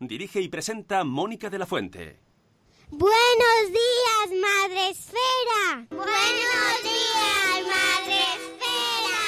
Dirige 0.00 0.40
y 0.40 0.48
presenta 0.48 1.02
Mónica 1.02 1.50
de 1.50 1.58
la 1.58 1.66
Fuente. 1.66 2.20
Buenos 2.88 3.66
días, 3.66 4.30
Madre 4.40 4.90
Esfera. 4.90 5.86
Buenos 5.90 6.82
días, 6.84 7.66
Madre 7.66 8.20
Esfera. 8.36 9.18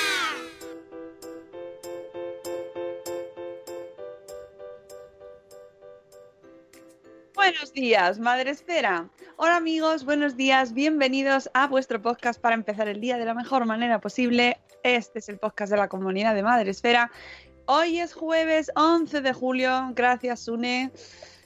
Buenos 7.34 7.72
días, 7.72 8.20
Madre 8.20 8.50
Esfera. 8.50 9.10
Hola 9.36 9.56
amigos, 9.56 10.04
buenos 10.04 10.36
días, 10.36 10.72
bienvenidos 10.72 11.50
a 11.52 11.66
vuestro 11.66 12.00
podcast 12.00 12.40
para 12.40 12.54
empezar 12.54 12.86
el 12.86 13.00
día 13.00 13.18
de 13.18 13.24
la 13.24 13.34
mejor 13.34 13.66
manera 13.66 14.00
posible. 14.00 14.60
Este 14.84 15.18
es 15.18 15.28
el 15.28 15.38
podcast 15.38 15.72
de 15.72 15.78
la 15.78 15.88
comunidad 15.88 16.34
de 16.34 16.44
Madre 16.44 16.70
Esfera. 16.70 17.10
Hoy 17.72 18.00
es 18.00 18.14
jueves 18.14 18.72
11 18.74 19.20
de 19.20 19.32
julio, 19.32 19.92
gracias 19.94 20.40
Sune. 20.40 20.90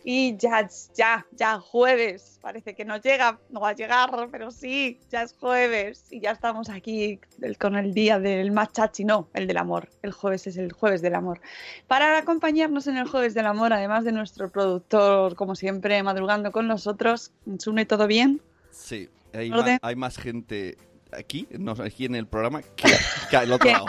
Y 0.05 0.35
ya, 0.39 0.67
ya, 0.95 1.27
ya 1.33 1.59
jueves. 1.59 2.39
Parece 2.41 2.75
que 2.75 2.87
no 2.87 2.97
llega, 2.97 3.39
no 3.51 3.61
va 3.61 3.69
a 3.69 3.75
llegar, 3.75 4.09
pero 4.31 4.51
sí, 4.51 4.99
ya 5.11 5.21
es 5.21 5.35
jueves. 5.35 6.07
Y 6.11 6.21
ya 6.21 6.31
estamos 6.31 6.71
aquí 6.71 7.21
con 7.61 7.77
el 7.77 7.93
día 7.93 8.19
del 8.19 8.53
más 8.53 8.73
chachi, 8.73 9.05
no, 9.05 9.29
el 9.35 9.47
del 9.47 9.59
amor. 9.59 9.91
El 10.01 10.13
jueves 10.13 10.47
es 10.47 10.57
el 10.57 10.73
jueves 10.73 11.03
del 11.03 11.15
amor. 11.15 11.43
Para 11.89 12.17
acompañarnos 12.17 12.87
en 12.87 12.97
el 12.97 13.07
jueves 13.07 13.35
del 13.35 13.45
amor, 13.45 13.75
además 13.75 14.05
de 14.05 14.13
nuestro 14.13 14.51
productor, 14.51 15.37
como 15.37 15.55
siempre, 15.55 16.03
madrugando 16.03 16.53
con 16.53 16.67
nosotros, 16.67 17.33
Sune, 17.59 17.85
¿todo 17.85 18.07
bien? 18.07 18.41
Sí, 18.71 19.11
hay, 19.35 19.95
más 19.95 20.17
gente 20.17 20.79
aquí, 21.13 21.47
no, 21.51 21.73
aquí 21.73 22.07
en 22.07 22.15
el 22.15 22.27
programa 22.27 22.63
que, 22.63 22.97
que 23.29 23.37
al 23.37 23.53
otro 23.53 23.71
lado. 23.71 23.87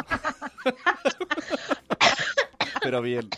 Pero 2.86 3.02
bien, 3.02 3.30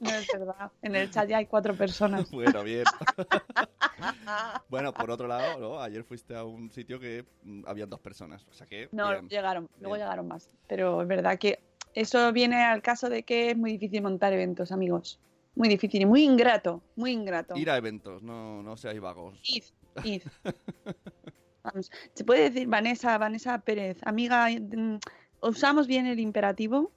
No 0.00 0.10
es 0.10 0.26
verdad. 0.32 0.72
En 0.82 0.96
el 0.96 1.10
chat 1.10 1.28
ya 1.28 1.38
hay 1.38 1.46
cuatro 1.46 1.74
personas. 1.74 2.30
bueno, 2.30 2.62
bien. 2.62 2.84
Bueno, 4.68 4.92
por 4.92 5.10
otro 5.10 5.28
lado, 5.28 5.58
¿no? 5.60 5.80
ayer 5.80 6.02
fuiste 6.02 6.34
a 6.34 6.44
un 6.44 6.70
sitio 6.72 6.98
que 6.98 7.24
mm, 7.44 7.62
habían 7.66 7.88
dos 7.88 8.00
personas, 8.00 8.44
o 8.50 8.52
sea 8.52 8.66
que 8.66 8.88
No, 8.90 9.10
bien. 9.10 9.28
llegaron, 9.28 9.68
luego 9.78 9.96
llegaron 9.96 10.26
más. 10.26 10.48
Pero 10.66 11.02
es 11.02 11.08
verdad 11.08 11.38
que 11.38 11.60
eso 11.94 12.32
viene 12.32 12.64
al 12.64 12.82
caso 12.82 13.08
de 13.08 13.22
que 13.22 13.50
es 13.50 13.56
muy 13.56 13.72
difícil 13.72 14.02
montar 14.02 14.32
eventos, 14.32 14.72
amigos. 14.72 15.20
Muy 15.54 15.68
difícil 15.68 16.02
y 16.02 16.06
muy 16.06 16.24
ingrato, 16.24 16.82
muy 16.96 17.12
ingrato. 17.12 17.54
Ir 17.56 17.70
a 17.70 17.76
eventos, 17.76 18.22
no, 18.22 18.62
no 18.62 18.76
seáis 18.76 19.00
vagos. 19.00 19.38
Id, 19.44 19.64
id. 20.02 20.22
Vamos, 21.62 21.90
se 22.14 22.24
puede 22.24 22.50
decir 22.50 22.66
Vanessa, 22.66 23.16
Vanessa 23.18 23.58
Pérez, 23.58 23.98
amiga, 24.04 24.48
mm, 24.48 24.98
¿usamos 25.42 25.86
bien 25.86 26.06
el 26.06 26.18
imperativo? 26.18 26.90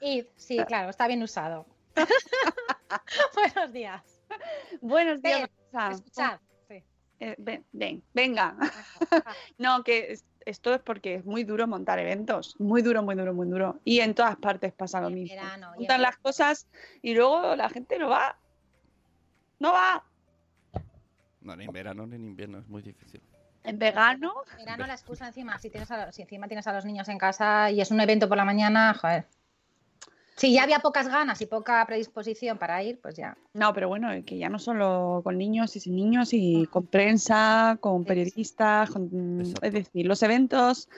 Id, 0.00 0.26
sí, 0.36 0.58
claro, 0.66 0.90
está 0.90 1.06
bien 1.06 1.22
usado. 1.22 1.66
Buenos 3.34 3.72
días. 3.72 4.02
Buenos 4.80 5.22
días, 5.22 5.48
Ven. 5.72 5.92
Escuchad. 5.92 6.38
Sí. 6.68 6.82
Eh, 7.20 7.34
ven, 7.38 7.64
ven, 7.72 8.02
venga. 8.14 8.56
no, 9.58 9.82
que 9.84 10.12
es- 10.12 10.24
esto 10.46 10.72
es 10.74 10.80
porque 10.80 11.16
es 11.16 11.24
muy 11.26 11.44
duro 11.44 11.66
montar 11.66 11.98
eventos. 11.98 12.56
Muy 12.58 12.80
duro, 12.80 13.02
muy 13.02 13.14
duro, 13.14 13.34
muy 13.34 13.46
duro. 13.46 13.78
Y 13.84 14.00
en 14.00 14.14
todas 14.14 14.36
partes 14.36 14.72
pasa 14.72 15.00
lo 15.00 15.10
mismo. 15.10 15.36
verano, 15.36 15.72
Montan 15.76 16.00
las 16.00 16.16
cosas 16.16 16.66
y 17.02 17.14
luego 17.14 17.54
la 17.56 17.68
gente 17.68 17.98
no 17.98 18.08
va. 18.08 18.38
No 19.58 19.72
va. 19.72 20.02
No, 21.42 21.54
ni 21.56 21.66
en 21.66 21.72
verano 21.72 22.06
ni 22.06 22.16
en 22.16 22.24
invierno, 22.24 22.58
es 22.58 22.66
muy 22.68 22.80
difícil. 22.82 23.20
En 23.64 23.78
vegano. 23.78 24.32
En 24.52 24.64
verano 24.64 24.86
la 24.86 24.94
excusa 24.94 25.26
encima, 25.26 25.58
si, 25.58 25.68
tienes 25.68 25.90
a, 25.90 26.10
si 26.10 26.22
encima 26.22 26.48
tienes 26.48 26.66
a 26.66 26.72
los 26.72 26.86
niños 26.86 27.08
en 27.10 27.18
casa 27.18 27.70
y 27.70 27.82
es 27.82 27.90
un 27.90 28.00
evento 28.00 28.26
por 28.26 28.38
la 28.38 28.46
mañana, 28.46 28.94
joder. 28.94 29.26
Si 30.40 30.54
ya 30.54 30.62
había 30.62 30.78
pocas 30.78 31.06
ganas 31.06 31.38
y 31.42 31.46
poca 31.46 31.84
predisposición 31.84 32.56
para 32.56 32.82
ir, 32.82 32.98
pues 32.98 33.14
ya. 33.14 33.36
No, 33.52 33.74
pero 33.74 33.88
bueno, 33.88 34.08
que 34.24 34.38
ya 34.38 34.48
no 34.48 34.58
solo 34.58 35.20
con 35.22 35.36
niños 35.36 35.76
y 35.76 35.80
sin 35.80 35.94
niños, 35.96 36.30
y 36.32 36.66
con 36.68 36.86
prensa, 36.86 37.76
con 37.78 38.04
periodistas, 38.06 38.88
con- 38.88 39.42
es 39.60 39.72
decir, 39.74 40.06
los 40.06 40.22
eventos. 40.22 40.88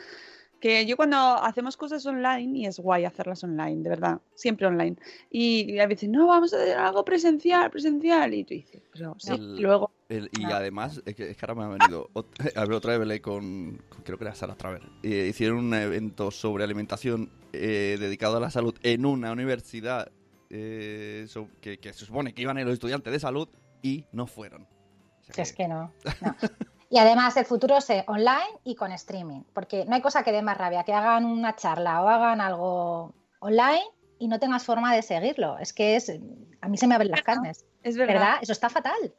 Que 0.63 0.87
yo 0.87 0.97
cuando 0.97 1.17
hacemos 1.17 1.77
cosas 1.77 2.07
online, 2.07 2.57
y 2.61 2.67
es 2.67 2.79
guay 2.79 3.05
hacerlas 3.05 3.43
online, 3.43 3.83
de 3.83 3.89
verdad, 3.91 4.21
siempre 4.37 4.65
online. 4.69 4.95
Y 5.29 5.77
a 5.81 5.89
veces, 5.89 6.09
no, 6.09 6.29
vamos 6.29 6.55
a 6.55 6.57
hacer 6.57 6.79
algo 6.79 7.05
presencial, 7.05 7.69
presencial. 7.69 8.33
Y 8.33 8.45
tú 8.45 8.55
dices, 8.55 8.81
pero 8.93 9.17
sí, 9.19 9.33
El- 9.33 9.61
luego, 9.61 9.91
El- 10.09 10.31
y 10.39 10.45
No. 10.45 10.55
además, 10.55 11.03
es 11.05 11.17
que, 11.17 11.31
es 11.31 11.37
que 11.37 11.45
ahora 11.47 11.57
me 11.57 11.65
ha 11.65 11.79
venido. 11.79 12.09
ver, 12.69 12.73
otra 12.73 12.93
vez 12.93 13.01
hablé 13.01 13.21
con, 13.21 13.83
con- 13.89 14.03
Creo 14.05 14.17
que 14.19 14.25
era 14.25 14.37
Sara 14.37 14.55
Traver. 14.55 14.83
Eh, 15.03 15.27
hicieron 15.29 15.59
un 15.59 15.75
evento 15.75 16.31
sobre 16.31 16.63
alimentación 16.63 17.29
eh, 17.53 17.97
dedicado 17.99 18.37
a 18.37 18.41
la 18.41 18.51
salud 18.51 18.75
en 18.85 19.05
una 19.05 19.33
universidad 19.33 20.13
eh, 20.49 21.25
so- 21.29 21.49
que, 21.61 21.79
que 21.79 21.93
se 21.93 22.05
supone 22.07 22.35
que 22.35 22.43
iban 22.43 22.57
a 22.57 22.61
ir 22.61 22.67
los 22.67 22.75
estudiantes 22.75 23.13
de 23.13 23.19
salud 23.19 23.49
y 23.83 24.05
no 24.13 24.29
fueron. 24.29 24.63
O 24.63 25.25
sea 25.25 25.35
Si 25.35 25.41
es 25.41 25.53
que 25.55 25.67
no. 25.67 25.93
no. 26.21 26.37
Y 26.93 26.99
además 26.99 27.35
el 27.39 27.47
futuro 27.47 27.79
es 27.79 27.89
eh, 27.89 28.05
online 28.07 28.61
y 28.65 28.75
con 28.75 28.93
streaming, 28.93 29.45
porque 29.55 29.87
no 29.87 29.95
hay 29.95 30.03
cosa 30.03 30.23
que 30.23 30.31
dé 30.31 30.43
más 30.43 30.59
rabia 30.59 30.85
que 30.85 30.93
hagan 30.93 31.25
una 31.25 31.57
charla 31.57 32.03
o 32.03 32.09
hagan 32.09 32.43
algo 32.43 33.15
online 33.39 33.83
y 34.19 34.29
no 34.29 34.39
tengas 34.39 34.65
forma 34.67 34.95
de 34.95 35.01
seguirlo. 35.01 35.57
Es 35.59 35.73
que 35.73 35.97
es, 35.97 36.13
a 36.61 36.69
mí 36.69 36.77
se 36.77 36.87
me 36.87 36.95
abren 36.95 37.11
las 37.13 37.23
carnes, 37.23 37.65
es 37.83 37.97
verdad. 37.97 38.13
¿verdad? 38.13 38.35
Eso 38.43 38.53
está 38.53 38.69
fatal. 38.69 39.15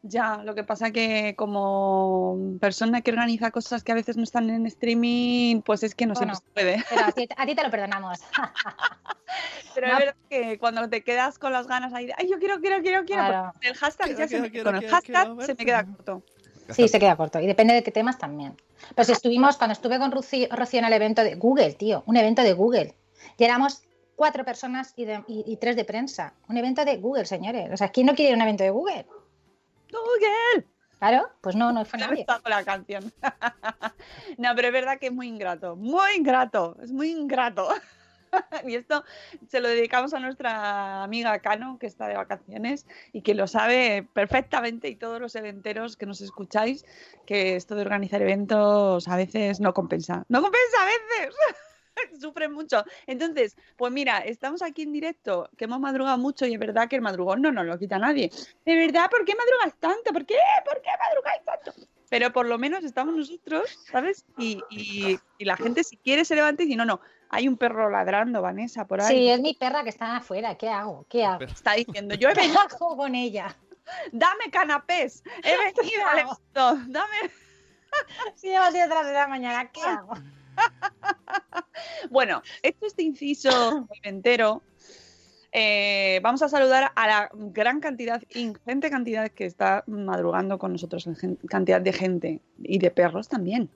Ya, 0.00 0.38
lo 0.38 0.54
que 0.54 0.64
pasa 0.64 0.90
que 0.90 1.34
como 1.36 2.56
persona 2.58 3.02
que 3.02 3.10
organiza 3.10 3.50
cosas 3.50 3.84
que 3.84 3.92
a 3.92 3.94
veces 3.94 4.16
no 4.16 4.22
están 4.22 4.48
en 4.48 4.64
streaming, 4.66 5.60
pues 5.60 5.82
es 5.82 5.94
que 5.94 6.06
no 6.06 6.14
Bueno. 6.14 6.34
se 6.34 6.42
puede. 6.54 6.82
Pero 6.88 7.04
a 7.04 7.12
ti, 7.12 7.28
a 7.36 7.44
ti 7.44 7.54
te 7.54 7.62
lo 7.62 7.70
perdonamos. 7.70 8.20
Pero 9.74 9.86
No. 9.88 9.92
es 9.92 9.98
verdad 9.98 10.16
que 10.30 10.58
cuando 10.58 10.88
te 10.88 11.04
quedas 11.04 11.38
con 11.38 11.52
las 11.52 11.66
ganas 11.66 11.92
ahí 11.92 12.06
de, 12.06 12.14
ay, 12.16 12.26
yo 12.30 12.38
quiero, 12.38 12.58
quiero, 12.60 12.82
quiero, 12.82 13.04
quiero, 13.04 13.26
Claro. 13.26 13.52
pues 13.60 13.70
el 13.70 13.76
hashtag 13.76 14.06
Quiero, 14.06 14.18
ya 14.18 14.24
se 14.24 14.28
quiero, 14.28 14.42
me- 14.42 14.50
quiero, 14.50 14.64
con 14.64 14.76
el 14.82 14.90
hashtag 14.90 15.26
quiero 15.26 15.40
se 15.42 15.54
me 15.54 15.64
queda 15.66 15.84
corto. 15.84 16.22
Sí, 16.74 16.88
se 16.88 16.98
queda 16.98 17.16
corto. 17.16 17.40
Y 17.40 17.46
depende 17.46 17.74
de 17.74 17.82
qué 17.82 17.90
temas 17.90 18.18
también. 18.18 18.56
Pero 18.94 19.04
si 19.06 19.12
estuvimos, 19.12 19.56
cuando 19.56 19.72
estuve 19.72 19.98
con 19.98 20.10
Rocío, 20.12 20.48
en 20.50 20.84
el 20.84 20.92
evento 20.92 21.22
de 21.22 21.34
Google, 21.36 21.72
tío, 21.74 22.02
un 22.06 22.16
evento 22.16 22.42
de 22.42 22.52
Google. 22.52 22.94
Y 23.38 23.44
éramos 23.44 23.82
cuatro 24.16 24.44
personas 24.44 24.92
y, 24.96 25.04
de- 25.04 25.24
y- 25.28 25.44
y 25.46 25.56
tres 25.56 25.76
de 25.76 25.84
prensa. 25.84 26.34
Un 26.48 26.56
evento 26.56 26.84
de 26.84 26.96
Google, 26.98 27.24
señores. 27.26 27.70
O 27.72 27.76
sea, 27.76 27.88
¿quién 27.88 28.06
no 28.06 28.14
quiere 28.14 28.30
ir 28.30 28.34
a 28.34 28.36
un 28.36 28.42
evento 28.42 28.64
de 28.64 28.70
Google? 28.70 29.06
Google. 29.90 30.66
Claro, 30.98 31.28
pues 31.40 31.56
no, 31.56 31.72
no 31.72 31.84
fue 31.84 31.98
Me 31.98 32.04
ha 32.04 32.08
nadie. 32.08 32.18
gustado 32.24 32.42
la 32.48 32.64
canción. 32.64 33.12
no, 34.38 34.50
pero 34.54 34.68
es 34.68 34.72
verdad 34.72 34.98
que 34.98 35.06
es 35.08 35.12
muy 35.12 35.26
ingrato, 35.28 35.74
muy 35.76 36.12
ingrato, 36.16 36.76
es 36.82 36.92
muy 36.92 37.10
ingrato. 37.10 37.68
y 38.66 38.74
esto 38.74 39.04
se 39.48 39.60
lo 39.60 39.68
dedicamos 39.68 40.14
a 40.14 40.20
nuestra 40.20 41.02
amiga 41.02 41.38
Cano, 41.40 41.78
que 41.78 41.86
está 41.86 42.06
de 42.08 42.16
vacaciones 42.16 42.86
y 43.12 43.22
que 43.22 43.34
lo 43.34 43.46
sabe 43.46 44.06
perfectamente, 44.12 44.88
y 44.88 44.96
todos 44.96 45.20
los 45.20 45.34
eventeros 45.34 45.96
que 45.96 46.06
nos 46.06 46.20
escucháis, 46.20 46.84
que 47.26 47.56
esto 47.56 47.74
de 47.74 47.82
organizar 47.82 48.22
eventos 48.22 49.08
a 49.08 49.16
veces 49.16 49.60
no 49.60 49.72
compensa. 49.74 50.24
No 50.28 50.42
compensa 50.42 50.76
a 50.82 50.86
veces. 50.86 51.34
Sufren 52.20 52.52
mucho. 52.52 52.84
Entonces, 53.06 53.56
pues 53.76 53.92
mira, 53.92 54.18
estamos 54.18 54.62
aquí 54.62 54.82
en 54.82 54.92
directo, 54.92 55.50
que 55.56 55.64
hemos 55.64 55.80
madrugado 55.80 56.16
mucho 56.18 56.46
y 56.46 56.54
es 56.54 56.58
verdad 56.58 56.88
que 56.88 56.96
el 56.96 57.02
madrugón 57.02 57.42
no 57.42 57.52
nos 57.52 57.66
lo 57.66 57.78
quita 57.78 57.98
nadie. 57.98 58.30
De 58.64 58.76
verdad, 58.76 59.10
¿por 59.10 59.24
qué 59.24 59.34
madrugas 59.34 59.78
tanto? 59.78 60.12
¿Por 60.12 60.24
qué? 60.24 60.36
¿Por 60.64 60.80
qué 60.80 60.90
madrugáis 60.98 61.44
tanto? 61.44 61.72
pero 62.12 62.30
por 62.30 62.46
lo 62.46 62.58
menos 62.58 62.84
estamos 62.84 63.16
nosotros, 63.16 63.78
¿sabes? 63.90 64.26
Y, 64.36 64.62
y- 64.68 65.18
la 65.38 65.56
gente 65.56 65.82
si 65.82 65.96
quiere 65.96 66.26
se 66.26 66.34
levanta 66.34 66.62
y 66.62 66.66
dice, 66.66 66.76
no, 66.76 66.84
no, 66.84 67.00
hay 67.32 67.48
un 67.48 67.56
perro 67.56 67.90
ladrando, 67.90 68.42
Vanessa, 68.42 68.86
por 68.86 69.00
ahí. 69.00 69.08
Sí, 69.08 69.28
es 69.30 69.40
mi 69.40 69.54
perra 69.54 69.82
que 69.82 69.88
está 69.88 70.16
afuera. 70.16 70.54
¿Qué 70.54 70.68
hago? 70.68 71.06
¿Qué 71.08 71.24
hago? 71.24 71.42
Está 71.42 71.72
diciendo, 71.72 72.14
yo 72.14 72.28
he 72.28 72.34
¿Qué 72.34 72.42
venido, 72.42 72.60
hago 72.60 72.96
con 72.96 73.14
ella? 73.14 73.56
dame 74.12 74.50
canapés, 74.50 75.22
he 75.42 75.56
venido 75.56 76.06
al 76.06 76.18
evento, 76.20 76.92
dame... 76.92 77.16
Si 78.36 78.48
llevo 78.48 78.70
sido 78.70 78.88
tras 78.88 79.06
de 79.06 79.12
la 79.12 79.26
mañana, 79.28 79.70
¿qué 79.70 79.82
hago? 79.82 80.14
Bueno, 82.10 82.42
hecho 82.62 82.86
este 82.86 83.02
inciso 83.02 83.86
entero, 84.02 84.62
eh, 85.52 86.20
vamos 86.22 86.40
a 86.42 86.48
saludar 86.48 86.92
a 86.94 87.06
la 87.06 87.30
gran 87.34 87.80
cantidad, 87.80 88.22
ingente 88.30 88.88
cantidad 88.88 89.30
que 89.30 89.44
está 89.44 89.84
madrugando 89.86 90.58
con 90.58 90.72
nosotros, 90.72 91.06
cantidad 91.48 91.80
de 91.82 91.92
gente 91.92 92.40
y 92.62 92.78
de 92.78 92.90
perros 92.90 93.28
también. 93.28 93.68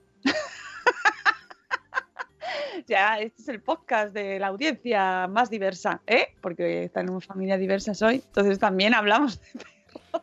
ya, 2.86 3.18
este 3.20 3.42
es 3.42 3.48
el 3.48 3.60
podcast 3.60 4.12
de 4.12 4.38
la 4.38 4.48
audiencia 4.48 5.26
más 5.28 5.50
diversa, 5.50 6.00
¿eh? 6.06 6.34
Porque 6.40 6.90
tenemos 6.92 7.24
familia 7.26 7.56
diversa 7.56 7.92
hoy, 8.06 8.16
entonces 8.26 8.58
también 8.58 8.94
hablamos 8.94 9.40
de 9.52 9.64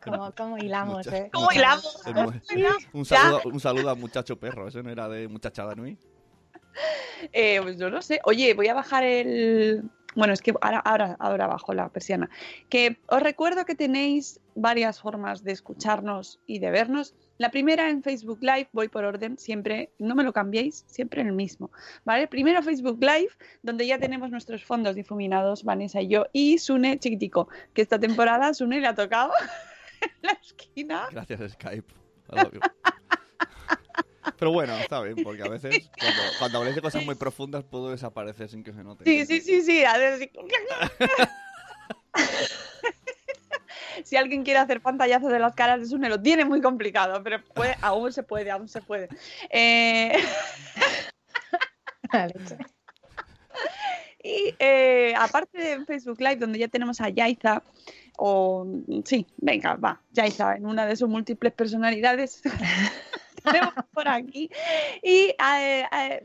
¿Cómo, 0.04 0.32
cómo 0.36 0.58
hilamos, 0.58 1.06
Mucha- 1.06 1.18
eh? 1.18 1.30
cómo 1.32 1.52
hilamos. 1.52 2.02
Un, 2.94 3.06
saludo, 3.06 3.42
un 3.46 3.60
saludo 3.60 3.90
a 3.90 3.96
muchacho 3.96 4.40
perro, 4.40 4.68
eso 4.68 4.82
no 4.84 4.90
era 4.90 5.08
de 5.08 5.28
muchachada 5.28 5.76
Nui. 5.76 5.98
Eh, 7.32 7.60
pues 7.62 7.78
yo 7.78 7.90
no 7.90 8.02
sé. 8.02 8.20
Oye, 8.24 8.54
voy 8.54 8.68
a 8.68 8.74
bajar 8.74 9.04
el. 9.04 9.84
Bueno, 10.16 10.34
es 10.34 10.42
que 10.42 10.54
ahora, 10.62 10.80
ahora, 10.80 11.16
ahora 11.20 11.48
bajo 11.48 11.74
la 11.74 11.90
persiana. 11.90 12.30
Que 12.70 12.98
os 13.08 13.22
recuerdo 13.22 13.66
que 13.66 13.76
tenéis 13.76 14.40
varias 14.56 15.00
formas 15.00 15.44
de 15.44 15.52
escucharnos 15.52 16.40
y 16.46 16.60
de 16.60 16.72
vernos. 16.72 17.16
La 17.38 17.50
primera 17.50 17.90
en 17.90 18.04
Facebook 18.04 18.40
Live, 18.42 18.70
voy 18.72 18.90
por 18.90 19.06
orden, 19.06 19.38
siempre, 19.38 19.92
no 19.98 20.14
me 20.16 20.24
lo 20.24 20.34
cambiéis, 20.34 20.86
siempre 20.88 21.22
en 21.22 21.28
el 21.28 21.34
mismo. 21.34 21.72
¿Vale? 22.06 22.28
Primero 22.28 22.62
Facebook 22.62 23.00
Live, 23.02 23.32
donde 23.64 23.88
ya 23.88 23.98
tenemos 23.98 24.30
nuestros 24.30 24.64
fondos 24.64 24.96
difuminados, 24.96 25.64
Vanessa 25.64 26.02
y 26.02 26.10
yo, 26.10 26.28
y 26.32 26.60
Sune 26.60 27.00
chiquitico, 27.00 27.50
que 27.74 27.82
esta 27.82 28.00
temporada 28.00 28.54
Sune 28.54 28.80
le 28.80 28.88
ha 28.88 28.96
tocado 28.96 29.32
en 30.02 30.10
la 30.22 30.32
esquina. 30.34 31.08
Gracias 31.12 31.54
Skype. 31.54 31.94
Pero 34.40 34.52
bueno, 34.52 34.76
está 34.78 35.02
bien, 35.02 35.18
porque 35.24 35.44
a 35.44 35.50
veces 35.50 35.90
cuando, 36.00 36.22
cuando 36.40 36.58
habléis 36.60 36.76
de 36.76 36.82
cosas 36.82 37.06
muy 37.06 37.16
profundas 37.16 37.64
puedo 37.64 37.90
desaparecer 37.92 38.50
sin 38.50 38.64
que 38.64 38.74
se 38.74 38.84
note. 38.84 39.04
Sí, 39.06 39.26
sí, 39.26 39.42
sí, 39.42 39.62
sí. 39.62 39.84
a. 39.84 39.98
si 44.04 44.16
alguien 44.16 44.44
quiere 44.44 44.60
hacer 44.60 44.82
pantallazos 44.82 45.32
de 45.32 45.40
las 45.40 45.56
caras 45.56 45.80
de 45.80 45.88
Sune, 45.88 46.10
lo 46.10 46.22
tiene 46.22 46.46
muy 46.46 46.62
complicado, 46.62 47.22
pero 47.24 47.42
puede- 47.54 47.78
aún 47.82 48.12
se 48.12 48.24
puede, 48.24 48.52
aún 48.52 48.68
se 48.68 48.82
puede. 48.82 49.10
Eh, 49.50 50.14
y 54.24 54.56
eh, 54.60 55.14
aparte 55.18 55.58
de 55.58 55.86
Facebook 55.86 56.20
Live, 56.20 56.38
donde 56.38 56.60
ya 56.60 56.68
tenemos 56.68 57.02
a 57.02 57.10
Yaiza, 57.10 57.64
o 58.18 58.66
sí, 59.06 59.26
venga, 59.38 59.76
va, 59.76 60.02
Yaiza, 60.12 60.56
en 60.56 60.66
una 60.66 60.86
de 60.86 60.96
sus 60.96 61.10
múltiples 61.10 61.54
personalidades. 61.54 62.42
tenemos 63.44 63.74
por 63.94 64.08
aquí. 64.08 64.50
Y 65.02 65.36
eh, 65.38 65.86
eh, 65.92 66.24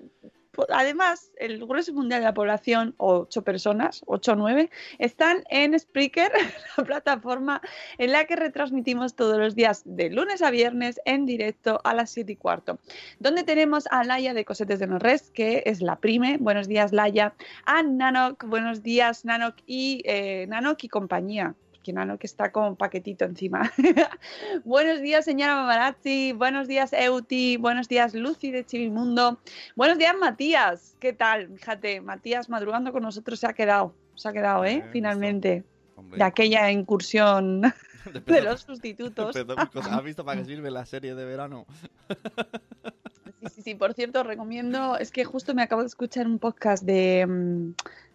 además, 0.69 1.33
el 1.37 1.65
grueso 1.67 1.93
mundial 1.93 2.21
de 2.21 2.27
la 2.27 2.35
población, 2.35 2.95
ocho 2.97 3.43
personas, 3.43 4.03
ocho 4.07 4.33
o 4.33 4.37
nueve, 4.37 4.71
están 4.99 5.45
en 5.51 5.79
Spreaker, 5.79 6.33
la 6.77 6.85
plataforma 6.85 7.61
en 7.99 8.13
la 8.13 8.25
que 8.25 8.37
retransmitimos 8.37 9.15
todos 9.15 9.39
los 9.39 9.55
días 9.55 9.83
de 9.85 10.11
lunes 10.11 10.43
a 10.43 10.51
viernes 10.51 11.01
en 11.05 11.27
directo 11.27 11.81
a 11.85 11.95
las 11.95 12.11
7 12.11 12.33
y 12.33 12.37
cuarto. 12.37 12.79
Donde 13.19 13.45
tenemos 13.45 13.87
a 13.91 14.05
Laia 14.05 14.35
de 14.35 14.45
Cosetes 14.45 14.79
de 14.79 14.87
Norres, 14.87 15.31
que 15.31 15.63
es 15.67 15.81
la 15.81 15.97
prime. 15.97 16.39
Buenos 16.39 16.69
días, 16.69 16.93
Laia. 16.93 17.35
A 17.65 17.83
Nanok, 17.83 18.45
buenos 18.45 18.83
días, 18.83 19.25
Nanok 19.25 19.57
y 19.67 20.03
eh, 20.05 20.47
Nanok 20.49 20.85
y 20.85 20.89
compañía. 20.89 21.55
Que 21.83 22.27
está 22.27 22.53
con 22.53 22.65
un 22.65 22.77
paquetito 22.77 23.25
encima. 23.25 23.73
buenos 24.65 25.01
días, 25.01 25.25
señora 25.25 25.55
Mamarazzi. 25.55 26.33
Buenos 26.33 26.69
días, 26.69 26.93
Euti. 26.93 27.57
Buenos 27.57 27.89
días, 27.89 28.13
Lucy 28.13 28.51
de 28.51 28.67
Chivimundo. 28.67 29.39
Buenos 29.75 29.97
días, 29.97 30.15
Matías. 30.21 30.97
¿Qué 31.01 31.15
tal? 31.15 31.49
Fíjate, 31.57 32.03
Matías 32.03 32.51
madrugando 32.51 32.93
con 32.93 33.03
nosotros 33.03 33.41
se 33.41 33.47
ha 33.47 33.55
quedado. 33.55 33.95
Se 34.17 34.29
ha 34.29 34.33
quedado, 34.35 34.67
¿eh? 34.67 34.83
Eh, 34.85 34.89
Finalmente. 34.93 35.65
De 36.15 36.23
aquella 36.23 36.71
incursión 36.71 37.63
de 38.27 38.41
los 38.43 38.61
sustitutos. 38.61 39.35
¿Has 39.35 40.05
visto 40.05 40.25
para 40.27 40.41
qué 40.41 40.47
sirve 40.47 40.71
la 40.71 40.85
serie 40.85 41.15
de 41.15 41.25
verano? 41.25 41.65
Sí, 43.41 43.47
sí, 43.55 43.63
sí, 43.63 43.75
por 43.77 43.95
cierto, 43.95 44.25
recomiendo, 44.25 44.99
es 44.99 45.11
que 45.11 45.25
justo 45.25 45.55
me 45.55 45.63
acabo 45.63 45.81
de 45.83 45.89
escuchar 45.89 46.27
un 46.27 46.39
podcast 46.39 46.85
de 46.85 47.25
mm, 47.27 47.75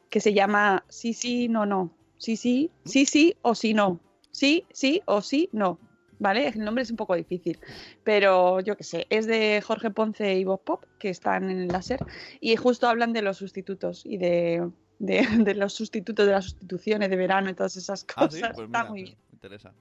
que 0.09 0.19
se 0.19 0.33
llama 0.33 0.83
Sí, 0.89 1.13
sí, 1.13 1.48
no, 1.48 1.66
no. 1.66 1.92
Sí, 2.24 2.38
sí, 2.38 2.72
sí, 2.86 3.06
sí 3.06 3.36
o 3.42 3.54
sí, 3.54 3.74
no. 3.74 4.00
Sí, 4.31 4.66
sí 4.72 5.02
o 5.06 5.22
sí, 5.22 5.50
no. 5.52 5.78
¿Vale? 6.20 6.48
El 6.48 6.60
nombre 6.64 6.84
es 6.84 6.92
un 6.92 6.96
poco 6.96 7.16
difícil, 7.16 7.60
pero 8.04 8.62
yo 8.62 8.78
qué 8.78 8.84
sé, 8.86 9.08
es 9.10 9.25
de 9.28 9.62
Jorge 9.62 9.90
Ponce 9.92 10.34
y 10.36 10.46
Bob 10.46 10.64
Pop, 10.64 10.86
que 10.98 11.10
están 11.10 11.50
en 11.50 11.60
el 11.60 11.72
láser, 11.72 12.06
y 12.40 12.56
justo 12.56 12.88
hablan 12.88 13.12
de 13.12 13.24
los 13.24 13.38
sustitutos 13.38 14.06
y 14.06 14.18
de, 14.18 14.70
de- 15.00 15.28
de 15.44 15.54
los 15.56 15.74
sustitutos 15.74 16.25
de 16.25 16.31
las 16.31 16.46
sustituciones 16.46 17.10
de 17.10 17.16
verano 17.18 17.50
y 17.50 17.56
todas 17.56 17.75
esas 17.75 18.06
Ah, 18.16 18.24
cosas. 18.28 18.34
sí, 18.34 18.42
pues 18.56 18.68
Está 18.68 18.86
muy 18.86 19.00
me 19.02 19.06
bien. 19.06 19.18
interesa. 19.34 19.74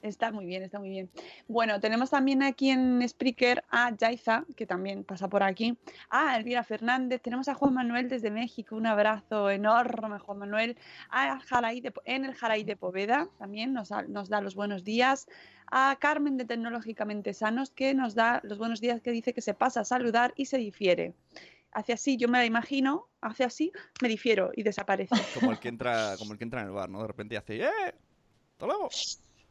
Está 0.00 0.30
muy 0.30 0.46
bien, 0.46 0.62
está 0.62 0.78
muy 0.78 0.90
bien. 0.90 1.10
Bueno, 1.48 1.80
tenemos 1.80 2.10
también 2.10 2.42
aquí 2.44 2.70
en 2.70 3.06
Spreaker 3.08 3.64
a 3.68 3.90
Yaiza, 3.96 4.44
que 4.56 4.64
también 4.64 5.02
pasa 5.02 5.28
por 5.28 5.42
aquí. 5.42 5.76
A 6.08 6.36
Elvira 6.36 6.62
Fernández. 6.62 7.20
Tenemos 7.20 7.48
a 7.48 7.54
Juan 7.54 7.74
Manuel 7.74 8.08
desde 8.08 8.30
México. 8.30 8.76
Un 8.76 8.86
abrazo 8.86 9.50
enorme, 9.50 10.20
Juan 10.20 10.38
Manuel. 10.38 10.76
A 11.10 11.40
Jaraí 11.40 11.80
de 11.80 11.90
Po- 11.90 12.02
en 12.04 12.24
el 12.24 12.34
Jaraí 12.34 12.62
de 12.62 12.76
Poveda 12.76 13.28
también 13.38 13.72
nos, 13.72 13.88
da- 13.88 14.02
nos 14.02 14.28
da 14.28 14.40
los 14.40 14.54
buenos 14.54 14.84
días. 14.84 15.26
A 15.70 15.96
Carmen 16.00 16.36
de 16.36 16.44
Tecnológicamente 16.44 17.34
Sanos, 17.34 17.70
que 17.70 17.92
nos 17.92 18.14
da 18.14 18.40
los 18.44 18.56
buenos 18.56 18.80
días, 18.80 19.00
que 19.02 19.10
dice 19.10 19.34
que 19.34 19.40
se 19.42 19.52
pasa 19.54 19.80
a 19.80 19.84
saludar 19.84 20.32
y 20.36 20.46
se 20.46 20.58
difiere. 20.58 21.14
Hace 21.72 21.92
así, 21.92 22.16
yo 22.16 22.28
me 22.28 22.38
la 22.38 22.46
imagino, 22.46 23.08
hace 23.20 23.42
así, 23.44 23.72
me 24.00 24.08
difiero 24.08 24.52
y 24.54 24.62
desaparece. 24.62 25.14
Como 25.34 25.50
el 25.50 25.58
que 25.58 25.68
entra, 25.68 26.14
como 26.18 26.32
el 26.32 26.38
que 26.38 26.44
entra 26.44 26.60
en 26.62 26.68
el 26.68 26.72
bar, 26.72 26.88
¿no? 26.88 27.02
De 27.02 27.08
repente 27.08 27.36
hace 27.36 27.64
¡Eh! 27.64 27.68
¡Hasta 28.52 28.66
luego! 28.66 28.88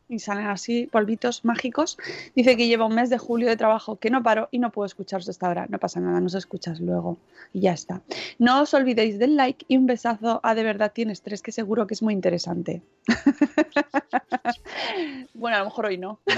Y 0.09 0.19
salen 0.19 0.47
así 0.47 0.87
polvitos 0.87 1.43
mágicos. 1.43 1.97
Dice 2.35 2.57
que 2.57 2.67
lleva 2.67 2.85
un 2.85 2.95
mes 2.95 3.09
de 3.09 3.17
julio 3.17 3.47
de 3.47 3.57
trabajo 3.57 3.97
que 3.97 4.09
no 4.09 4.23
paro 4.23 4.47
y 4.51 4.59
no 4.59 4.71
puedo 4.71 4.85
escucharos 4.85 5.27
hasta 5.29 5.47
ahora. 5.47 5.65
No 5.69 5.79
pasa 5.79 5.99
nada, 5.99 6.19
nos 6.19 6.35
escuchas 6.35 6.79
luego 6.79 7.17
y 7.53 7.61
ya 7.61 7.73
está. 7.73 8.01
No 8.39 8.61
os 8.61 8.73
olvidéis 8.73 9.19
del 9.19 9.35
like 9.35 9.65
y 9.67 9.77
un 9.77 9.85
besazo 9.85 10.39
a 10.43 10.55
De 10.55 10.63
verdad 10.63 10.91
tienes 10.93 11.21
tres, 11.21 11.41
que 11.41 11.51
seguro 11.51 11.87
que 11.87 11.93
es 11.93 12.01
muy 12.01 12.13
interesante. 12.13 12.81
bueno, 15.33 15.57
a 15.57 15.59
lo 15.59 15.65
mejor 15.65 15.85
hoy 15.85 15.97
no. 15.97 16.19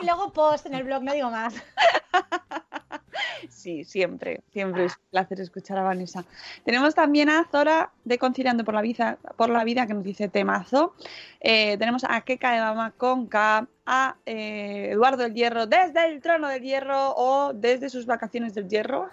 Y 0.00 0.04
luego 0.04 0.32
post 0.32 0.66
en 0.66 0.74
el 0.74 0.84
blog, 0.84 1.02
no 1.02 1.12
digo 1.12 1.30
más. 1.30 1.54
Sí, 3.48 3.84
siempre, 3.84 4.42
siempre 4.52 4.86
es 4.86 4.92
un 4.92 5.10
placer 5.10 5.40
escuchar 5.40 5.78
a 5.78 5.82
Vanessa. 5.82 6.24
Tenemos 6.64 6.94
también 6.94 7.28
a 7.28 7.46
Zora 7.50 7.90
de 8.04 8.18
Conciliando 8.18 8.64
por 8.64 8.74
la 8.74 8.82
Vida, 8.82 9.18
por 9.36 9.50
la 9.50 9.64
vida 9.64 9.86
que 9.86 9.94
nos 9.94 10.04
dice 10.04 10.28
temazo. 10.28 10.94
Eh, 11.40 11.76
tenemos 11.78 12.04
a 12.04 12.20
Keka 12.20 12.52
de 12.52 12.60
Mama 12.60 12.92
con 12.96 13.26
K, 13.26 13.66
a 13.86 14.16
eh, 14.26 14.90
Eduardo 14.92 15.22
del 15.22 15.34
Hierro 15.34 15.66
desde 15.66 16.06
el 16.06 16.20
trono 16.20 16.48
del 16.48 16.62
Hierro 16.62 17.14
o 17.16 17.52
desde 17.54 17.88
sus 17.88 18.06
vacaciones 18.06 18.54
del 18.54 18.68
Hierro. 18.68 19.08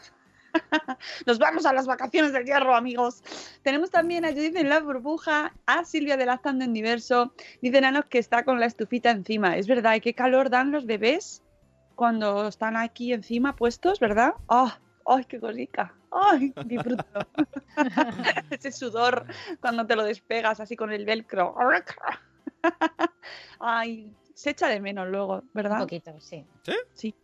Nos 1.25 1.39
vamos 1.39 1.65
a 1.65 1.73
las 1.73 1.87
vacaciones 1.87 2.33
del 2.33 2.45
Hierro, 2.45 2.75
amigos. 2.75 3.23
Tenemos 3.63 3.91
también 3.91 4.25
a 4.25 4.29
Judith 4.29 4.55
en 4.55 4.69
la 4.69 4.79
burbuja, 4.79 5.53
a 5.65 5.85
Silvia 5.85 6.17
de 6.17 6.27
en 6.45 6.73
Diverso. 6.73 7.33
Dice 7.61 7.81
Nanos 7.81 8.05
que 8.05 8.19
está 8.19 8.43
con 8.43 8.59
la 8.59 8.65
estufita 8.65 9.11
encima. 9.11 9.57
Es 9.57 9.67
verdad, 9.67 9.95
¿y 9.95 10.01
qué 10.01 10.13
calor 10.13 10.49
dan 10.49 10.71
los 10.71 10.85
bebés 10.85 11.41
cuando 11.97 12.47
están 12.47 12.77
aquí 12.77 13.11
encima 13.11 13.55
puestos, 13.57 13.99
verdad? 13.99 14.35
¡Oh! 14.45 14.71
¡Ay, 15.05 15.25
qué 15.25 15.39
cosica! 15.39 15.93
¡Ay, 16.11 16.53
disfruto! 16.65 17.03
Ese 18.51 18.71
sudor 18.71 19.25
cuando 19.59 19.85
te 19.85 19.95
lo 19.95 20.03
despegas 20.03 20.59
así 20.61 20.75
con 20.77 20.91
el 20.93 21.05
velcro. 21.05 21.55
¡Ay! 23.59 24.13
Se 24.33 24.51
echa 24.51 24.67
de 24.67 24.79
menos 24.79 25.07
luego, 25.07 25.35
Un 25.39 25.49
¿verdad? 25.53 25.79
poquito, 25.79 26.13
sí. 26.19 26.45
Sí, 26.93 27.15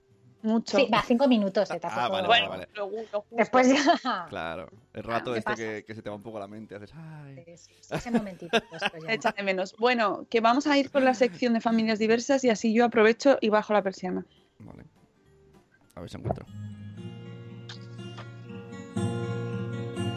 mucho. 0.41 0.77
Sí, 0.77 0.89
va, 0.91 1.01
cinco 1.03 1.27
minutos, 1.27 1.69
eh, 1.71 1.79
Ah, 1.83 2.09
vale, 2.09 2.27
bueno, 2.27 2.49
vale. 2.49 2.67
lo, 2.73 2.87
lo 2.89 3.21
justo. 3.21 3.25
Después 3.31 3.67
ya. 3.69 4.25
Claro. 4.29 4.67
El 4.93 5.03
rato 5.03 5.33
¿qué 5.33 5.39
este 5.39 5.55
que, 5.55 5.83
que 5.85 5.95
se 5.95 6.01
te 6.01 6.09
va 6.09 6.15
un 6.15 6.23
poco 6.23 6.39
la 6.39 6.47
mente. 6.47 6.75
Haces 6.75 6.91
¡Ay! 6.95 7.43
Sí, 7.55 7.71
sí, 7.79 7.93
Ese 7.93 8.11
momentito. 8.11 8.57
ya. 8.71 8.79
Se 8.79 9.13
echa 9.13 9.31
de 9.31 9.43
menos. 9.43 9.75
Bueno, 9.77 10.25
que 10.29 10.41
vamos 10.41 10.65
a 10.67 10.77
ir 10.77 10.89
con 10.91 11.05
la 11.05 11.13
sección 11.13 11.53
de 11.53 11.61
familias 11.61 11.99
diversas 11.99 12.43
y 12.43 12.49
así 12.49 12.73
yo 12.73 12.85
aprovecho 12.85 13.37
y 13.41 13.49
bajo 13.49 13.73
la 13.73 13.81
persiana. 13.83 14.25
Vale. 14.65 14.85
A 15.95 15.99
ver 15.99 16.09
si 16.09 16.17
encuentro. 16.17 16.45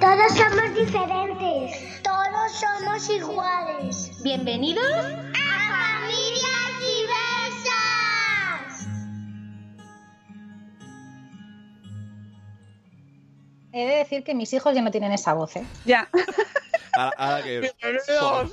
Todos 0.01 0.33
somos 0.33 0.75
diferentes. 0.75 2.03
Todos 2.03 2.53
somos 2.53 3.11
iguales. 3.11 4.23
Bienvenidos 4.23 4.95
a 4.95 6.01
Familias 6.01 6.81
Diversas. 6.81 8.17
He 13.73 13.87
de 13.87 13.97
decir 13.97 14.23
que 14.23 14.35
mis 14.35 14.53
hijos 14.53 14.75
ya 14.75 14.83
no 14.83 14.91
tienen 14.91 15.13
esa 15.13 15.35
voz, 15.35 15.57
¿eh? 15.57 15.67
Ya. 15.85 16.09
ahora, 16.95 17.43
que... 17.43 17.73
Por, 18.21 18.51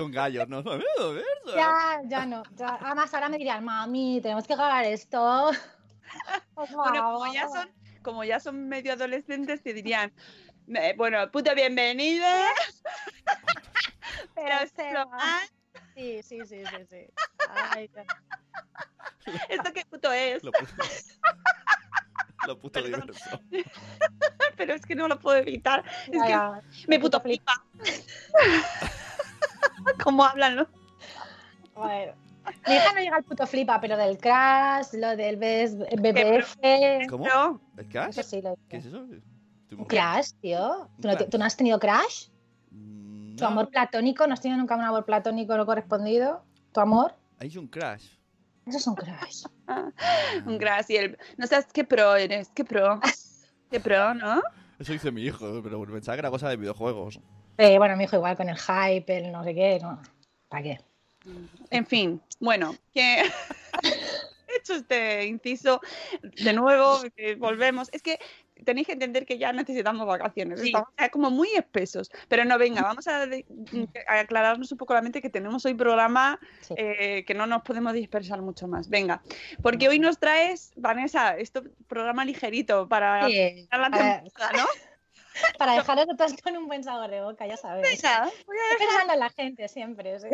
con 0.00 0.10
gallos, 0.12 0.48
¿no? 0.48 0.62
Ya, 1.56 2.00
ya 2.04 2.26
no. 2.26 2.42
ya- 2.56 2.78
Además, 2.80 3.12
ahora 3.14 3.28
me 3.28 3.38
dirían, 3.38 3.64
mami, 3.64 4.20
tenemos 4.22 4.46
que 4.46 4.54
grabar 4.56 4.84
esto. 4.84 5.50
Bueno, 6.56 7.12
como 7.14 7.32
ya 7.32 7.48
son, 7.48 7.70
como 8.02 8.24
ya 8.24 8.40
son 8.40 8.68
medio 8.68 8.92
adolescentes, 8.94 9.62
te 9.62 9.72
dirían, 9.72 10.12
"Eh, 10.68 10.94
bueno, 10.96 11.30
puto 11.30 11.54
bienvenida. 11.54 12.48
Pero 14.34 14.56
se 14.74 14.92
lo 14.92 15.06
va. 15.08 15.16
más- 15.16 15.52
Sí, 15.94 16.20
sí, 16.22 16.38
sí, 16.46 16.62
sí, 16.66 16.86
sí. 16.90 17.06
Ay, 17.48 17.88
ya. 17.94 18.04
¿Esto 19.48 19.72
qué 19.72 19.84
puto 19.86 20.10
es? 20.12 20.42
Lo, 20.42 20.50
puto- 20.52 20.84
lo 22.46 22.58
puto 22.58 22.82
diverso. 22.82 23.40
Pero 24.56 24.74
es 24.74 24.84
que 24.84 24.94
no 24.96 25.06
lo 25.08 25.18
puedo 25.18 25.38
evitar. 25.38 25.84
Es 26.06 26.12
Ya, 26.12 26.22
que 26.24 26.28
ya. 26.30 26.60
me 26.88 26.98
puto 26.98 27.20
flipa. 27.20 27.54
¿Cómo 30.02 30.24
hablan 30.24 30.56
los 30.56 30.68
Bueno. 31.74 32.12
Mi 32.66 32.74
hija 32.74 32.92
no 32.94 33.00
llega 33.00 33.16
al 33.16 33.24
puto 33.24 33.46
flipa, 33.46 33.80
pero 33.80 33.96
del 33.96 34.18
crash, 34.18 34.94
lo 34.94 35.14
del 35.16 35.36
BS 35.36 35.76
BBF. 35.76 37.08
¿Cómo? 37.08 37.60
¿El 37.76 37.88
Crash? 37.88 38.08
Eso 38.10 38.22
sí 38.22 38.42
lo 38.42 38.56
¿Qué 38.68 38.78
es 38.78 38.86
eso? 38.86 39.06
Crash, 39.86 40.32
tío. 40.40 40.88
¿Tú 41.00 41.08
no, 41.08 41.16
Crash. 41.16 41.28
¿Tú 41.28 41.38
no 41.38 41.44
has 41.44 41.56
tenido 41.56 41.78
crash? 41.78 42.28
Mm, 42.70 43.36
¿Tu 43.36 43.44
amor 43.44 43.68
platónico? 43.68 44.26
¿No 44.26 44.34
has 44.34 44.40
tenido 44.40 44.58
nunca 44.58 44.74
un 44.74 44.82
amor 44.82 45.04
platónico 45.04 45.56
no 45.56 45.66
correspondido? 45.66 46.42
¿Tu 46.72 46.80
amor? 46.80 47.14
Es 47.38 47.54
un 47.56 47.68
Crash. 47.68 48.20
Eso 48.66 48.78
es 48.78 48.86
un 48.86 48.94
crash. 48.94 49.44
un 50.46 50.58
gracias. 50.58 51.16
No 51.36 51.46
sabes 51.46 51.66
qué 51.72 51.84
pro 51.84 52.16
eres, 52.16 52.50
qué 52.54 52.64
pro. 52.64 53.00
Qué 53.70 53.78
pro, 53.78 54.14
¿no? 54.14 54.42
Eso 54.80 54.92
dice 54.92 55.12
mi 55.12 55.22
hijo, 55.22 55.60
pero 55.62 55.80
pensaba 55.86 56.16
que 56.16 56.20
era 56.20 56.30
cosa 56.30 56.48
de 56.48 56.56
videojuegos. 56.56 57.20
Eh, 57.60 57.76
bueno, 57.76 57.94
mi 57.94 58.04
hijo 58.04 58.16
igual 58.16 58.38
con 58.38 58.48
el 58.48 58.56
hype, 58.56 59.18
el 59.18 59.30
no 59.30 59.44
sé 59.44 59.54
qué, 59.54 59.78
no. 59.82 60.00
¿Para 60.48 60.62
qué? 60.62 60.80
En 61.68 61.84
fin, 61.84 62.18
bueno, 62.38 62.74
que 62.94 63.20
he 63.82 64.56
hecho 64.56 64.76
este 64.76 65.26
inciso 65.26 65.82
de 66.22 66.54
nuevo, 66.54 67.02
volvemos. 67.36 67.90
Es 67.92 68.00
que 68.00 68.18
tenéis 68.64 68.86
que 68.86 68.94
entender 68.94 69.26
que 69.26 69.36
ya 69.36 69.52
necesitamos 69.52 70.06
vacaciones. 70.06 70.60
Sí. 70.60 70.68
Estamos 70.68 70.88
como 71.12 71.30
muy 71.30 71.50
espesos. 71.50 72.10
Pero 72.28 72.46
no, 72.46 72.56
venga, 72.56 72.80
vamos 72.80 73.06
a, 73.08 73.26
aclararnos 74.06 74.72
un 74.72 74.78
poco 74.78 74.94
la 74.94 75.02
mente 75.02 75.20
que 75.20 75.28
tenemos 75.28 75.66
hoy 75.66 75.74
programa 75.74 76.40
Sí. 76.62 76.74
eh, 76.78 77.24
que 77.26 77.34
no 77.34 77.46
nos 77.46 77.60
podemos 77.60 77.92
dispersar 77.92 78.40
mucho 78.40 78.68
más. 78.68 78.88
Venga, 78.88 79.22
porque 79.62 79.86
hoy 79.86 79.98
nos 79.98 80.18
traes, 80.18 80.72
Vanessa, 80.76 81.36
esto 81.36 81.62
programa 81.88 82.24
ligerito 82.24 82.88
para 82.88 83.26
Sí, 83.28 83.68
la 83.70 83.90
temporada, 83.90 84.52
¿no? 84.56 84.89
Para 85.58 85.74
dejaros 85.74 86.06
a 86.12 86.16
todos 86.16 86.34
con 86.42 86.56
un 86.56 86.66
buen 86.66 86.82
sabor 86.82 87.10
de 87.10 87.20
boca, 87.22 87.46
ya. 87.46 87.54
Venga, 87.76 88.30
voy 88.46 88.56
a 88.56 88.78
pensando 88.78 89.12
en 89.14 89.20
la 89.20 89.30
gente 89.30 89.68
siempre, 89.68 90.18
sí. 90.20 90.28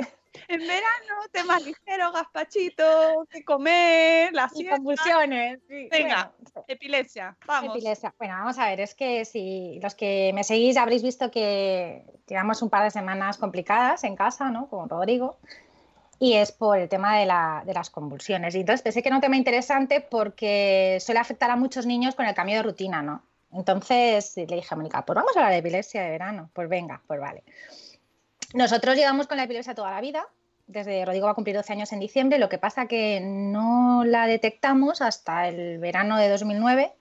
En 0.48 0.60
verano, 0.60 1.14
temas 1.32 1.62
ligeros, 1.62 2.12
gazpachitos, 2.12 3.28
de 3.32 3.44
comer, 3.44 4.32
la 4.32 4.48
Y 4.52 4.56
siesta, 4.56 4.76
convulsiones. 4.76 5.60
sí. 5.68 5.88
Venga. 5.90 6.32
Bueno, 6.42 6.64
epilepsia. 6.68 7.36
Vamos. 7.46 7.76
Epilepsia. 7.76 8.14
Bueno, 8.18 8.34
vamos 8.34 8.58
a 8.58 8.66
ver, 8.66 8.80
es 8.80 8.94
que 8.94 9.24
si 9.24 9.78
los 9.82 9.94
que 9.94 10.32
me 10.34 10.44
seguís 10.44 10.76
habréis 10.76 11.02
visto 11.02 11.30
que 11.30 12.04
llevamos 12.26 12.62
un 12.62 12.70
par 12.70 12.84
de 12.84 12.90
semanas 12.90 13.36
complicadas 13.38 14.04
en 14.04 14.16
casa, 14.16 14.50
¿no? 14.50 14.68
Con 14.68 14.88
Rodrigo. 14.88 15.38
Y 16.18 16.32
es 16.34 16.50
por 16.52 16.78
el 16.78 16.88
tema 16.88 17.18
de, 17.18 17.26
la- 17.26 17.62
de 17.66 17.74
las 17.74 17.90
convulsiones. 17.90 18.54
Y 18.54 18.60
entonces 18.60 18.80
pensé 18.82 19.02
que 19.02 19.08
era 19.10 19.16
un 19.16 19.20
tema 19.22 19.36
interesante 19.36 20.00
porque 20.00 20.96
suele 21.00 21.20
afectar 21.20 21.50
a 21.50 21.56
muchos 21.56 21.84
niños 21.84 22.14
con 22.14 22.24
el 22.26 22.34
cambio 22.34 22.56
de 22.56 22.62
rutina, 22.62 23.02
¿no? 23.02 23.22
Entonces 23.52 24.36
le 24.36 24.46
dije 24.46 24.68
a 24.70 24.76
Mónica, 24.76 25.04
pues 25.04 25.14
vamos 25.14 25.36
a 25.36 25.40
hablar 25.40 25.52
de 25.52 25.58
epilepsia 25.58 26.02
de 26.02 26.10
verano. 26.10 26.50
Pues 26.52 26.68
venga, 26.68 27.02
pues 27.06 27.20
vale. 27.20 27.44
Nosotros 28.54 28.96
llevamos 28.96 29.26
con 29.26 29.36
la 29.36 29.44
epilepsia 29.44 29.74
toda 29.74 29.90
la 29.90 30.00
vida. 30.00 30.26
Desde 30.66 31.04
Rodrigo 31.04 31.26
va 31.26 31.32
a 31.32 31.34
cumplir 31.34 31.56
12 31.56 31.72
años 31.72 31.92
en 31.92 32.00
diciembre. 32.00 32.38
Lo 32.38 32.48
que 32.48 32.58
pasa 32.58 32.86
que 32.86 33.20
no 33.20 34.04
la 34.04 34.26
detectamos 34.26 35.00
hasta 35.00 35.48
el 35.48 35.78
verano 35.78 36.16
de 36.16 36.28
2009, 36.28 36.92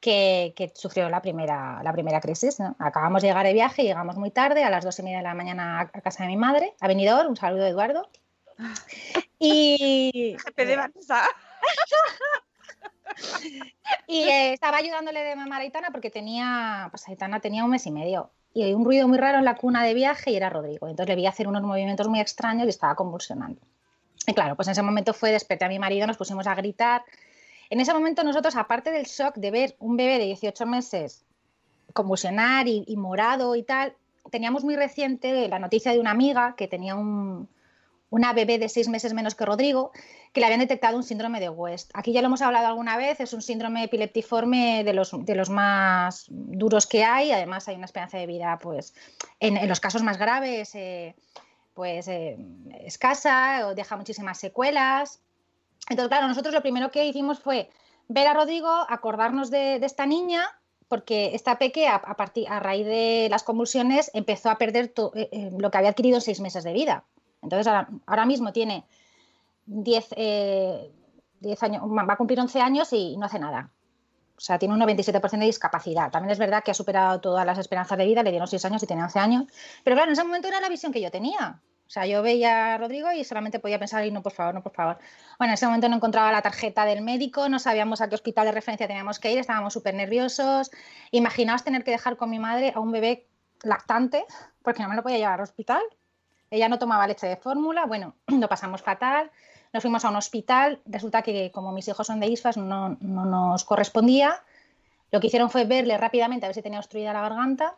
que, 0.00 0.54
que 0.56 0.72
sufrió 0.74 1.10
la 1.10 1.20
primera, 1.20 1.82
la 1.82 1.92
primera 1.92 2.20
crisis. 2.20 2.58
¿no? 2.58 2.74
Acabamos 2.78 3.22
de 3.22 3.28
llegar 3.28 3.46
de 3.46 3.52
viaje, 3.52 3.82
llegamos 3.82 4.16
muy 4.16 4.30
tarde, 4.30 4.64
a 4.64 4.70
las 4.70 4.84
dos 4.84 4.98
y 4.98 5.02
media 5.02 5.18
de 5.18 5.24
la 5.24 5.34
mañana 5.34 5.80
a, 5.80 6.00
casa 6.00 6.22
de 6.22 6.28
mi 6.28 6.36
madre, 6.36 6.74
a 6.80 6.88
Benidorm, 6.88 7.30
un 7.30 7.36
saludo 7.36 7.66
Eduardo. 7.66 8.08
Y. 9.38 10.34
y 14.06 14.22
eh, 14.22 14.52
estaba 14.52 14.78
ayudándole 14.78 15.22
de 15.22 15.36
mamá 15.36 15.56
a 15.56 15.60
Aitana 15.60 15.90
porque 15.90 16.10
tenía, 16.10 16.88
pues 16.90 17.08
Aitana 17.08 17.40
tenía 17.40 17.64
un 17.64 17.70
mes 17.70 17.86
y 17.86 17.90
medio. 17.90 18.30
Y 18.52 18.62
hay 18.62 18.74
un 18.74 18.84
ruido 18.84 19.06
muy 19.06 19.18
raro 19.18 19.38
en 19.38 19.44
la 19.44 19.56
cuna 19.56 19.84
de 19.84 19.94
viaje 19.94 20.30
y 20.30 20.36
era 20.36 20.48
Rodrigo. 20.48 20.88
Entonces 20.88 21.08
le 21.08 21.16
vi 21.16 21.26
hacer 21.26 21.46
unos 21.46 21.62
movimientos 21.62 22.08
muy 22.08 22.20
extraños 22.20 22.66
y 22.66 22.70
estaba 22.70 22.94
convulsionando. 22.94 23.60
Y 24.26 24.32
claro, 24.32 24.56
pues 24.56 24.68
en 24.68 24.72
ese 24.72 24.82
momento 24.82 25.12
fue 25.12 25.30
desperté 25.30 25.66
a 25.66 25.68
mi 25.68 25.78
marido, 25.78 26.06
nos 26.06 26.16
pusimos 26.16 26.46
a 26.46 26.54
gritar. 26.54 27.04
En 27.68 27.80
ese 27.80 27.92
momento 27.92 28.24
nosotros, 28.24 28.56
aparte 28.56 28.90
del 28.90 29.04
shock 29.04 29.36
de 29.36 29.50
ver 29.50 29.76
un 29.78 29.96
bebé 29.96 30.18
de 30.18 30.24
18 30.24 30.66
meses 30.66 31.24
convulsionar 31.92 32.68
y, 32.68 32.84
y 32.86 32.96
morado 32.96 33.56
y 33.56 33.62
tal, 33.62 33.94
teníamos 34.30 34.64
muy 34.64 34.76
reciente 34.76 35.48
la 35.48 35.58
noticia 35.58 35.92
de 35.92 36.00
una 36.00 36.10
amiga 36.10 36.54
que 36.56 36.68
tenía 36.68 36.94
un, 36.94 37.48
una 38.10 38.32
bebé 38.32 38.58
de 38.58 38.68
seis 38.68 38.88
meses 38.88 39.14
menos 39.14 39.34
que 39.34 39.44
Rodrigo, 39.44 39.92
que 40.32 40.40
le 40.40 40.46
habían 40.46 40.60
detectado 40.60 40.96
un 40.96 41.02
síndrome 41.02 41.40
de 41.40 41.48
West. 41.48 41.90
Aquí 41.94 42.12
ya 42.12 42.20
lo 42.20 42.26
hemos 42.26 42.42
hablado 42.42 42.66
alguna 42.66 42.96
vez, 42.96 43.20
es 43.20 43.32
un 43.32 43.42
síndrome 43.42 43.84
epileptiforme 43.84 44.84
de 44.84 44.92
los, 44.92 45.12
de 45.24 45.34
los 45.34 45.50
más 45.50 46.26
duros 46.28 46.86
que 46.86 47.04
hay, 47.04 47.32
además 47.32 47.68
hay 47.68 47.76
una 47.76 47.86
esperanza 47.86 48.18
de 48.18 48.26
vida, 48.26 48.58
pues, 48.60 48.94
en, 49.40 49.68
los 49.68 49.80
casos 49.80 50.02
más 50.02 50.18
graves, 50.18 50.74
eh, 50.74 51.16
pues, 51.74 52.06
eh, 52.08 52.38
escasa, 52.84 53.66
o 53.66 53.74
deja 53.74 53.96
muchísimas 53.96 54.38
secuelas. 54.38 55.20
Entonces, 55.88 56.08
claro, 56.08 56.28
nosotros 56.28 56.54
lo 56.54 56.62
primero 56.62 56.90
que 56.90 57.04
hicimos 57.06 57.40
fue 57.40 57.70
ver 58.08 58.26
a 58.28 58.34
Rodrigo, 58.34 58.70
acordarnos 58.88 59.50
de, 59.50 59.76
esta 59.76 60.06
niña, 60.06 60.48
porque 60.88 61.34
esta 61.34 61.58
peque, 61.58 61.88
a, 61.88 62.00
partir, 62.00 62.46
a 62.48 62.60
raíz 62.60 62.86
de 62.86 63.26
las 63.30 63.42
convulsiones, 63.42 64.10
empezó 64.14 64.50
a 64.50 64.58
perder 64.58 64.92
eh, 65.14 65.50
lo 65.58 65.70
que 65.70 65.78
había 65.78 65.90
adquirido 65.90 66.16
en 66.16 66.22
seis 66.22 66.40
meses 66.40 66.62
de 66.62 66.72
vida. 66.72 67.04
Entonces, 67.42 67.66
ahora, 67.66 67.88
ahora 68.06 68.26
mismo 68.26 68.52
tiene 68.52 68.84
10, 69.66 70.08
eh, 70.16 70.92
10 71.40 71.62
años, 71.62 71.82
va 71.82 72.12
a 72.12 72.16
cumplir 72.16 72.40
11 72.40 72.60
años 72.60 72.92
y 72.92 73.16
no 73.16 73.26
hace 73.26 73.38
nada. 73.38 73.70
O 74.36 74.40
sea, 74.40 74.58
tiene 74.58 74.74
un 74.74 74.80
97% 74.80 75.40
de 75.40 75.46
discapacidad. 75.46 76.10
También 76.10 76.30
es 76.30 76.38
verdad 76.38 76.62
que 76.62 76.70
ha 76.70 76.74
superado 76.74 77.20
todas 77.20 77.46
las 77.46 77.58
esperanzas 77.58 77.96
de 77.96 78.04
vida, 78.04 78.22
le 78.22 78.30
dieron 78.30 78.46
6 78.46 78.64
años 78.66 78.82
y 78.82 78.86
tenía 78.86 79.04
11 79.04 79.18
años. 79.18 79.44
Pero 79.82 79.96
claro, 79.96 80.10
en 80.10 80.12
ese 80.12 80.24
momento 80.24 80.48
era 80.48 80.60
la 80.60 80.68
visión 80.68 80.92
que 80.92 81.00
yo 81.00 81.10
tenía. 81.10 81.60
O 81.86 81.90
sea, 81.90 82.04
yo 82.04 82.20
veía 82.20 82.74
a 82.74 82.78
Rodrigo 82.78 83.12
y 83.12 83.22
solamente 83.22 83.60
podía 83.60 83.78
pensar, 83.78 84.04
y 84.04 84.10
no, 84.10 84.20
por 84.20 84.32
favor, 84.32 84.54
no, 84.54 84.62
por 84.62 84.72
favor. 84.72 84.98
Bueno, 85.38 85.52
en 85.52 85.54
ese 85.54 85.66
momento 85.66 85.88
no 85.88 85.96
encontraba 85.96 86.32
la 86.32 86.42
tarjeta 86.42 86.84
del 86.84 87.00
médico, 87.00 87.48
no 87.48 87.60
sabíamos 87.60 88.00
a 88.00 88.08
qué 88.08 88.16
hospital 88.16 88.46
de 88.46 88.52
referencia 88.52 88.88
teníamos 88.88 89.20
que 89.20 89.32
ir, 89.32 89.38
estábamos 89.38 89.72
súper 89.72 89.94
nerviosos. 89.94 90.70
Imaginaos 91.12 91.62
tener 91.62 91.84
que 91.84 91.92
dejar 91.92 92.16
con 92.16 92.28
mi 92.28 92.40
madre 92.40 92.72
a 92.74 92.80
un 92.80 92.90
bebé 92.90 93.28
lactante, 93.62 94.24
porque 94.62 94.82
no 94.82 94.88
me 94.88 94.96
lo 94.96 95.02
podía 95.04 95.18
llevar 95.18 95.34
al 95.34 95.44
hospital. 95.44 95.82
Ella 96.50 96.68
no 96.68 96.78
tomaba 96.78 97.06
leche 97.06 97.26
de 97.26 97.36
fórmula, 97.36 97.86
bueno, 97.86 98.14
lo 98.26 98.48
pasamos 98.48 98.82
fatal. 98.82 99.30
Nos 99.72 99.82
fuimos 99.82 100.04
a 100.04 100.10
un 100.10 100.16
hospital, 100.16 100.80
resulta 100.86 101.22
que 101.22 101.50
como 101.50 101.72
mis 101.72 101.88
hijos 101.88 102.06
son 102.06 102.20
de 102.20 102.28
ISFAS 102.28 102.56
no, 102.56 102.96
no 103.00 103.24
nos 103.24 103.64
correspondía. 103.64 104.42
Lo 105.10 105.20
que 105.20 105.26
hicieron 105.26 105.50
fue 105.50 105.64
verle 105.64 105.98
rápidamente 105.98 106.46
a 106.46 106.48
ver 106.48 106.54
si 106.54 106.62
tenía 106.62 106.78
obstruida 106.78 107.12
la 107.12 107.20
garganta 107.20 107.76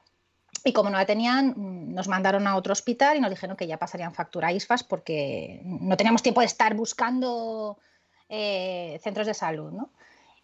y 0.64 0.72
como 0.72 0.90
no 0.90 0.98
la 0.98 1.06
tenían, 1.06 1.54
mm, 1.56 1.94
nos 1.94 2.08
mandaron 2.08 2.46
a 2.46 2.56
otro 2.56 2.72
hospital 2.72 3.16
y 3.16 3.20
nos 3.20 3.30
dijeron 3.30 3.56
que 3.56 3.66
ya 3.66 3.78
pasarían 3.78 4.14
factura 4.14 4.48
a 4.48 4.52
ISFAS 4.52 4.84
porque 4.84 5.60
no 5.64 5.96
teníamos 5.96 6.22
tiempo 6.22 6.40
de 6.40 6.46
estar 6.46 6.74
buscando 6.74 7.78
eh, 8.28 8.98
centros 9.02 9.26
de 9.26 9.34
salud, 9.34 9.72
¿no? 9.72 9.90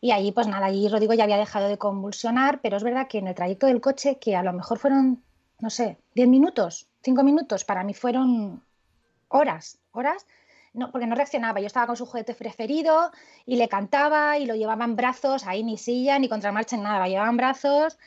Y 0.01 0.13
allí, 0.13 0.33
pues 0.33 0.47
nada, 0.47 0.67
allí 0.67 0.89
Rodrigo 0.89 1.15
ya 1.15 1.25
había 1.25 1.39
dejado 1.39 1.69
de 1.69 1.79
convulsionar, 1.79 2.61
pero 2.61 2.77
es 2.77 2.83
verdad 2.83 3.09
que 3.09 3.19
en 3.19 3.29
el 3.29 3.35
trayecto 3.35 3.67
del 3.67 3.81
coche, 3.81 4.19
que 4.19 4.37
a 4.37 4.43
lo 4.43 4.53
mejor 4.53 4.79
fueron, 4.79 5.23
no 5.61 5.71
sé, 5.71 5.99
10 6.15 6.29
minutos, 6.29 6.87
5 7.03 7.23
minutos, 7.23 7.65
para 7.65 7.85
mí 7.85 7.95
fueron 7.95 8.63
horas, 9.29 9.79
horas, 9.93 10.27
no, 10.73 10.91
porque 10.91 11.07
no 11.07 11.15
reaccionaba. 11.15 11.61
Yo 11.61 11.67
estaba 11.67 11.87
con 11.87 11.97
su 11.97 12.07
juguete 12.07 12.35
preferido 12.35 13.13
y 13.47 13.57
le 13.57 13.69
cantaba 13.69 14.39
y 14.39 14.47
lo 14.47 14.55
llevaba 14.55 14.85
en 14.85 14.97
brazos, 14.97 15.47
ahí 15.47 15.63
ni 15.63 15.79
silla, 15.79 16.19
ni 16.19 16.29
contramarcha, 16.29 16.77
ni 16.77 16.83
nada, 16.83 16.99
lo 16.99 17.07
llevaba 17.07 17.31
en 17.31 17.37
brazos. 17.37 17.99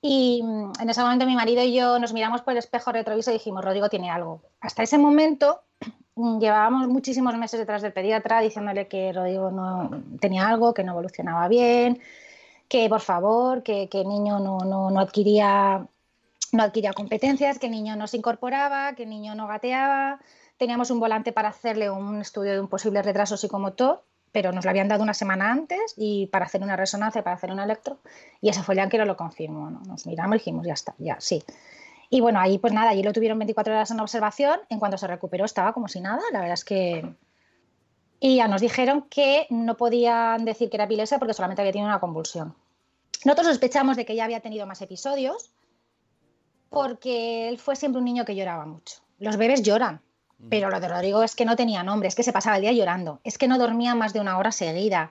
Y 0.00 0.42
mm, 0.44 0.72
en 0.80 0.90
ese 0.90 1.02
momento 1.02 1.26
mi 1.26 1.34
marido 1.34 1.62
y 1.62 1.74
yo 1.74 1.98
nos 1.98 2.12
miramos 2.12 2.42
por 2.42 2.52
el 2.52 2.58
espejo 2.58 2.92
retrovisor 2.92 3.34
y 3.34 3.38
dijimos, 3.38 3.64
Rodrigo 3.64 3.88
tiene 3.88 4.10
algo. 4.10 4.40
Hasta 4.60 4.84
ese 4.84 4.98
momento 4.98 5.62
mm, 6.14 6.38
llevábamos 6.38 6.86
muchísimos 6.88 7.36
meses 7.36 7.58
detrás 7.58 7.82
del 7.82 7.92
pediatra 7.92 8.40
diciéndole 8.40 8.86
que 8.86 9.12
Rodrigo 9.12 9.50
no 9.50 9.90
tenía 10.20 10.48
algo, 10.48 10.74
que 10.74 10.84
no 10.84 10.92
evolucionaba 10.92 11.48
bien, 11.48 12.00
que 12.68 12.88
por 12.88 13.00
favor, 13.00 13.64
que, 13.64 13.88
que 13.88 14.02
el 14.02 14.08
niño 14.08 14.38
no, 14.38 14.58
no, 14.58 14.90
no 14.90 15.00
adquiría 15.00 15.88
no 16.52 16.62
adquiría 16.62 16.92
competencias, 16.92 17.58
que 17.58 17.68
niño 17.68 17.96
no 17.96 18.06
se 18.06 18.16
incorporaba, 18.16 18.94
que 18.94 19.06
niño 19.06 19.34
no 19.34 19.46
gateaba. 19.46 20.20
Teníamos 20.56 20.90
un 20.90 21.00
volante 21.00 21.32
para 21.32 21.48
hacerle 21.48 21.90
un 21.90 22.20
estudio 22.20 22.52
de 22.52 22.60
un 22.60 22.68
posible 22.68 23.02
retraso 23.02 23.36
psicomotor, 23.36 24.02
pero 24.32 24.52
nos 24.52 24.64
lo 24.64 24.70
habían 24.70 24.88
dado 24.88 25.02
una 25.02 25.14
semana 25.14 25.50
antes 25.50 25.94
y 25.96 26.26
para 26.26 26.46
hacer 26.46 26.62
una 26.62 26.76
resonancia, 26.76 27.22
para 27.22 27.36
hacer 27.36 27.50
un 27.50 27.58
electro, 27.58 27.98
y 28.40 28.48
ese 28.50 28.62
fue 28.62 28.78
el 28.80 28.88
que 28.88 28.98
lo 28.98 29.16
confirmó. 29.16 29.70
¿no? 29.70 29.80
Nos 29.80 30.06
miramos 30.06 30.36
y 30.36 30.38
dijimos, 30.38 30.66
ya 30.66 30.74
está, 30.74 30.94
ya, 30.98 31.16
sí. 31.20 31.42
Y 32.10 32.20
bueno, 32.20 32.38
ahí 32.38 32.58
pues 32.58 32.72
nada, 32.72 32.90
allí 32.90 33.02
lo 33.02 33.12
tuvieron 33.12 33.38
24 33.38 33.72
horas 33.72 33.90
en 33.90 34.00
observación, 34.00 34.60
en 34.68 34.78
cuanto 34.78 34.98
se 34.98 35.06
recuperó 35.06 35.44
estaba 35.44 35.72
como 35.72 35.88
si 35.88 36.00
nada, 36.00 36.22
la 36.32 36.40
verdad 36.40 36.54
es 36.54 36.64
que... 36.64 37.14
Y 38.18 38.36
ya 38.36 38.48
nos 38.48 38.62
dijeron 38.62 39.06
que 39.10 39.46
no 39.50 39.76
podían 39.76 40.44
decir 40.44 40.70
que 40.70 40.76
era 40.76 40.84
epilepsia 40.84 41.18
porque 41.18 41.34
solamente 41.34 41.60
había 41.62 41.72
tenido 41.72 41.88
una 41.88 42.00
convulsión. 42.00 42.54
Nosotros 43.24 43.48
sospechamos 43.48 43.96
de 43.96 44.06
que 44.06 44.14
ya 44.14 44.24
había 44.24 44.40
tenido 44.40 44.66
más 44.66 44.80
episodios 44.80 45.50
porque 46.70 47.48
él 47.48 47.58
fue 47.58 47.76
siempre 47.76 47.98
un 47.98 48.04
niño 48.04 48.24
que 48.24 48.34
lloraba 48.34 48.66
mucho. 48.66 48.96
Los 49.18 49.36
bebés 49.36 49.62
lloran, 49.62 50.00
pero 50.50 50.68
lo 50.70 50.78
de 50.80 50.88
Rodrigo 50.88 51.22
es 51.22 51.34
que 51.34 51.44
no 51.44 51.56
tenía 51.56 51.82
nombre, 51.82 52.08
es 52.08 52.14
que 52.14 52.22
se 52.22 52.32
pasaba 52.32 52.56
el 52.56 52.62
día 52.62 52.72
llorando, 52.72 53.20
es 53.24 53.38
que 53.38 53.48
no 53.48 53.58
dormía 53.58 53.94
más 53.94 54.12
de 54.12 54.20
una 54.20 54.36
hora 54.38 54.52
seguida, 54.52 55.10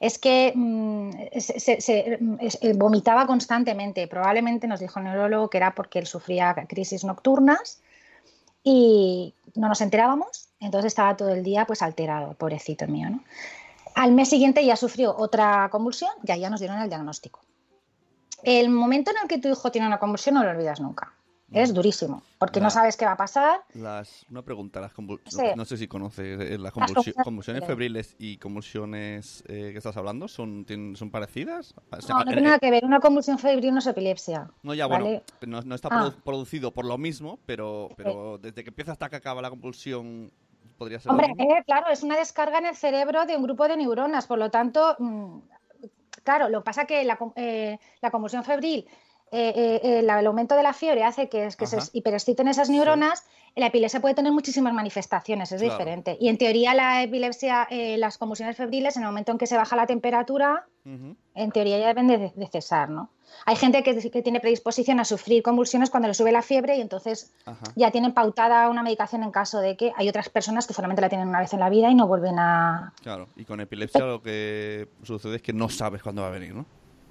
es 0.00 0.18
que 0.18 0.52
mm, 0.54 1.10
se, 1.38 1.80
se- 1.80 2.18
es- 2.40 2.58
eh, 2.60 2.72
vomitaba 2.74 3.26
constantemente. 3.26 4.08
Probablemente 4.08 4.66
nos 4.66 4.80
dijo 4.80 4.98
el 4.98 5.04
neurólogo 5.04 5.48
que 5.48 5.58
era 5.58 5.74
porque 5.74 6.00
él 6.00 6.06
sufría 6.06 6.52
crisis 6.68 7.04
nocturnas 7.04 7.80
y 8.64 9.34
no 9.54 9.68
nos 9.68 9.80
enterábamos, 9.80 10.48
entonces 10.60 10.88
estaba 10.88 11.16
todo 11.16 11.28
el 11.28 11.42
día 11.44 11.64
pues 11.66 11.82
alterado, 11.82 12.34
pobrecito 12.34 12.86
mío. 12.88 13.10
¿no? 13.10 13.20
Al 13.94 14.12
mes 14.12 14.28
siguiente 14.30 14.64
ya 14.64 14.76
sufrió 14.76 15.14
otra 15.16 15.68
convulsión 15.70 16.10
y 16.24 16.32
ahí 16.32 16.40
ya 16.40 16.50
nos 16.50 16.60
dieron 16.60 16.78
el 16.80 16.88
diagnóstico. 16.88 17.40
El 18.44 18.70
momento 18.70 19.10
en 19.10 19.16
el 19.22 19.28
que 19.28 19.38
tu 19.38 19.48
hijo 19.48 19.70
tiene 19.70 19.86
una 19.86 19.98
convulsión 19.98 20.34
no 20.36 20.44
lo 20.44 20.50
olvidas 20.50 20.80
nunca. 20.80 21.12
Es 21.52 21.72
durísimo, 21.72 22.22
porque 22.38 22.60
no 22.60 22.68
sabes 22.68 22.96
qué 22.96 23.04
va 23.04 23.12
a 23.12 23.16
pasar. 23.16 23.60
Las, 23.74 24.24
una 24.28 24.42
pregunta, 24.42 24.80
las 24.80 24.90
Sí. 25.26 25.36
no, 25.50 25.56
no 25.56 25.64
sé 25.64 25.76
si 25.76 25.86
conoces 25.86 26.40
eh, 26.40 26.58
las 26.58 26.60
Las 26.60 26.72
convulsi- 26.72 26.84
convulsiones 27.12 27.24
convulsiones 27.24 27.64
febriles 27.64 28.16
y 28.18 28.38
convulsiones 28.38 29.44
eh, 29.46 29.70
que 29.70 29.78
estás 29.78 29.96
hablando, 29.96 30.26
¿son, 30.26 30.64
tienen- 30.64 30.96
son 30.96 31.10
parecidas? 31.12 31.72
O 31.92 32.00
sea, 32.00 32.14
No, 32.16 32.18
no 32.20 32.24
tiene 32.26 32.42
nada 32.42 32.58
que 32.58 32.70
ver. 32.72 32.84
Una 32.84 32.98
convulsión 32.98 33.38
febril 33.38 33.72
no 33.72 33.78
es 33.78 33.86
epilepsia. 33.86 34.50
No, 34.64 34.74
ya, 34.74 34.88
¿vale? 34.88 35.22
bueno, 35.40 35.60
no, 35.60 35.62
no 35.62 35.74
está 35.76 35.88
Ah. 35.92 36.06
produ- 36.06 36.22
producido 36.24 36.72
por 36.72 36.86
lo 36.86 36.98
mismo, 36.98 37.38
pero, 37.46 37.88
pero 37.96 38.38
desde 38.38 38.64
que 38.64 38.70
empieza 38.70 38.90
hasta 38.92 39.08
que 39.08 39.16
acaba 39.16 39.40
la 39.40 39.50
compulsión, 39.50 40.32
podría 40.76 40.98
ser 40.98 41.12
Hombre, 41.12 41.28
eh, 41.38 41.62
claro, 41.66 41.86
es 41.92 42.02
una 42.02 42.16
descarga 42.16 42.58
en 42.58 42.66
el 42.66 42.74
cerebro 42.74 43.26
de 43.26 43.36
un 43.36 43.44
grupo 43.44 43.68
de 43.68 43.76
neuronas, 43.76 44.26
por 44.26 44.38
lo 44.38 44.50
tanto, 44.50 44.96
mm, 44.98 45.38
claro, 46.24 46.48
lo 46.48 46.60
que 46.60 46.64
pasa 46.64 46.84
que 46.86 47.04
la, 47.04 47.16
eh, 47.36 47.78
la 48.00 48.10
convulsión 48.10 48.42
febril, 48.44 48.86
eh, 49.30 49.80
eh, 49.82 49.98
el 50.00 50.10
aumento 50.10 50.54
de 50.54 50.62
la 50.62 50.72
fiebre 50.72 51.02
hace 51.02 51.28
que, 51.28 51.48
que 51.58 51.66
se 51.66 51.78
hiperexciten 51.92 52.46
esas 52.48 52.70
neuronas, 52.70 53.24
la 53.56 53.66
epilepsia 53.66 54.00
puede 54.00 54.14
tener 54.14 54.32
muchísimas 54.32 54.72
manifestaciones, 54.72 55.50
es 55.52 55.60
Claro. 55.60 55.74
diferente. 55.78 56.16
Y 56.20 56.28
en 56.28 56.38
teoría 56.38 56.74
la 56.74 57.02
epilepsia, 57.02 57.66
eh, 57.70 57.96
las 57.98 58.18
convulsiones 58.18 58.56
febriles, 58.56 58.96
en 58.96 59.02
el 59.02 59.08
momento 59.08 59.32
en 59.32 59.38
que 59.38 59.46
se 59.46 59.56
baja 59.56 59.76
la 59.76 59.86
temperatura, 59.86 60.66
en 60.84 61.50
teoría 61.52 61.78
ya 61.78 61.86
deben 61.88 62.08
de, 62.08 62.32
de 62.34 62.46
cesar, 62.48 62.90
¿no? 62.90 63.10
Hay 63.46 63.56
gente 63.56 63.82
que, 63.82 64.10
que 64.10 64.22
tiene 64.22 64.40
predisposición 64.40 65.00
a 65.00 65.04
sufrir 65.04 65.42
convulsiones 65.42 65.90
cuando 65.90 66.08
le 66.08 66.14
sube 66.14 66.32
la 66.32 66.42
fiebre 66.42 66.76
y 66.76 66.80
entonces 66.80 67.32
Ajá. 67.44 67.64
ya 67.74 67.90
tienen 67.90 68.12
pautada 68.12 68.68
una 68.68 68.82
medicación 68.82 69.22
en 69.22 69.30
caso 69.30 69.60
de 69.60 69.76
que 69.76 69.92
hay 69.96 70.08
otras 70.08 70.28
personas 70.28 70.66
que 70.66 70.74
solamente 70.74 71.02
la 71.02 71.08
tienen 71.08 71.28
una 71.28 71.40
vez 71.40 71.52
en 71.52 71.60
la 71.60 71.70
vida 71.70 71.90
y 71.90 71.94
no 71.94 72.06
vuelven 72.06 72.38
a... 72.38 72.92
Claro, 73.02 73.28
y 73.36 73.44
con 73.44 73.60
epilepsia 73.60 74.04
lo 74.04 74.22
que 74.22 74.88
sucede 75.02 75.36
es 75.36 75.42
que 75.42 75.52
no 75.52 75.68
sabes 75.68 76.02
cuándo 76.02 76.22
va 76.22 76.28
a 76.28 76.32
venir, 76.32 76.54
¿no? 76.54 76.66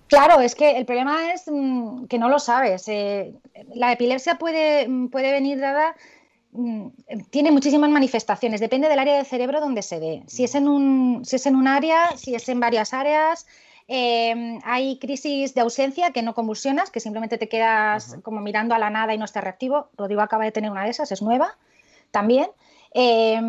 Claro, 0.07 0.41
es 0.41 0.53
que 0.53 0.77
el 0.77 0.85
problema 0.85 1.33
es 1.33 1.43
mm, 1.47 2.05
que 2.05 2.19
no 2.19 2.29
lo 2.29 2.39
sabes. 2.39 2.87
eh, 2.87 3.33
la 3.73 3.91
epilepsia 3.91 4.35
puede, 4.35 4.87
mm, 4.87 5.09
puede 5.09 5.31
venir 5.31 5.59
dada, 5.59 5.95
tiene 7.31 7.51
muchísimas 7.51 7.89
manifestaciones, 7.89 8.59
depende 8.61 8.87
del 8.89 8.99
área 8.99 9.15
del 9.17 9.25
cerebro 9.25 9.59
donde 9.59 9.81
se 9.81 9.99
dé. 9.99 10.23
Si 10.27 10.43
es 10.43 10.53
en 10.55 10.67
un, 10.67 11.23
si 11.25 11.35
es 11.37 11.45
en 11.45 11.55
un 11.55 11.67
área, 11.67 12.15
si 12.17 12.35
es 12.35 12.47
en 12.49 12.59
varias 12.59 12.93
áreas. 12.93 13.45
eh, 13.87 14.59
hay 14.63 14.97
crisis 14.99 15.53
de 15.55 15.61
ausencia 15.61 16.11
que 16.11 16.21
no 16.21 16.33
convulsionas, 16.33 16.89
que 16.89 16.99
simplemente 17.01 17.37
te 17.37 17.49
quedas 17.49 18.15
como 18.23 18.39
mirando 18.39 18.73
a 18.75 18.79
la 18.79 18.89
nada 18.89 19.13
y 19.13 19.17
no 19.17 19.25
estás 19.25 19.43
reactivo. 19.43 19.89
Rodrigo 19.97 20.21
acaba 20.21 20.45
de 20.45 20.51
tener 20.51 20.71
una 20.71 20.83
de 20.85 20.91
esas, 20.91 21.11
es 21.11 21.21
nueva 21.21 21.57
también. 22.11 22.47
Eh, 22.95 23.41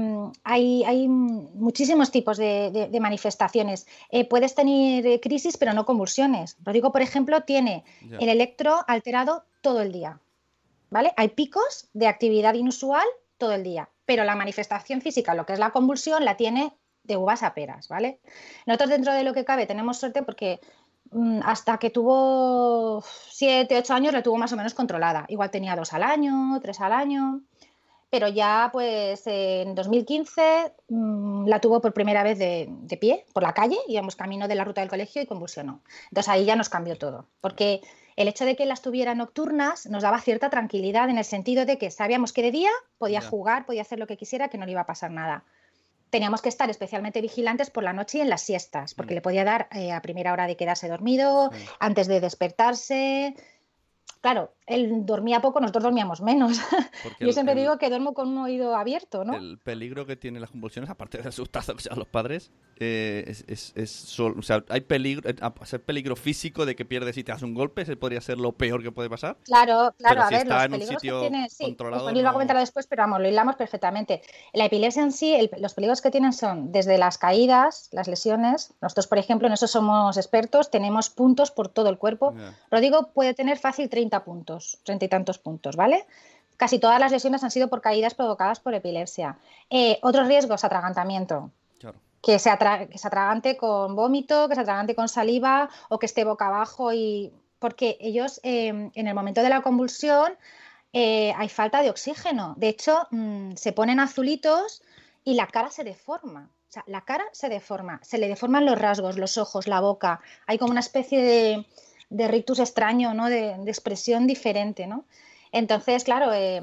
hay, 0.43 0.83
hay 0.85 1.07
muchísimos 1.07 2.11
tipos 2.11 2.39
de, 2.39 2.71
de- 2.73 2.89
de 2.89 3.01
manifestaciones. 3.01 3.87
Eh, 4.11 4.25
puedes 4.27 4.55
tener 4.55 5.21
crisis, 5.21 5.57
pero 5.59 5.73
no 5.75 5.85
convulsiones. 5.85 6.57
Rodrigo, 6.65 6.91
por 6.91 7.03
ejemplo, 7.03 7.43
tiene 7.43 7.85
Ya. 8.11 8.17
el 8.19 8.29
electro 8.31 8.79
alterado 8.89 9.45
todo 9.61 9.83
el 9.83 9.93
día. 9.93 10.19
¿Vale? 10.95 11.13
Hay 11.17 11.31
picos 11.31 11.89
de 11.93 12.07
actividad 12.07 12.55
inusual 12.55 13.05
todo 13.37 13.51
el 13.51 13.65
día, 13.65 13.89
pero 14.07 14.23
la 14.23 14.37
manifestación 14.37 15.01
física, 15.01 15.35
lo 15.35 15.45
que 15.45 15.53
es 15.53 15.59
la 15.59 15.73
convulsión, 15.73 16.25
la 16.25 16.37
tiene 16.37 16.73
de 17.03 17.17
uvas 17.17 17.43
a 17.43 17.53
peras, 17.53 17.89
¿vale? 17.89 18.21
Nosotros 18.65 18.91
dentro 18.91 19.13
de 19.13 19.25
lo 19.25 19.35
que 19.35 19.45
cabe 19.45 19.67
tenemos 19.67 19.99
suerte 19.99 20.23
porque 20.23 20.61
mm, 21.11 21.41
hasta 21.45 21.79
que 21.79 21.91
tuvo 21.91 23.03
7, 23.03 23.77
8 23.77 23.93
años 23.93 24.13
la 24.13 24.23
tuvo 24.23 24.37
más 24.37 24.53
o 24.53 24.57
menos 24.57 24.73
controlada. 24.73 25.25
Igual 25.27 25.51
tenía 25.51 25.75
dos 25.75 25.93
al 25.93 26.05
año, 26.05 26.61
tres 26.63 26.81
al 26.81 26.93
año 26.93 27.43
pero 28.15 28.29
ya 28.29 28.71
pues 28.73 29.27
en 29.27 29.75
2015 29.75 30.73
mm, 30.89 31.49
la 31.49 31.61
tuvo 31.61 31.81
por 31.81 31.93
primera 31.93 32.23
vez 32.23 32.39
de, 32.39 32.97
pie 33.01 33.27
por 33.33 33.43
la 33.43 33.53
calle, 33.53 33.77
íbamos 33.89 34.15
camino 34.15 34.47
de 34.47 34.55
la 34.55 34.63
ruta 34.63 34.81
del 34.81 34.89
colegio 34.89 35.21
y 35.21 35.27
convulsionó. 35.27 35.83
Entonces 36.11 36.29
ahí 36.29 36.45
ya 36.45 36.55
nos 36.55 36.69
cambió 36.69 36.97
todo, 36.97 37.27
porque 37.41 37.81
el 38.17 38.29
hecho 38.29 38.45
de 38.45 38.57
que 38.57 38.67
las 38.67 38.83
tuviera 38.83 39.15
nocturnas 39.15 39.87
nos 39.87 40.03
daba 40.03 40.21
cierta 40.21 40.51
tranquilidad 40.51 41.09
en 41.09 41.19
el 41.19 41.25
sentido 41.25 41.65
de 41.67 41.79
que 41.79 41.91
sabíamos 41.91 42.33
que 42.33 42.43
de 42.43 42.53
día 42.53 42.71
podía 42.99 43.21
jugar, 43.21 43.67
podía 43.67 43.83
hacer 43.83 43.99
lo 43.99 44.07
que 44.07 44.17
quisiera, 44.17 44.49
que 44.49 44.59
no 44.59 44.67
le 44.67 44.73
iba 44.73 44.83
a 44.83 44.87
pasar 44.87 45.11
nada. 45.11 45.45
Teníamos 46.11 46.43
que 46.43 46.49
estar 46.49 46.71
especialmente 46.71 47.21
vigilantes 47.21 47.71
por 47.71 47.83
la 47.83 47.93
noche 47.93 48.19
y 48.19 48.21
en 48.21 48.31
las 48.31 48.43
siestas, 48.43 48.95
porque 48.95 49.15
le 49.15 49.21
podía 49.21 49.43
dar 49.43 49.69
eh, 49.73 49.91
a 49.91 50.01
primera 50.01 50.33
hora 50.33 50.47
de 50.47 50.57
quedarse 50.57 50.89
dormido, 50.89 51.51
antes 51.81 52.07
de 52.07 52.21
despertarse. 52.21 53.35
Claro, 54.25 54.55
él 54.67 55.05
dormía 55.05 55.41
poco, 55.41 55.61
nosotros 55.61 55.83
dormíamos 55.85 56.23
menos. 56.23 56.59
Porque 57.03 57.25
Yo 57.25 57.27
el- 57.29 57.35
siempre 57.35 57.53
el- 57.53 57.59
digo 57.61 57.77
que 57.77 57.91
duermo 57.91 58.15
con 58.15 58.29
un 58.29 58.39
oído 58.39 58.75
abierto, 58.75 59.23
¿no? 59.23 59.35
El 59.37 59.59
peligro 59.59 60.07
que 60.07 60.17
tienen 60.17 60.41
las 60.41 60.51
convulsiones, 60.51 60.89
aparte 60.89 61.19
de 61.19 61.29
asustarse 61.29 61.73
a 61.91 61.95
los 61.95 62.09
padres, 62.09 62.51
eh, 62.81 63.25
es, 63.27 63.45
es, 63.49 63.73
es 63.77 63.91
sol- 63.91 64.35
o 64.39 64.41
sea, 64.41 64.65
hay 64.71 64.81
peligro, 64.81 65.29
eh, 65.29 65.37
a 65.43 65.67
ser 65.67 65.83
peligro 65.83 66.17
físico 66.17 66.65
de 66.65 66.75
que 66.75 66.87
pierdes 66.87 67.19
y 67.19 67.23
te 67.25 67.33
das 67.33 67.43
un 67.43 67.53
golpe, 67.53 67.83
ese 67.83 67.97
podría 67.97 68.23
ser 68.23 68.39
lo 68.39 68.53
peor 68.53 68.83
que 68.83 68.91
puede 68.91 69.11
pasar. 69.11 69.37
Claro, 69.45 69.95
claro, 69.99 70.15
Pero 70.15 70.23
a 70.23 70.31
ver, 70.31 70.39
está 70.41 70.55
los 70.55 70.65
en 70.65 70.73
un 70.73 70.79
peligros 70.79 71.01
sitio 71.03 71.21
que 71.21 71.29
tiene, 71.29 71.51
sí, 71.51 71.65
controlado, 71.65 72.11
lo 72.11 72.19
ha 72.19 72.23
no- 72.23 72.33
comentado 72.33 72.61
después, 72.61 72.87
pero 72.87 73.03
vamos, 73.03 73.21
lo 73.21 73.29
hilamos 73.29 73.57
perfectamente. 73.57 74.23
La 74.55 74.65
epilepsia 74.65 75.03
en 75.03 75.13
sí, 75.13 75.35
el- 75.35 75.51
los 75.59 75.75
peligros 75.75 76.01
que 76.01 76.11
tienen 76.11 76.33
son 76.33 76.73
desde 76.73 76.97
las 76.97 77.19
caídas, 77.19 77.91
las 77.93 78.09
lesiones. 78.09 78.73
Nosotros, 78.81 79.07
por 79.07 79.19
ejemplo, 79.19 79.49
en 79.49 79.53
eso 79.53 79.67
somos 79.67 80.17
expertos, 80.17 80.71
tenemos 80.71 81.11
puntos 81.11 81.51
por 81.51 81.69
todo 81.69 81.91
el 81.91 81.99
cuerpo. 81.99 82.35
Rodrigo 82.71 83.11
puede 83.13 83.35
tener 83.35 83.59
fácil 83.59 83.91
30 83.91 84.14
puntos, 84.23 84.79
30 84.85 85.07
y 85.07 85.09
tantos 85.09 85.39
puntos, 85.39 85.75
¿vale? 85.77 86.07
Casi 86.57 86.79
todas 86.79 87.01
las 87.01 87.11
lesiones 87.11 87.43
han 87.43 87.51
sido 87.51 87.69
por 87.69 87.81
caídas 87.81 88.15
provocadas 88.15 88.61
por 88.61 88.75
epilepsia. 88.75 89.39
Eh, 89.71 89.99
otros 90.03 90.29
riesgos, 90.29 90.63
atragantamiento. 90.63 91.51
Claro. 91.81 91.99
Que 92.23 92.39
se, 92.39 92.51
atra- 92.51 92.89
que 92.89 92.99
se 92.99 93.09
atragante 93.09 93.57
con 93.57 93.97
vómito, 93.97 94.49
que 94.49 94.55
se 94.55 94.61
atragante 94.61 94.95
con 94.95 95.09
saliva 95.09 95.69
o 95.89 95.99
que 95.99 96.07
esté 96.07 96.23
boca 96.25 96.47
abajo 96.47 96.93
y 96.93 97.33
porque 97.59 97.97
ellos 98.01 98.41
eh, 98.45 98.91
en 98.95 99.09
el 99.09 99.15
momento 99.15 99.43
de 99.43 99.49
la 99.49 99.63
convulsión 99.63 100.35
eh, 100.93 101.33
hay 101.37 101.49
falta 101.49 101.83
de 101.83 101.91
oxígeno. 101.91 102.55
De 102.57 102.69
hecho, 102.69 103.09
mm, 103.11 103.55
se 103.57 103.73
ponen 103.73 103.99
azulitos 103.99 104.83
y 105.25 105.35
la 105.35 105.49
cara 105.49 105.71
se 105.71 105.83
deforma. 105.83 106.51
O 106.69 106.73
sea, 106.75 106.85
la 106.87 107.01
cara 107.03 107.25
se 107.33 107.49
deforma, 107.49 108.01
se 108.03 108.19
le 108.19 108.29
deforman 108.29 108.65
los 108.67 108.79
rasgos, 108.79 109.17
los 109.17 109.39
ojos, 109.39 109.67
la 109.67 109.81
boca. 109.81 110.21
Hay 110.47 110.59
como 110.59 110.71
una 110.73 110.81
especie 110.81 111.23
de, 111.23 111.67
de 112.11 112.29
rictus 112.29 112.59
extraño, 112.59 113.15
¿no? 113.15 113.29
De, 113.29 113.57
de 113.59 113.71
expresión 113.71 114.27
diferente, 114.27 114.87
¿no? 114.87 115.05
Entonces, 115.53 116.03
claro, 116.05 116.33
eh, 116.33 116.63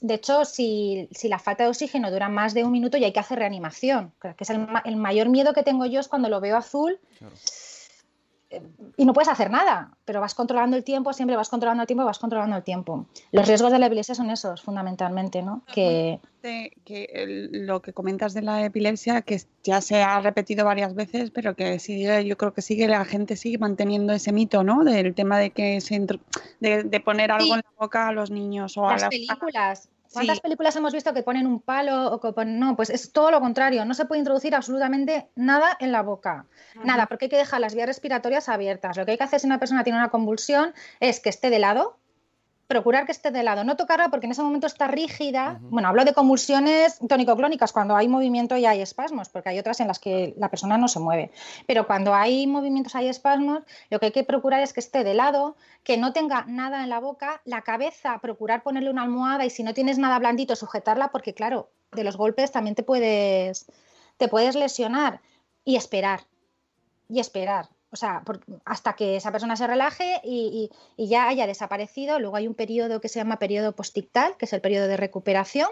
de 0.00 0.14
hecho, 0.14 0.44
si, 0.46 1.08
si 1.12 1.28
la 1.28 1.38
falta 1.38 1.64
de 1.64 1.68
oxígeno 1.68 2.10
dura 2.10 2.28
más 2.30 2.54
de 2.54 2.64
un 2.64 2.72
minuto, 2.72 2.96
ya 2.96 3.06
hay 3.06 3.12
que 3.12 3.20
hacer 3.20 3.38
reanimación. 3.38 4.12
Que 4.20 4.34
es 4.38 4.50
el, 4.50 4.60
ma- 4.66 4.82
el 4.86 4.96
mayor 4.96 5.28
miedo 5.28 5.52
que 5.52 5.62
tengo 5.62 5.84
yo 5.84 6.00
es 6.00 6.08
cuando 6.08 6.28
lo 6.30 6.40
veo 6.40 6.56
azul 6.56 6.98
y 8.96 9.04
no 9.04 9.12
puedes 9.12 9.28
hacer 9.28 9.50
nada, 9.50 9.96
pero 10.04 10.20
vas 10.20 10.34
controlando 10.34 10.76
el 10.76 10.82
tiempo, 10.84 11.12
siempre 11.12 11.36
vas 11.36 11.48
controlando 11.48 11.82
el 11.82 11.86
tiempo, 11.86 12.04
vas 12.04 12.18
controlando 12.18 12.56
el 12.56 12.64
tiempo. 12.64 13.06
Los 13.30 13.46
riesgos 13.46 13.70
de 13.70 13.78
la 13.78 13.86
epilepsia 13.86 14.14
son 14.14 14.30
esos, 14.30 14.62
fundamentalmente, 14.62 15.42
¿no? 15.42 15.62
Que, 15.72 16.20
que 16.84 17.48
lo 17.52 17.80
que 17.80 17.92
comentas 17.92 18.34
de 18.34 18.42
la 18.42 18.64
epilepsia, 18.64 19.22
que 19.22 19.40
ya 19.62 19.80
se 19.80 20.02
ha 20.02 20.20
repetido 20.20 20.64
varias 20.64 20.94
veces, 20.94 21.30
pero 21.30 21.54
que 21.54 21.78
sigue, 21.78 22.24
yo 22.24 22.36
creo 22.36 22.52
que 22.52 22.62
sigue, 22.62 22.88
la 22.88 23.04
gente 23.04 23.36
sigue 23.36 23.58
manteniendo 23.58 24.12
ese 24.12 24.32
mito, 24.32 24.64
¿no? 24.64 24.82
Del 24.84 25.14
tema 25.14 25.38
de 25.38 25.50
que 25.50 25.80
se 25.80 26.00
de, 26.60 26.82
de 26.84 27.00
poner 27.00 27.30
algo 27.30 27.44
Sí. 27.46 27.52
en 27.52 27.58
la 27.58 27.72
boca 27.78 28.08
a 28.08 28.12
los 28.12 28.30
niños 28.30 28.76
o 28.76 28.88
a 28.88 28.92
las 28.92 29.02
las 29.02 29.10
películas. 29.10 29.89
¿Cuántas 30.12 30.36
Sí. 30.38 30.42
películas 30.42 30.74
hemos 30.76 30.92
visto 30.92 31.14
que 31.14 31.22
ponen 31.22 31.46
un 31.46 31.60
palo 31.60 32.12
o 32.12 32.20
que 32.20 32.32
ponen... 32.32 32.58
No, 32.58 32.74
pues 32.76 32.90
es 32.90 33.12
todo 33.12 33.30
lo 33.30 33.40
contrario. 33.40 33.84
No 33.84 33.94
se 33.94 34.06
puede 34.06 34.18
introducir 34.18 34.54
absolutamente 34.54 35.28
nada 35.36 35.76
en 35.78 35.92
la 35.92 36.02
boca. 36.02 36.46
Nada, 36.82 37.06
porque 37.06 37.26
hay 37.26 37.28
que 37.28 37.36
dejar 37.36 37.60
las 37.60 37.74
vías 37.74 37.86
respiratorias 37.86 38.48
abiertas. 38.48 38.96
Lo 38.96 39.04
que 39.04 39.12
hay 39.12 39.18
que 39.18 39.24
hacer 39.24 39.40
si 39.40 39.46
una 39.46 39.58
persona 39.58 39.84
tiene 39.84 39.98
una 39.98 40.10
convulsión 40.10 40.74
es 40.98 41.20
que 41.20 41.28
esté 41.28 41.50
de 41.50 41.58
lado 41.60 41.96
procurar 42.70 43.04
que 43.04 43.10
esté 43.10 43.32
de 43.32 43.42
lado, 43.42 43.64
no 43.64 43.76
tocarla 43.76 44.10
porque 44.10 44.26
en 44.26 44.32
ese 44.32 44.44
momento 44.44 44.68
está 44.68 44.86
rígida. 44.86 45.58
Bueno, 45.60 45.88
hablo 45.88 46.04
de 46.04 46.14
convulsiones 46.14 47.00
tónico-clónicas 47.00 47.72
cuando 47.72 47.96
hay 47.96 48.06
movimiento 48.06 48.56
y 48.56 48.64
hay 48.64 48.80
espasmos, 48.80 49.28
porque 49.28 49.48
hay 49.48 49.58
otras 49.58 49.80
en 49.80 49.88
las 49.88 49.98
que 49.98 50.34
la 50.36 50.50
persona 50.50 50.78
no 50.78 50.86
se 50.86 51.00
mueve. 51.00 51.32
Pero 51.66 51.88
cuando 51.88 52.14
hay 52.14 52.46
movimientos, 52.46 52.94
hay 52.94 53.08
espasmos, 53.08 53.64
lo 53.90 53.98
que 53.98 54.06
hay 54.06 54.12
que 54.12 54.22
procurar 54.22 54.62
es 54.62 54.72
que 54.72 54.78
esté 54.78 55.02
de 55.02 55.14
lado, 55.14 55.56
que 55.82 55.96
no 55.96 56.12
tenga 56.12 56.44
nada 56.46 56.84
en 56.84 56.90
la 56.90 57.00
boca, 57.00 57.42
la 57.44 57.62
cabeza, 57.62 58.20
procurar 58.20 58.62
ponerle 58.62 58.90
una 58.90 59.02
almohada 59.02 59.44
y 59.44 59.50
si 59.50 59.64
no 59.64 59.74
tienes 59.74 59.98
nada 59.98 60.20
blandito, 60.20 60.54
sujetarla, 60.54 61.08
porque 61.10 61.34
claro, 61.34 61.70
de 61.90 62.04
los 62.04 62.16
golpes 62.16 62.52
también 62.52 62.76
te 62.76 62.84
puedes, 62.84 63.66
te 64.16 64.28
puedes 64.28 64.54
lesionar 64.54 65.20
y 65.64 65.74
esperar. 65.74 66.20
Y 67.08 67.18
esperar 67.18 67.68
o 67.92 67.96
sea, 67.96 68.22
hasta 68.64 68.92
que 68.92 69.16
esa 69.16 69.32
persona 69.32 69.56
se 69.56 69.66
relaje 69.66 70.20
y, 70.22 70.70
ya 70.96 71.28
haya 71.28 71.46
desaparecido. 71.46 72.20
Luego 72.20 72.36
hay 72.36 72.46
un 72.46 72.54
periodo 72.54 73.00
que 73.00 73.08
se 73.08 73.18
llama 73.18 73.38
periodo 73.38 73.72
postictal, 73.72 74.36
que 74.36 74.44
es 74.44 74.52
el 74.52 74.60
periodo 74.60 74.86
de 74.86 74.96
recuperación, 74.96 75.68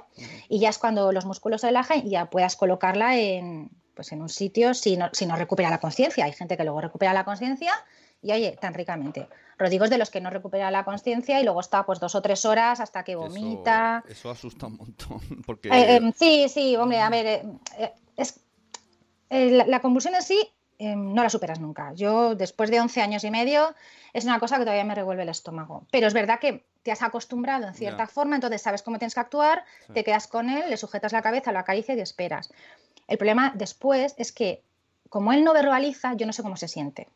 y 0.49 0.59
ya 0.59 0.69
es 0.69 0.79
cuando 0.79 1.13
los 1.13 1.27
músculos 1.27 1.61
se 1.61 1.69
relajan 1.69 2.07
y 2.07 2.11
ya 2.11 2.29
puedas 2.29 2.57
colocarla 2.57 3.17
en, 3.17 3.71
pues 3.95 4.11
en 4.13 4.21
un 4.21 4.29
sitio 4.29 4.75
si 4.75 4.97
no, 4.97 5.11
si 5.13 5.27
no 5.27 5.37
recupera 5.37 5.71
la 5.71 5.79
conciencia. 5.79 6.25
Hay 6.25 6.33
gente 6.33 6.57
que 6.57 6.65
luego 6.65 6.81
recupera 6.81 7.13
la 7.13 7.25
conciencia 7.25 7.73
y 8.21 8.33
oye, 8.33 8.59
tan 8.61 8.75
ricamente. 8.75 9.29
Rodrigo 9.57 9.85
es 9.85 9.91
de 9.91 9.99
los 9.99 10.11
que 10.11 10.21
no 10.21 10.31
recupera 10.31 10.73
la 10.73 10.85
conciencia 10.85 11.41
y 11.41 11.45
luego 11.45 11.61
está 11.61 11.87
pues 11.87 12.01
dos 12.01 12.17
o 12.17 12.23
tres 12.23 12.45
horas 12.45 12.81
hasta 12.81 13.05
que 13.05 13.15
vomita. 13.15 14.03
Eso, 14.09 14.31
asusta 14.31 14.67
un 14.67 14.77
montón. 14.77 15.21
Porque... 15.47 15.69
Eh, 15.69 15.97
em, 15.97 16.13
sí, 16.13 16.49
sí, 16.49 16.77
hombre, 16.77 17.01
a 17.01 17.11
ver, 17.11 17.27
eh, 17.27 17.43
eh, 17.79 17.93
es, 18.17 18.41
la, 19.31 19.67
la 19.67 19.81
convulsión 19.81 20.17
en 20.17 20.23
sí 20.23 20.53
Em, 20.79 21.13
no 21.13 21.25
la 21.25 21.31
superas 21.31 21.59
nunca. 21.59 21.93
Yo, 21.95 22.37
después 22.37 22.71
de 22.71 22.81
11 22.81 23.03
años 23.03 23.25
y 23.25 23.31
medio, 23.31 23.75
es 24.13 24.25
una 24.25 24.39
cosa 24.39 24.59
que 24.59 24.63
todavía 24.63 24.85
me 24.85 24.95
revuelve 24.95 25.25
el 25.25 25.29
estómago. 25.29 25.85
Pero 25.91 26.07
es 26.07 26.15
verdad 26.15 26.39
que 26.39 26.65
te 26.85 26.93
has 26.93 27.03
acostumbrado 27.03 27.67
en 27.67 27.75
cierta 27.75 28.07
forma, 28.07 28.37
entonces 28.37 28.63
sabes 28.63 28.83
cómo 28.83 28.99
tienes 28.99 29.15
que 29.15 29.21
actuar, 29.21 29.65
te 29.93 30.05
quedas 30.05 30.29
con 30.29 30.49
él, 30.49 30.71
le 30.71 30.77
sujetas 30.77 31.13
la 31.13 31.21
cabeza, 31.21 31.51
lo 31.51 31.59
acaricias 31.59 31.99
y 31.99 32.01
esperas. 32.01 32.53
El 33.09 33.19
problema 33.19 33.53
después 33.57 34.15
es 34.19 34.31
que, 34.31 34.63
como 35.09 35.33
él 35.33 35.43
no 35.43 35.53
verbaliza, 35.53 36.15
yo 36.15 36.27
no 36.27 36.33
sé 36.33 36.43
cómo 36.43 36.57
se 36.57 36.69
siente. 36.69 37.09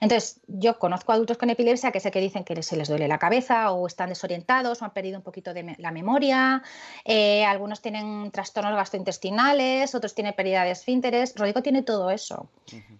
Entonces, 0.00 0.40
yo 0.46 0.78
conozco 0.78 1.12
adultos 1.12 1.38
con 1.38 1.50
epilepsia 1.50 1.92
que 1.92 2.00
sé 2.00 2.10
que 2.10 2.20
dicen 2.20 2.44
que 2.44 2.62
se 2.62 2.76
les 2.76 2.88
duele 2.88 3.08
la 3.08 3.18
cabeza 3.18 3.70
o 3.72 3.86
están 3.86 4.08
desorientados 4.08 4.82
o 4.82 4.84
han 4.84 4.92
perdido 4.92 5.18
un 5.18 5.22
poquito 5.22 5.54
de 5.54 5.74
la 5.78 5.90
memoria. 5.90 6.62
Eh, 7.04 7.44
algunos 7.44 7.80
tienen 7.80 8.30
trastornos 8.30 8.74
gastrointestinales, 8.74 9.94
otros 9.94 10.14
tienen 10.14 10.34
pérdida 10.34 10.64
de 10.64 10.72
esfínteres. 10.72 11.34
Rodrigo 11.36 11.62
tiene 11.62 11.82
todo 11.82 12.10
eso. 12.10 12.48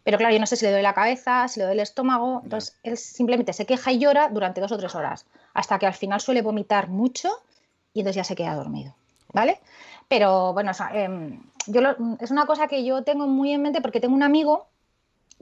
Pero 0.04 0.18
claro, 0.18 0.32
yo 0.32 0.40
no 0.40 0.46
sé 0.46 0.56
si 0.56 0.64
le 0.64 0.70
duele 0.70 0.82
la 0.82 0.94
cabeza, 0.94 1.48
si 1.48 1.60
le 1.60 1.66
duele 1.66 1.82
el 1.82 1.84
estómago. 1.84 2.40
Entonces, 2.44 2.76
él 2.82 2.96
simplemente 2.96 3.52
se 3.52 3.66
queja 3.66 3.92
y 3.92 3.98
llora 3.98 4.28
durante 4.28 4.60
dos 4.60 4.72
o 4.72 4.78
tres 4.78 4.94
horas, 4.94 5.26
hasta 5.54 5.78
que 5.78 5.86
al 5.86 5.94
final 5.94 6.20
suele 6.20 6.42
vomitar 6.42 6.88
mucho 6.88 7.30
y 7.92 8.00
entonces 8.00 8.16
ya 8.16 8.24
se 8.24 8.36
queda 8.36 8.54
dormido. 8.54 8.94
¿Vale? 9.32 9.60
Pero 10.08 10.52
bueno, 10.52 10.72
em, 10.92 11.42
yo 11.66 11.80
es 12.20 12.30
una 12.30 12.46
cosa 12.46 12.68
que 12.68 12.84
yo 12.84 13.02
tengo 13.02 13.26
muy 13.26 13.52
en 13.52 13.62
mente 13.62 13.80
porque 13.80 14.00
tengo 14.00 14.14
un 14.14 14.22
amigo 14.22 14.68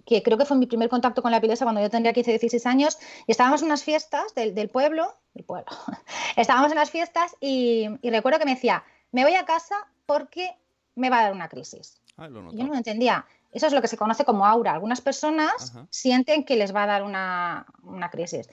que 0.04 0.22
creo 0.22 0.38
que 0.38 0.44
fue 0.44 0.56
mi 0.56 0.66
primer 0.66 0.88
contacto 0.88 1.22
con 1.22 1.30
la 1.30 1.38
epilepsia 1.38 1.64
cuando 1.64 1.80
yo 1.80 1.90
tendría 1.90 2.12
15, 2.12 2.30
16 2.32 2.66
años, 2.66 2.98
y 3.26 3.32
estábamos 3.32 3.62
en 3.62 3.66
unas 3.66 3.82
fiestas 3.82 4.34
del, 4.34 4.68
pueblo, 4.68 5.14
del 5.34 5.44
pueblo, 5.44 5.66
estábamos 6.36 6.70
en 6.72 6.78
las 6.78 6.90
fiestas 6.90 7.36
y, 7.40 7.88
recuerdo 8.02 8.38
que 8.38 8.44
me 8.44 8.54
decía, 8.54 8.84
me 9.12 9.24
voy 9.24 9.34
a 9.34 9.44
casa 9.44 9.76
porque 10.06 10.56
me 10.94 11.10
va 11.10 11.20
a 11.20 11.22
dar 11.24 11.32
una 11.32 11.48
crisis. 11.48 12.00
Ah, 12.16 12.28
yo 12.28 12.40
no 12.40 12.52
lo 12.52 12.74
entendía. 12.74 13.26
Eso 13.54 13.68
es 13.68 13.72
lo 13.72 13.80
que 13.80 13.88
se 13.88 13.96
conoce 13.96 14.24
como 14.24 14.46
aura. 14.46 14.72
Algunas 14.72 15.00
personas 15.00 15.72
sienten 15.90 16.44
que 16.44 16.56
les 16.56 16.74
va 16.74 16.82
a 16.82 16.86
dar 16.86 17.02
una, 17.04 17.66
crisis. 18.10 18.48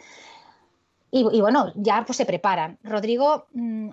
Y, 1.09 1.41
bueno, 1.41 1.73
ya 1.75 2.05
pues 2.05 2.17
se 2.17 2.25
preparan. 2.25 2.77
Rodrigo 2.83 3.47
mm, 3.53 3.89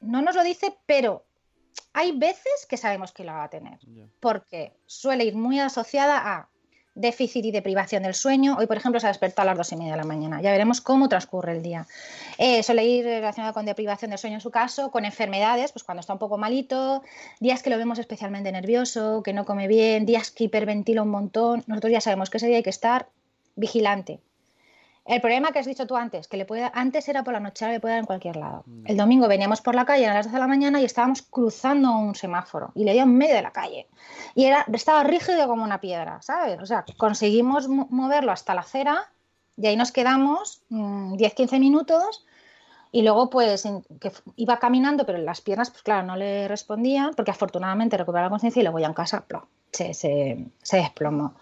no 0.00 0.22
nos 0.22 0.34
lo 0.34 0.42
dice, 0.42 0.76
pero 0.86 1.24
hay 1.92 2.12
veces 2.12 2.66
que 2.68 2.76
sabemos 2.76 3.12
que 3.12 3.24
la 3.24 3.34
va 3.34 3.44
a 3.44 3.50
tener, 3.50 3.78
porque 4.20 4.76
suele 4.86 5.24
ir 5.24 5.36
muy 5.36 5.60
asociada 5.60 6.18
a 6.18 6.48
déficit 6.94 7.44
y 7.44 7.50
deprivación 7.50 8.02
del 8.02 8.14
sueño. 8.14 8.56
Hoy, 8.58 8.66
por 8.66 8.76
ejemplo, 8.76 9.00
se 9.00 9.06
ha 9.06 9.10
despertado 9.10 9.48
a 9.48 9.52
las 9.52 9.58
dos 9.58 9.72
y 9.72 9.76
media 9.76 9.92
de 9.92 9.98
la 9.98 10.04
mañana. 10.04 10.40
Ya 10.40 10.50
veremos 10.50 10.80
cómo 10.80 11.08
transcurre 11.08 11.52
el 11.52 11.62
día. 11.62 11.86
Eh, 12.38 12.62
suele 12.62 12.84
ir 12.84 13.04
relacionado 13.04 13.52
con 13.52 13.66
deprivación 13.66 14.10
del 14.10 14.18
sueño 14.18 14.36
en 14.36 14.40
su 14.40 14.50
caso, 14.50 14.90
con 14.90 15.04
enfermedades, 15.04 15.72
pues 15.72 15.84
cuando 15.84 16.00
está 16.00 16.12
un 16.12 16.18
poco 16.18 16.38
malito, 16.38 17.02
días 17.40 17.62
que 17.62 17.70
lo 17.70 17.78
vemos 17.78 17.98
especialmente 17.98 18.52
nervioso, 18.52 19.22
que 19.22 19.32
no 19.32 19.44
come 19.44 19.68
bien, 19.68 20.06
días 20.06 20.30
que 20.30 20.44
hiperventila 20.44 21.02
un 21.02 21.10
montón. 21.10 21.64
Nosotros 21.66 21.92
ya 21.92 22.00
sabemos 22.00 22.30
que 22.30 22.36
ese 22.36 22.46
día 22.46 22.56
hay 22.56 22.62
que 22.62 22.70
estar 22.70 23.08
vigilante. 23.56 24.20
El 25.06 25.20
problema 25.20 25.52
que 25.52 25.58
has 25.58 25.66
dicho 25.66 25.86
tú 25.86 25.96
antes, 25.96 26.28
que 26.28 26.38
le 26.38 26.46
puede, 26.46 26.70
antes 26.72 27.08
era 27.08 27.22
por 27.22 27.34
la 27.34 27.40
noche, 27.40 27.64
ahora 27.64 27.74
le 27.74 27.80
puede 27.80 27.92
dar 27.92 28.00
en 28.00 28.06
cualquier 28.06 28.36
lado. 28.36 28.62
Mm. 28.66 28.84
El 28.86 28.96
domingo 28.96 29.28
veníamos 29.28 29.60
por 29.60 29.74
la 29.74 29.84
calle 29.84 30.06
a 30.06 30.14
las 30.14 30.26
12 30.26 30.36
de 30.36 30.40
la 30.40 30.46
mañana 30.46 30.80
y 30.80 30.84
estábamos 30.84 31.20
cruzando 31.22 31.92
un 31.92 32.14
semáforo 32.14 32.72
y 32.74 32.84
le 32.84 32.94
dio 32.94 33.02
en 33.02 33.14
medio 33.14 33.34
de 33.34 33.42
la 33.42 33.50
calle. 33.50 33.86
Y 34.34 34.44
era, 34.44 34.64
estaba 34.72 35.04
rígido 35.04 35.46
como 35.46 35.62
una 35.62 35.80
piedra, 35.80 36.22
¿sabes? 36.22 36.58
O 36.60 36.66
sea, 36.66 36.86
conseguimos 36.96 37.68
moverlo 37.68 38.32
hasta 38.32 38.54
la 38.54 38.62
acera 38.62 39.10
y 39.58 39.66
ahí 39.66 39.76
nos 39.76 39.92
quedamos 39.92 40.62
10-15 40.70 41.56
mm, 41.56 41.60
minutos 41.60 42.24
y 42.90 43.02
luego 43.02 43.28
pues 43.28 43.68
que 44.00 44.12
iba 44.36 44.58
caminando, 44.58 45.04
pero 45.04 45.18
las 45.18 45.42
piernas, 45.42 45.70
pues 45.70 45.82
claro, 45.82 46.06
no 46.06 46.16
le 46.16 46.48
respondían 46.48 47.12
porque 47.14 47.32
afortunadamente 47.32 47.98
recuperó 47.98 48.24
la 48.24 48.30
conciencia 48.30 48.60
y 48.60 48.62
luego 48.62 48.78
ya 48.78 48.86
en 48.86 48.94
casa 48.94 49.24
se, 49.70 49.92
se, 49.92 50.46
se 50.62 50.76
desplomó. 50.78 51.34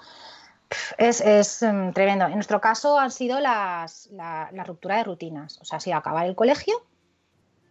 Es, 0.99 1.63
em, 1.63 1.93
tremendo. 1.93 2.27
En 2.27 2.35
nuestro 2.35 2.61
caso 2.61 2.99
han 2.99 3.11
sido 3.11 3.41
las, 3.41 4.09
la, 4.13 4.51
ruptura 4.67 4.97
de 4.97 5.05
rutinas. 5.05 5.59
O 5.61 5.65
sea, 5.65 5.79
ha 5.79 5.81
sido 5.81 5.97
acabar 5.97 6.27
el 6.27 6.35
colegio 6.35 6.75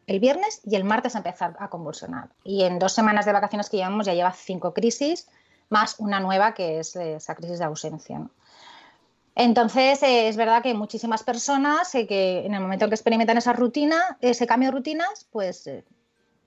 el 0.08 0.20
viernes 0.20 0.62
y 0.66 0.76
el 0.76 0.84
martes 0.84 1.16
empezar 1.16 1.56
a 1.60 1.70
convulsionar. 1.70 2.30
Y 2.44 2.64
en 2.64 2.80
dos 2.80 2.94
semanas 2.94 3.26
de 3.26 3.32
vacaciones 3.32 3.70
que 3.70 3.78
llevamos 3.78 4.06
ya 4.06 4.14
lleva 4.14 4.34
cinco 4.34 4.74
crisis, 4.74 5.30
más 5.70 5.96
una 6.00 6.20
nueva 6.20 6.54
que 6.54 6.80
es 6.80 6.96
esa 6.96 7.36
crisis 7.36 7.60
de 7.60 7.66
ausencia. 7.66 8.22
Entonces, 9.36 10.04
eh, 10.04 10.28
es 10.28 10.36
verdad 10.36 10.62
que 10.62 10.74
muchísimas 10.74 11.24
personas 11.24 11.96
eh, 11.96 12.06
que 12.06 12.46
en 12.46 12.54
el 12.54 12.60
momento 12.60 12.86
en 12.86 12.92
que 12.92 12.96
experimentan 12.96 13.38
esa 13.38 13.54
rutina, 13.54 14.18
ese 14.20 14.46
cambio 14.46 14.70
de 14.70 14.78
rutinas, 14.78 15.28
pues 15.32 15.66
eh, 15.68 15.86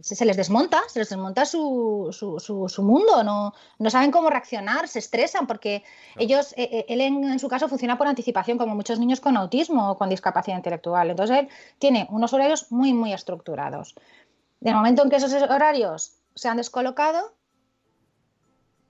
se, 0.01 0.25
les 0.25 0.37
desmonta, 0.37 0.83
se 0.89 0.99
les 0.99 1.09
desmonta 1.09 1.45
su, 1.47 2.09
su, 2.11 2.83
mundo, 2.83 3.23
no, 3.23 3.55
no, 3.79 3.91
saben 3.91 4.11
cómo 4.11 4.29
reaccionar, 4.29 4.89
se 4.89 4.99
estresan 4.99 5.47
porque 5.47 5.85
ellos, 6.17 6.53
eh, 6.57 6.69
eh, 6.71 6.87
él 6.89 7.01
en, 7.01 7.39
su 7.39 7.49
caso 7.49 7.69
funciona 7.69 7.97
por 7.97 8.07
anticipación, 8.07 8.59
como 8.59 8.75
muchos 8.75 8.99
niños 8.99 9.21
con 9.21 9.37
autismo 9.37 9.93
o 9.93 9.99
con 9.99 10.11
discapacidad 10.11 10.57
intelectual. 10.57 11.11
Entonces 11.11 11.39
él 11.39 11.49
tiene 11.79 12.09
unos 12.11 12.33
horarios 12.33 12.71
muy, 12.73 12.93
muy 12.93 13.13
estructurados. 13.13 13.95
De 14.61 14.73
momento 14.73 15.03
en 15.03 15.11
que 15.11 15.17
esos 15.17 15.33
horarios 15.33 16.17
se 16.35 16.49
han 16.49 16.57
descolocado, 16.57 17.33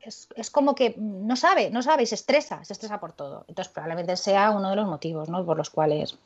es, 0.00 0.28
es, 0.36 0.50
como 0.50 0.74
que 0.74 0.94
no 0.98 1.36
sabe, 1.36 1.70
no 1.70 1.82
sabe 1.82 2.02
y 2.02 2.06
se 2.06 2.14
estresa, 2.14 2.64
se 2.64 2.72
estresa 2.72 3.00
por 3.00 3.12
todo. 3.12 3.44
Entonces 3.48 3.72
probablemente 3.72 4.16
sea 4.16 4.50
uno 4.50 4.70
de 4.70 4.76
los 4.76 4.86
motivos 4.86 5.28
¿no? 5.28 5.44
por 5.44 5.56
los 5.56 5.70
cuales 5.70 6.18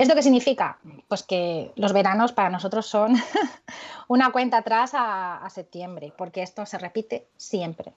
¿Esto 0.00 0.14
qué 0.14 0.22
significa? 0.22 0.78
Pues 1.08 1.22
que 1.22 1.72
los 1.76 1.92
veranos 1.92 2.32
para 2.32 2.48
nosotros 2.48 2.86
son 2.86 3.16
una 4.08 4.32
cuenta 4.32 4.56
atrás 4.56 4.92
a, 4.94 5.46
septiembre, 5.50 6.10
porque 6.16 6.42
esto 6.42 6.64
se 6.64 6.78
repite 6.78 7.26
siempre, 7.36 7.92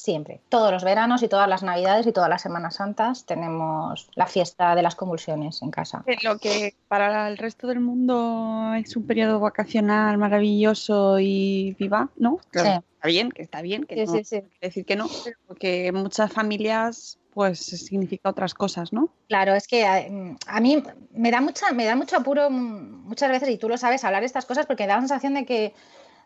siempre. 0.00 0.40
Todos 0.48 0.72
los 0.72 0.84
veranos 0.84 1.22
y 1.22 1.28
todas 1.28 1.48
las 1.48 1.62
navidades 1.62 2.06
y 2.06 2.12
todas 2.12 2.28
las 2.28 2.42
Semanas 2.42 2.76
Santas 2.76 3.26
tenemos 3.26 4.08
la 4.14 4.26
fiesta 4.26 4.74
de 4.74 4.82
las 4.82 4.94
convulsiones 4.94 5.62
en 5.62 5.70
casa. 5.70 6.04
Lo 6.22 6.38
que 6.38 6.74
para 6.88 7.28
el 7.28 7.36
resto 7.36 7.66
del 7.66 7.80
mundo 7.80 8.72
es 8.74 8.96
un 8.96 9.06
periodo 9.06 9.40
vacacional 9.40 10.18
maravilloso 10.18 11.18
y 11.18 11.76
viva, 11.78 12.08
¿no? 12.16 12.40
Está 12.52 12.82
bien, 13.08 13.30
que 13.30 13.42
está 13.42 13.62
bien, 13.62 13.84
que 13.84 14.04
no 14.04 14.12
decir 14.60 14.84
que 14.84 14.96
no, 14.96 15.08
porque 15.46 15.90
muchas 15.92 16.32
familias 16.32 17.18
pues 17.32 17.60
significa 17.60 18.28
otras 18.28 18.54
cosas, 18.54 18.92
¿no? 18.92 19.08
Claro, 19.28 19.54
es 19.54 19.68
que 19.68 19.82
eh, 19.82 20.36
a, 20.46 20.60
mí 20.60 20.82
me 21.12 21.30
da 21.30 21.40
mucha, 21.40 21.72
me 21.72 21.84
da 21.84 21.94
mucho 21.94 22.16
apuro 22.16 22.50
muchas 22.50 23.30
veces, 23.30 23.48
y 23.48 23.56
tú 23.56 23.68
lo 23.68 23.78
sabes, 23.78 24.04
hablar 24.04 24.20
de 24.22 24.26
estas 24.26 24.46
cosas 24.46 24.66
porque 24.66 24.86
da 24.86 24.96
la 24.96 25.02
sensación 25.02 25.34
de 25.34 25.46
que 25.46 25.72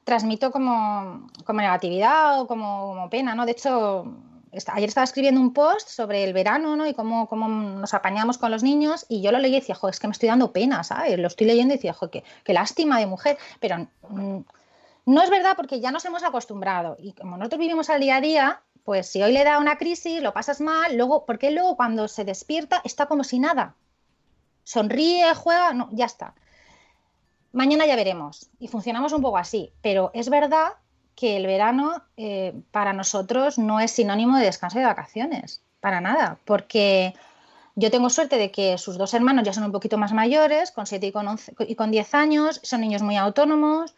transmito 0.04 0.50
como, 0.50 1.28
negatividad 1.52 2.40
o 2.40 2.46
como, 2.46 3.08
pena, 3.10 3.34
¿no? 3.34 3.46
De 3.46 3.52
hecho, 3.52 4.04
ayer 4.68 4.88
estaba 4.88 5.04
escribiendo 5.04 5.40
un 5.40 5.52
post 5.52 5.88
sobre 5.88 6.24
el 6.24 6.32
verano, 6.32 6.76
¿no? 6.76 6.86
Y 6.86 6.94
cómo, 6.94 7.26
cómo, 7.26 7.48
nos 7.48 7.94
apañamos 7.94 8.38
con 8.38 8.50
los 8.50 8.62
niños, 8.62 9.06
y 9.08 9.22
yo 9.22 9.32
lo 9.32 9.38
leí 9.38 9.52
y 9.52 9.60
decía, 9.60 9.74
jo, 9.74 9.88
es 9.88 9.98
que 9.98 10.06
me 10.06 10.12
estoy 10.12 10.28
dando 10.28 10.52
pena, 10.52 10.84
¿sabes? 10.84 11.18
Lo 11.18 11.28
estoy 11.28 11.46
leyendo 11.46 11.74
y 11.74 11.78
decía, 11.78 11.94
jo, 11.94 12.10
qué, 12.10 12.22
qué 12.44 12.52
lástima 12.52 12.98
de 12.98 13.06
mujer, 13.06 13.38
pero 13.60 13.88
mm, 14.08 14.38
no 15.06 15.22
es 15.22 15.30
verdad 15.30 15.54
porque 15.56 15.80
ya 15.80 15.90
nos 15.90 16.04
hemos 16.04 16.22
acostumbrado, 16.22 16.96
y 16.98 17.12
como 17.12 17.36
nosotros 17.36 17.60
vivimos 17.60 17.90
al 17.90 18.00
día 18.00 18.16
a 18.16 18.20
día, 18.20 18.60
pues 18.84 19.08
si 19.08 19.22
hoy 19.22 19.32
le 19.32 19.44
da 19.44 19.58
una 19.58 19.78
crisis, 19.78 20.22
lo 20.22 20.34
pasas 20.34 20.60
mal, 20.60 20.96
luego, 20.96 21.24
porque 21.24 21.50
luego 21.50 21.76
cuando 21.76 22.06
se 22.06 22.24
despierta 22.24 22.82
está 22.84 23.06
como 23.06 23.24
si 23.24 23.38
nada. 23.38 23.74
Sonríe, 24.62 25.34
juega, 25.34 25.72
no, 25.72 25.88
ya 25.92 26.04
está. 26.04 26.34
Mañana 27.54 27.86
ya 27.86 27.96
veremos. 27.96 28.50
Y 28.58 28.68
funcionamos 28.68 29.12
un 29.12 29.22
poco 29.22 29.38
así. 29.38 29.72
Pero 29.80 30.10
es 30.12 30.28
verdad 30.28 30.74
que 31.14 31.36
el 31.36 31.46
verano 31.46 32.02
eh, 32.16 32.52
para 32.70 32.92
nosotros 32.92 33.56
no 33.56 33.80
es 33.80 33.92
sinónimo 33.92 34.36
de 34.36 34.44
descanso 34.44 34.76
y 34.76 34.80
de 34.80 34.86
vacaciones. 34.86 35.62
Para 35.80 36.00
nada. 36.00 36.38
Porque 36.44 37.14
Yo 37.76 37.90
tengo 37.90 38.08
suerte 38.08 38.36
de 38.38 38.50
que 38.50 38.78
sus 38.78 38.98
dos 38.98 39.14
hermanos 39.14 39.44
ya 39.44 39.52
son 39.52 39.64
un 39.64 39.72
poquito 39.72 39.98
más 39.98 40.12
mayores, 40.12 40.70
con 40.70 40.86
7 40.86 41.06
y 41.08 41.12
con, 41.12 41.26
11 41.26 41.54
y 41.66 41.74
con 41.74 41.90
10 41.90 42.14
años, 42.14 42.60
son 42.62 42.80
niños 42.80 43.02
muy 43.02 43.16
autónomos, 43.16 43.96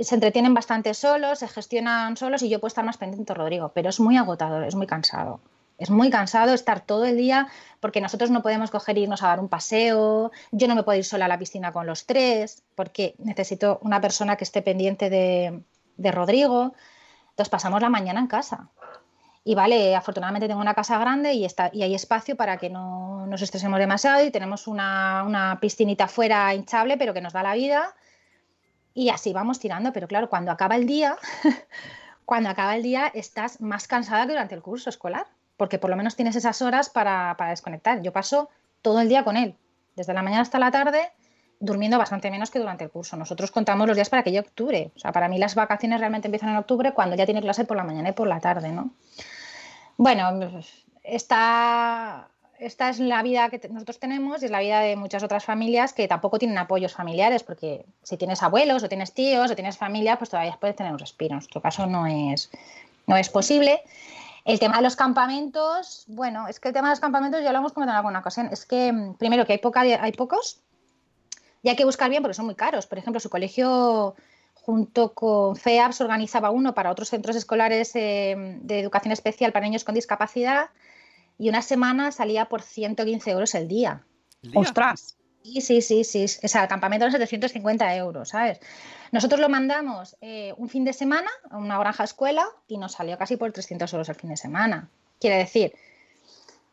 se 0.00 0.14
entretienen 0.16 0.54
bastante 0.54 0.94
solos, 0.94 1.38
se 1.38 1.46
gestionan 1.46 2.16
solos 2.16 2.42
y 2.42 2.48
yo 2.48 2.58
puedo 2.58 2.68
estar 2.68 2.84
más 2.84 2.96
pendiente 2.96 3.32
Rodrigo, 3.34 3.70
pero 3.72 3.90
es 3.90 4.00
muy 4.00 4.16
agotador, 4.16 4.64
es 4.64 4.74
muy 4.74 4.88
cansado. 4.88 5.40
Es 5.84 5.90
muy 5.90 6.08
cansado 6.08 6.54
estar 6.54 6.80
todo 6.80 7.04
el 7.04 7.18
día 7.18 7.46
porque 7.80 8.00
nosotros 8.00 8.30
no 8.30 8.40
podemos 8.40 8.70
coger 8.70 8.96
e 8.96 9.00
irnos 9.00 9.22
a 9.22 9.26
dar 9.28 9.38
un 9.38 9.50
paseo, 9.50 10.32
yo 10.50 10.66
no 10.66 10.74
me 10.74 10.82
puedo 10.82 10.98
ir 10.98 11.04
sola 11.04 11.26
a 11.26 11.28
la 11.28 11.38
piscina 11.38 11.72
con 11.72 11.86
los 11.86 12.06
tres 12.06 12.62
porque 12.74 13.14
necesito 13.18 13.78
una 13.82 14.00
persona 14.00 14.36
que 14.36 14.44
esté 14.44 14.62
pendiente 14.62 15.10
de, 15.10 16.10
Rodrigo. 16.10 16.72
Entonces 17.28 17.50
pasamos 17.50 17.82
la 17.82 17.90
mañana 17.90 18.18
en 18.18 18.28
casa. 18.28 18.70
Y 19.44 19.54
vale, 19.54 19.94
afortunadamente 19.94 20.48
tengo 20.48 20.62
una 20.62 20.72
casa 20.72 20.96
grande 20.96 21.34
y, 21.34 21.44
está, 21.44 21.68
y 21.70 21.82
hay 21.82 21.94
espacio 21.94 22.34
para 22.34 22.56
que 22.56 22.70
no 22.70 23.26
nos 23.26 23.42
estresemos 23.42 23.78
demasiado 23.78 24.24
y 24.24 24.30
tenemos 24.30 24.66
una, 24.66 25.22
una 25.26 25.60
piscinita 25.60 26.08
fuera 26.08 26.54
hinchable 26.54 26.96
pero 26.96 27.12
que 27.12 27.20
nos 27.20 27.34
da 27.34 27.42
la 27.42 27.52
vida 27.52 27.94
y 28.94 29.10
así 29.10 29.34
vamos 29.34 29.58
tirando, 29.58 29.92
pero 29.92 30.08
claro, 30.08 30.30
cuando 30.30 30.50
acaba 30.50 30.76
el 30.76 30.86
día, 30.86 31.18
cuando 32.24 32.48
acaba 32.48 32.74
el 32.74 32.82
día 32.82 33.08
estás 33.12 33.60
más 33.60 33.86
cansada 33.86 34.24
que 34.24 34.32
durante 34.32 34.54
el 34.54 34.62
curso 34.62 34.88
escolar, 34.88 35.26
porque 35.56 35.78
por 35.78 35.90
lo 35.90 35.96
menos 35.96 36.16
tienes 36.16 36.36
esas 36.36 36.62
horas 36.62 36.90
para, 36.90 37.34
para 37.36 37.50
desconectar. 37.50 38.02
Yo 38.02 38.12
paso 38.12 38.50
todo 38.82 39.00
el 39.00 39.08
día 39.08 39.24
con 39.24 39.36
él, 39.36 39.56
desde 39.96 40.14
la 40.14 40.22
mañana 40.22 40.42
hasta 40.42 40.58
la 40.58 40.70
tarde, 40.70 41.12
durmiendo 41.60 41.98
bastante 41.98 42.30
menos 42.30 42.50
que 42.50 42.58
durante 42.58 42.84
el 42.84 42.90
curso. 42.90 43.16
Nosotros 43.16 43.50
contamos 43.50 43.86
los 43.86 43.96
días 43.96 44.10
para 44.10 44.22
que 44.22 44.30
llegue 44.30 44.46
octubre. 44.46 44.90
O 44.94 44.98
sea, 44.98 45.12
para 45.12 45.28
mí 45.28 45.38
las 45.38 45.54
vacaciones 45.54 46.00
realmente 46.00 46.28
empiezan 46.28 46.50
en 46.50 46.56
octubre 46.56 46.92
cuando 46.92 47.16
ya 47.16 47.24
tiene 47.24 47.40
clase 47.40 47.64
por 47.64 47.76
la 47.76 47.84
mañana 47.84 48.10
y 48.10 48.12
por 48.12 48.28
la 48.28 48.40
tarde, 48.40 48.70
¿no? 48.70 48.90
Bueno, 49.96 50.60
está 51.02 52.28
esta 52.58 52.88
es 52.88 53.00
la 53.00 53.22
vida 53.22 53.50
que 53.50 53.60
nosotros 53.68 53.98
tenemos 53.98 54.42
y 54.42 54.46
es 54.46 54.50
la 54.50 54.60
vida 54.60 54.80
de 54.80 54.96
muchas 54.96 55.22
otras 55.22 55.44
familias 55.44 55.92
que 55.92 56.06
tampoco 56.06 56.38
tienen 56.38 56.56
apoyos 56.56 56.94
familiares, 56.94 57.42
porque 57.42 57.84
si 58.02 58.16
tienes 58.16 58.42
abuelos 58.42 58.82
o 58.82 58.88
tienes 58.88 59.12
tíos 59.12 59.50
o 59.50 59.54
tienes 59.54 59.76
familia, 59.76 60.16
pues 60.16 60.30
todavía 60.30 60.56
puedes 60.60 60.76
tener 60.76 60.92
un 60.92 60.98
respiro. 60.98 61.32
En 61.32 61.36
nuestro 61.36 61.60
caso 61.60 61.86
no 61.86 62.06
es, 62.06 62.50
no 63.06 63.16
es 63.16 63.28
posible. 63.28 63.82
El 64.44 64.58
tema 64.58 64.76
de 64.76 64.82
los 64.82 64.94
campamentos, 64.94 66.04
bueno, 66.06 66.48
es 66.48 66.60
que 66.60 66.68
el 66.68 66.74
tema 66.74 66.88
de 66.88 66.92
los 66.92 67.00
campamentos 67.00 67.42
ya 67.42 67.52
lo 67.52 67.58
hemos 67.58 67.72
comentado 67.72 67.96
en 67.96 67.98
alguna 67.98 68.18
ocasión. 68.18 68.48
Es 68.52 68.66
que, 68.66 68.92
mm, 68.92 69.14
primero, 69.14 69.46
que 69.46 69.54
hay, 69.54 69.58
poca, 69.58 69.80
hay 69.80 70.12
pocos 70.12 70.60
y 71.62 71.70
hay 71.70 71.76
que 71.76 71.86
buscar 71.86 72.10
bien 72.10 72.22
porque 72.22 72.34
son 72.34 72.44
muy 72.44 72.54
caros. 72.54 72.86
Por 72.86 72.98
ejemplo, 72.98 73.20
su 73.20 73.30
colegio 73.30 74.14
junto 74.52 75.14
con 75.14 75.56
FEAPS 75.56 76.02
organizaba 76.02 76.50
uno 76.50 76.74
para 76.74 76.90
otros 76.90 77.08
centros 77.08 77.36
escolares 77.36 77.96
eh, 77.96 78.58
de 78.62 78.80
educación 78.80 79.12
especial 79.12 79.52
para 79.52 79.64
niños 79.64 79.84
con 79.84 79.94
discapacidad 79.94 80.70
y 81.38 81.48
una 81.48 81.62
semana 81.62 82.12
salía 82.12 82.46
por 82.46 82.62
115 82.62 83.30
euros 83.30 83.54
el 83.54 83.66
día. 83.66 84.04
¡Ostras! 84.54 85.16
Sí, 85.44 85.60
sí, 85.60 85.82
sí, 85.82 86.04
sí. 86.04 86.24
O 86.42 86.48
sea, 86.48 86.62
el 86.62 86.68
campamento 86.68 87.04
de 87.04 87.12
750 87.12 87.96
euros, 87.96 88.30
¿sabes? 88.30 88.60
Nosotros 89.12 89.38
lo 89.40 89.50
mandamos 89.50 90.16
eh, 90.22 90.54
un 90.56 90.70
fin 90.70 90.84
de 90.86 90.94
semana 90.94 91.30
a 91.50 91.58
una 91.58 91.78
granja 91.78 92.02
escuela 92.04 92.46
y 92.66 92.78
nos 92.78 92.92
salió 92.92 93.18
casi 93.18 93.36
por 93.36 93.52
300 93.52 93.92
euros 93.92 94.08
el 94.08 94.14
fin 94.14 94.30
de 94.30 94.38
semana. 94.38 94.88
Quiere 95.20 95.36
decir, 95.36 95.74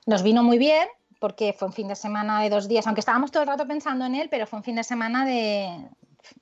nos 0.05 0.23
vino 0.23 0.41
muy 0.41 0.57
bien 0.57 0.87
porque 1.19 1.51
fue 1.51 1.67
un 1.67 1.73
fin 1.73 1.89
de 1.89 1.95
semana 1.95 2.41
de 2.41 2.49
dos 2.49 2.69
días, 2.69 2.87
aunque 2.87 3.01
estábamos 3.01 3.29
todo 3.29 3.43
el 3.43 3.49
rato 3.49 3.67
pensando 3.67 4.05
en 4.05 4.15
él, 4.15 4.29
pero 4.31 4.47
fue 4.47 4.57
un 4.57 4.63
fin 4.63 4.77
de 4.77 4.85
semana 4.85 5.25
de... 5.25 5.89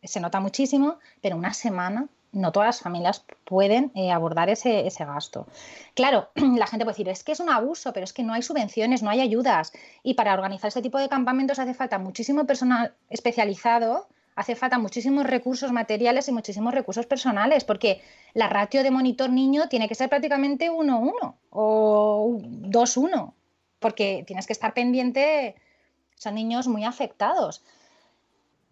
Se 0.03 0.19
nota 0.19 0.39
muchísimo, 0.39 0.99
pero 1.21 1.35
una 1.35 1.53
semana 1.55 2.07
no 2.31 2.51
todas 2.51 2.67
las 2.67 2.81
familias 2.81 3.25
pueden 3.43 3.91
eh, 3.95 4.11
abordar 4.11 4.49
ese, 4.49 4.85
ese, 4.87 5.05
gasto. 5.05 5.47
Claro, 5.95 6.29
la 6.35 6.67
gente 6.67 6.85
puede 6.85 6.93
decir, 6.93 7.09
es 7.09 7.23
que 7.23 7.31
es 7.31 7.39
un 7.39 7.49
abuso, 7.49 7.93
pero 7.93 8.03
es 8.03 8.13
que 8.13 8.23
no 8.23 8.33
hay 8.33 8.41
subvenciones, 8.41 9.03
no 9.03 9.09
hay 9.09 9.21
ayudas. 9.21 9.71
Y 10.03 10.13
para 10.13 10.33
organizar 10.33 10.67
este 10.67 10.81
tipo 10.81 10.99
de 10.99 11.09
campamentos 11.09 11.59
hace 11.59 11.73
falta 11.73 11.97
muchísimo 11.97 12.45
personal 12.45 12.93
especializado, 13.09 14.07
hace 14.39 14.55
falta 14.55 14.77
muchísimos 14.77 15.25
recursos 15.25 15.71
materiales 15.73 16.29
y 16.29 16.31
muchísimos 16.31 16.73
recursos 16.73 17.05
personales, 17.05 17.65
porque 17.65 18.01
la 18.33 18.47
ratio 18.47 18.83
de 18.83 18.91
monitor 18.91 19.29
niño 19.29 19.67
tiene 19.67 19.89
que 19.89 19.95
ser 19.95 20.07
prácticamente 20.07 20.71
1-1 20.71 21.35
o 21.49 22.37
2-1, 22.39 23.33
porque 23.79 24.23
tienes 24.25 24.47
que 24.47 24.53
estar 24.53 24.73
pendiente, 24.73 25.55
son 26.15 26.35
niños 26.35 26.69
muy 26.69 26.85
afectados. 26.85 27.63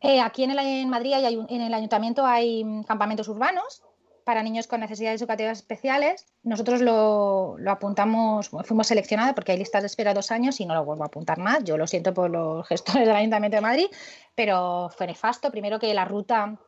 Eh, 0.01 0.21
aquí 0.21 0.43
en, 0.43 0.51
el, 0.51 0.59
en 0.59 0.89
Madrid 0.89 1.13
hay 1.13 1.45
en 1.49 1.61
el 1.61 1.73
ayuntamiento 1.73 2.25
hay 2.25 2.63
mm, 2.63 2.83
campamentos 2.83 3.27
urbanos 3.27 3.81
para 4.27 4.43
niños 4.43 4.67
con 4.67 4.81
necesidades 4.81 5.21
educativas 5.21 5.59
especiales. 5.59 6.25
Nosotros 6.43 6.81
lo, 6.81 7.55
lo, 7.57 7.71
apuntamos, 7.71 8.49
fuimos 8.65 8.87
seleccionados 8.87 9.33
porque 9.33 9.53
hay 9.53 9.57
listas 9.57 9.83
de 9.83 9.87
espera 9.87 10.13
dos 10.13 10.31
años 10.31 10.59
y 10.59 10.65
no 10.65 10.73
lo 10.73 10.83
vuelvo 10.83 11.03
a 11.03 11.07
apuntar 11.07 11.39
más. 11.39 11.63
Yo 11.63 11.77
lo 11.77 11.87
siento 11.87 12.13
por 12.13 12.29
los 12.29 12.67
gestores 12.67 13.07
del 13.07 13.15
Ayuntamiento 13.15 13.55
de 13.55 13.61
Madrid, 13.61 13.87
pero 14.35 14.89
fue 14.95 15.07
nefasto. 15.07 15.49
Primero 15.49 15.79
que 15.79 15.93
la 15.93 16.03
ruta, 16.03 16.59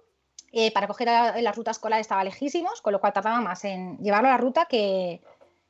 eh, 0.54 0.72
para 0.72 0.88
coger 0.88 1.10
a, 1.10 1.42
la 1.42 1.52
ruta 1.52 1.72
escolar 1.72 2.00
estaba 2.00 2.24
lejísimos, 2.24 2.82
con 2.82 2.94
lo 2.94 3.02
cual 3.02 3.12
tardaba 3.12 3.42
más 3.42 3.66
en 3.66 3.98
llevarlo 3.98 4.30
a 4.30 4.32
la 4.32 4.38
ruta 4.38 4.64
que, 4.64 5.22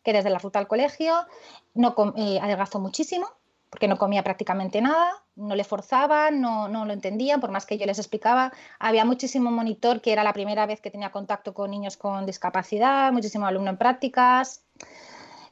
que 0.04 0.14
desde 0.14 0.30
la 0.30 0.38
ruta 0.38 0.60
al 0.60 0.68
colegio. 0.68 1.26
No 1.74 1.96
eh, 2.18 2.40
adelgazó 2.40 2.80
muchísimo 2.80 3.28
porque 3.70 3.88
no 3.88 3.98
comía 3.98 4.24
prácticamente 4.24 4.82
nada, 4.82 5.14
no 5.36 5.56
le 5.56 5.64
forzaban, 5.64 6.42
no, 6.42 6.68
no 6.68 6.86
lo 6.86 6.94
entendían, 6.94 7.40
por 7.40 7.52
más 7.52 7.66
que 7.66 7.78
yo 7.78 7.86
les 7.86 8.00
explicaba. 8.00 8.52
Había 8.80 9.06
muchísimo 9.06 9.52
monitor 9.52 10.02
que 10.02 10.12
era 10.12 10.24
la 10.24 10.34
primera 10.34 10.66
vez 10.66 10.82
que 10.82 10.92
tenía 10.92 11.12
contacto 11.12 11.54
con 11.54 11.72
niños 11.72 11.96
con 11.96 12.26
discapacidad, 12.26 13.12
muchísimo 13.12 13.46
alumno 13.46 13.70
en 13.70 13.78
prácticas. 13.78 14.64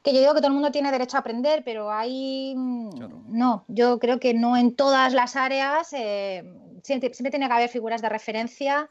Que 0.02 0.12
yo 0.12 0.20
digo 0.20 0.34
que 0.34 0.40
todo 0.40 0.48
el 0.48 0.54
mundo 0.54 0.70
tiene 0.70 0.90
derecho 0.90 1.16
a 1.16 1.20
aprender, 1.20 1.62
pero 1.64 1.92
hay. 1.92 2.54
No, 2.56 3.64
yo 3.68 3.98
creo 3.98 4.18
que 4.20 4.34
no 4.34 4.56
en 4.56 4.74
todas 4.74 5.12
las 5.12 5.36
áreas. 5.36 5.92
Eh, 5.92 6.44
siempre, 6.82 7.12
siempre 7.14 7.30
tiene 7.30 7.46
que 7.46 7.52
haber 7.52 7.68
figuras 7.68 8.02
de 8.02 8.08
referencia 8.08 8.88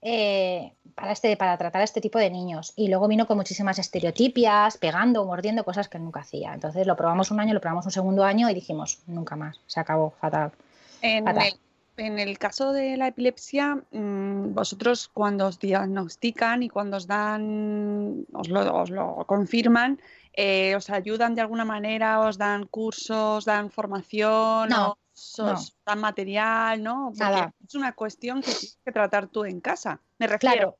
eh, 0.00 0.72
para, 0.94 1.12
este, 1.12 1.36
para 1.36 1.56
tratar 1.56 1.80
a 1.80 1.84
este 1.84 2.00
tipo 2.00 2.18
de 2.18 2.30
niños. 2.30 2.72
Y 2.76 2.88
luego 2.88 3.08
vino 3.08 3.26
con 3.26 3.36
muchísimas 3.36 3.78
estereotipias, 3.78 4.76
pegando, 4.78 5.24
mordiendo, 5.24 5.64
cosas 5.64 5.88
que 5.88 5.98
nunca 5.98 6.20
hacía. 6.20 6.54
Entonces 6.54 6.86
lo 6.86 6.96
probamos 6.96 7.30
un 7.30 7.40
año, 7.40 7.54
lo 7.54 7.60
probamos 7.60 7.86
un 7.86 7.92
segundo 7.92 8.24
año 8.24 8.48
y 8.50 8.54
dijimos, 8.54 9.00
nunca 9.06 9.36
más, 9.36 9.60
se 9.66 9.80
acabó, 9.80 10.10
fatal. 10.20 10.52
En, 11.02 11.28
El, 11.28 11.54
en 11.96 12.18
el 12.18 12.38
caso 12.38 12.72
de 12.72 12.96
la 12.96 13.08
epilepsia, 13.08 13.76
mm, 13.92 14.54
vosotros 14.54 15.08
cuando 15.08 15.46
os 15.46 15.58
diagnostican 15.58 16.62
y 16.62 16.68
cuando 16.68 16.96
os 16.96 17.06
dan, 17.06 18.26
os 18.32 18.48
lo, 18.48 18.74
os 18.74 18.90
lo 18.90 19.24
confirman, 19.26 20.00
eh, 20.32 20.76
¿os 20.76 20.90
ayudan 20.90 21.34
de 21.34 21.40
alguna 21.40 21.64
manera? 21.64 22.20
¿Os 22.20 22.38
dan 22.38 22.66
cursos, 22.66 23.44
dan 23.44 23.70
formación? 23.70 24.68
No, 24.68 24.98
sos 25.18 25.76
tan 25.84 26.00
material, 26.00 26.82
¿no? 26.82 27.12
Porque 27.16 27.50
es 27.66 27.74
una 27.74 27.92
cuestión 27.92 28.40
que 28.40 28.52
tienes 28.52 28.78
que 28.84 28.92
tratar 28.92 29.28
tú 29.28 29.44
en 29.44 29.60
casa. 29.60 30.00
Me 30.18 30.26
refiero 30.26 30.78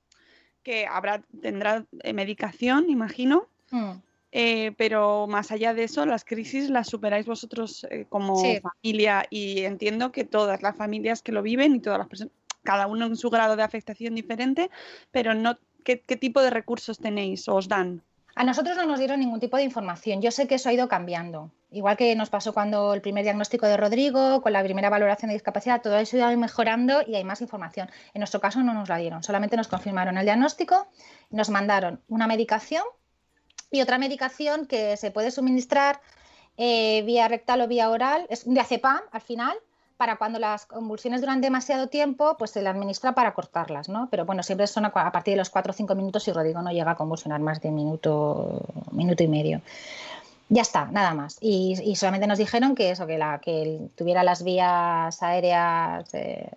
que 0.63 0.87
habrá, 0.87 1.23
tendrá 1.41 1.85
eh, 2.03 2.13
medicación, 2.13 2.91
imagino. 2.91 3.49
Mm. 3.71 3.93
Eh, 4.31 4.73
pero 4.77 5.27
más 5.27 5.51
allá 5.51 5.73
de 5.73 5.85
eso, 5.85 6.05
las 6.05 6.25
crisis 6.25 6.69
las 6.69 6.89
superáis 6.89 7.25
vosotros 7.25 7.87
eh, 7.91 8.05
como 8.11 8.37
familia 8.61 9.27
y 9.31 9.61
entiendo 9.61 10.13
que 10.13 10.25
todas 10.25 10.61
las 10.61 10.77
familias 10.77 11.23
que 11.23 11.33
lo 11.33 11.43
viven 11.43 11.75
y 11.75 11.81
todas 11.81 11.99
las 11.99 12.09
personas, 12.09 12.33
cada 12.63 12.87
uno 12.87 13.07
en 13.07 13.17
su 13.17 13.31
grado 13.31 13.57
de 13.57 13.63
afectación 13.63 14.15
diferente, 14.15 14.71
pero 15.11 15.33
no, 15.33 15.59
¿qué, 15.83 16.03
qué 16.03 16.17
tipo 16.17 16.43
de 16.43 16.51
recursos 16.51 16.99
tenéis 16.99 17.49
o 17.49 17.55
os 17.55 17.69
dan? 17.69 18.03
A 18.35 18.45
nosotros 18.45 18.77
no 18.77 18.85
nos 18.85 18.99
dieron 18.99 19.21
ningún 19.21 19.41
tipo 19.41 19.57
de 19.57 19.65
información. 19.65 20.21
Yo 20.21 20.31
sé 20.31 20.47
que 20.47 20.57
eso 20.57 20.69
ha 20.69 20.73
ido 20.75 20.89
cambiando. 20.89 21.51
Igual 21.71 21.97
que 21.99 22.15
nos 22.17 22.31
pasó 22.31 22.55
cuando 22.55 22.95
el 22.95 23.03
primer 23.03 23.25
diagnóstico 23.25 23.67
de 23.67 23.77
Rodrigo, 23.77 24.41
con 24.41 24.53
la 24.53 24.63
primera 24.63 24.89
valoración 24.89 25.29
de 25.29 25.35
discapacidad, 25.35 25.83
todo 25.83 25.99
eso 25.99 26.17
ido 26.17 26.35
mejorando 26.39 27.03
y 27.07 27.15
hay 27.15 27.25
más 27.25 27.43
información. 27.43 27.91
En 28.15 28.21
nuestro 28.21 28.41
caso 28.41 28.63
no 28.63 28.73
nos 28.73 28.89
la 28.89 28.97
dieron, 28.97 29.23
solamente 29.23 29.57
nos 29.57 29.69
confirmaron 29.69 30.17
el 30.17 30.25
diagnóstico, 30.25 30.89
nos 31.31 31.51
mandaron 31.51 32.01
una 32.09 32.27
medicación 32.27 32.85
y 33.71 33.83
otra 33.83 33.99
medicación 33.99 34.67
que 34.67 34.97
se 34.97 35.11
puede 35.11 35.31
suministrar 35.31 36.01
eh, 36.57 37.03
vía 37.03 37.29
rectal 37.29 37.61
o 37.61 37.69
vía 37.69 37.91
oral, 37.91 38.27
es 38.31 38.45
un 38.45 38.55
diazepam 38.55 39.01
al 39.13 39.21
final, 39.21 39.59
para 39.99 40.17
cuando 40.17 40.39
las 40.39 40.65
convulsiones 40.65 41.21
duran 41.21 41.41
demasiado 41.41 41.89
tiempo, 41.89 42.37
pues 42.39 42.53
se 42.53 42.63
le 42.63 42.69
administra 42.69 43.17
para 43.17 43.35
cortarlas, 43.35 43.89
¿no? 43.89 44.09
Pero 44.11 44.25
bueno, 44.25 44.45
siempre 44.45 44.69
son 44.69 44.85
a, 44.85 44.93
partir 44.93 45.33
de 45.33 45.39
los 45.39 45.51
4 45.51 45.71
o 45.71 45.75
5 45.75 45.95
minutos 45.97 46.27
y 46.29 46.33
Rodrigo 46.33 46.63
no 46.63 46.71
llega 46.71 46.93
a 46.93 46.95
convulsionar 46.95 47.41
más 47.41 47.61
de 47.61 47.73
minuto, 47.73 48.61
minuto 48.93 49.25
y 49.25 49.29
medio. 49.29 49.61
Ya 50.49 50.63
está, 50.63 50.87
nada 50.87 51.13
más. 51.15 51.37
Y, 51.41 51.95
solamente 51.97 52.27
nos 52.27 52.39
dijeron 52.39 52.75
que 52.75 52.91
eso, 52.91 53.07
que, 53.07 53.19
la, 53.19 53.39
que 53.41 53.89
tuviera 53.97 54.23
las 54.23 54.43
vías 54.43 55.23
aéreas, 55.23 56.13
eh, 56.15 56.51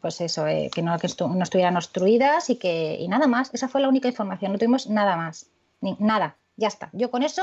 pues 0.00 0.20
eso, 0.20 0.46
eh, 0.46 0.70
que, 0.72 0.82
no, 0.82 0.98
que 0.98 1.08
no 1.18 1.42
estuvieran 1.42 1.76
obstruidas 1.76 2.50
y 2.50 2.56
que 2.56 2.96
y 3.00 3.08
nada 3.08 3.26
más. 3.26 3.52
Esa 3.54 3.68
fue 3.68 3.80
la 3.80 3.88
única 3.88 4.08
información, 4.08 4.52
no 4.52 4.58
tuvimos 4.58 4.88
nada 4.88 5.16
más. 5.16 5.46
Ni, 5.80 5.96
nada, 5.98 6.36
ya 6.56 6.68
está. 6.68 6.90
Yo 6.92 7.10
con 7.10 7.22
eso 7.22 7.42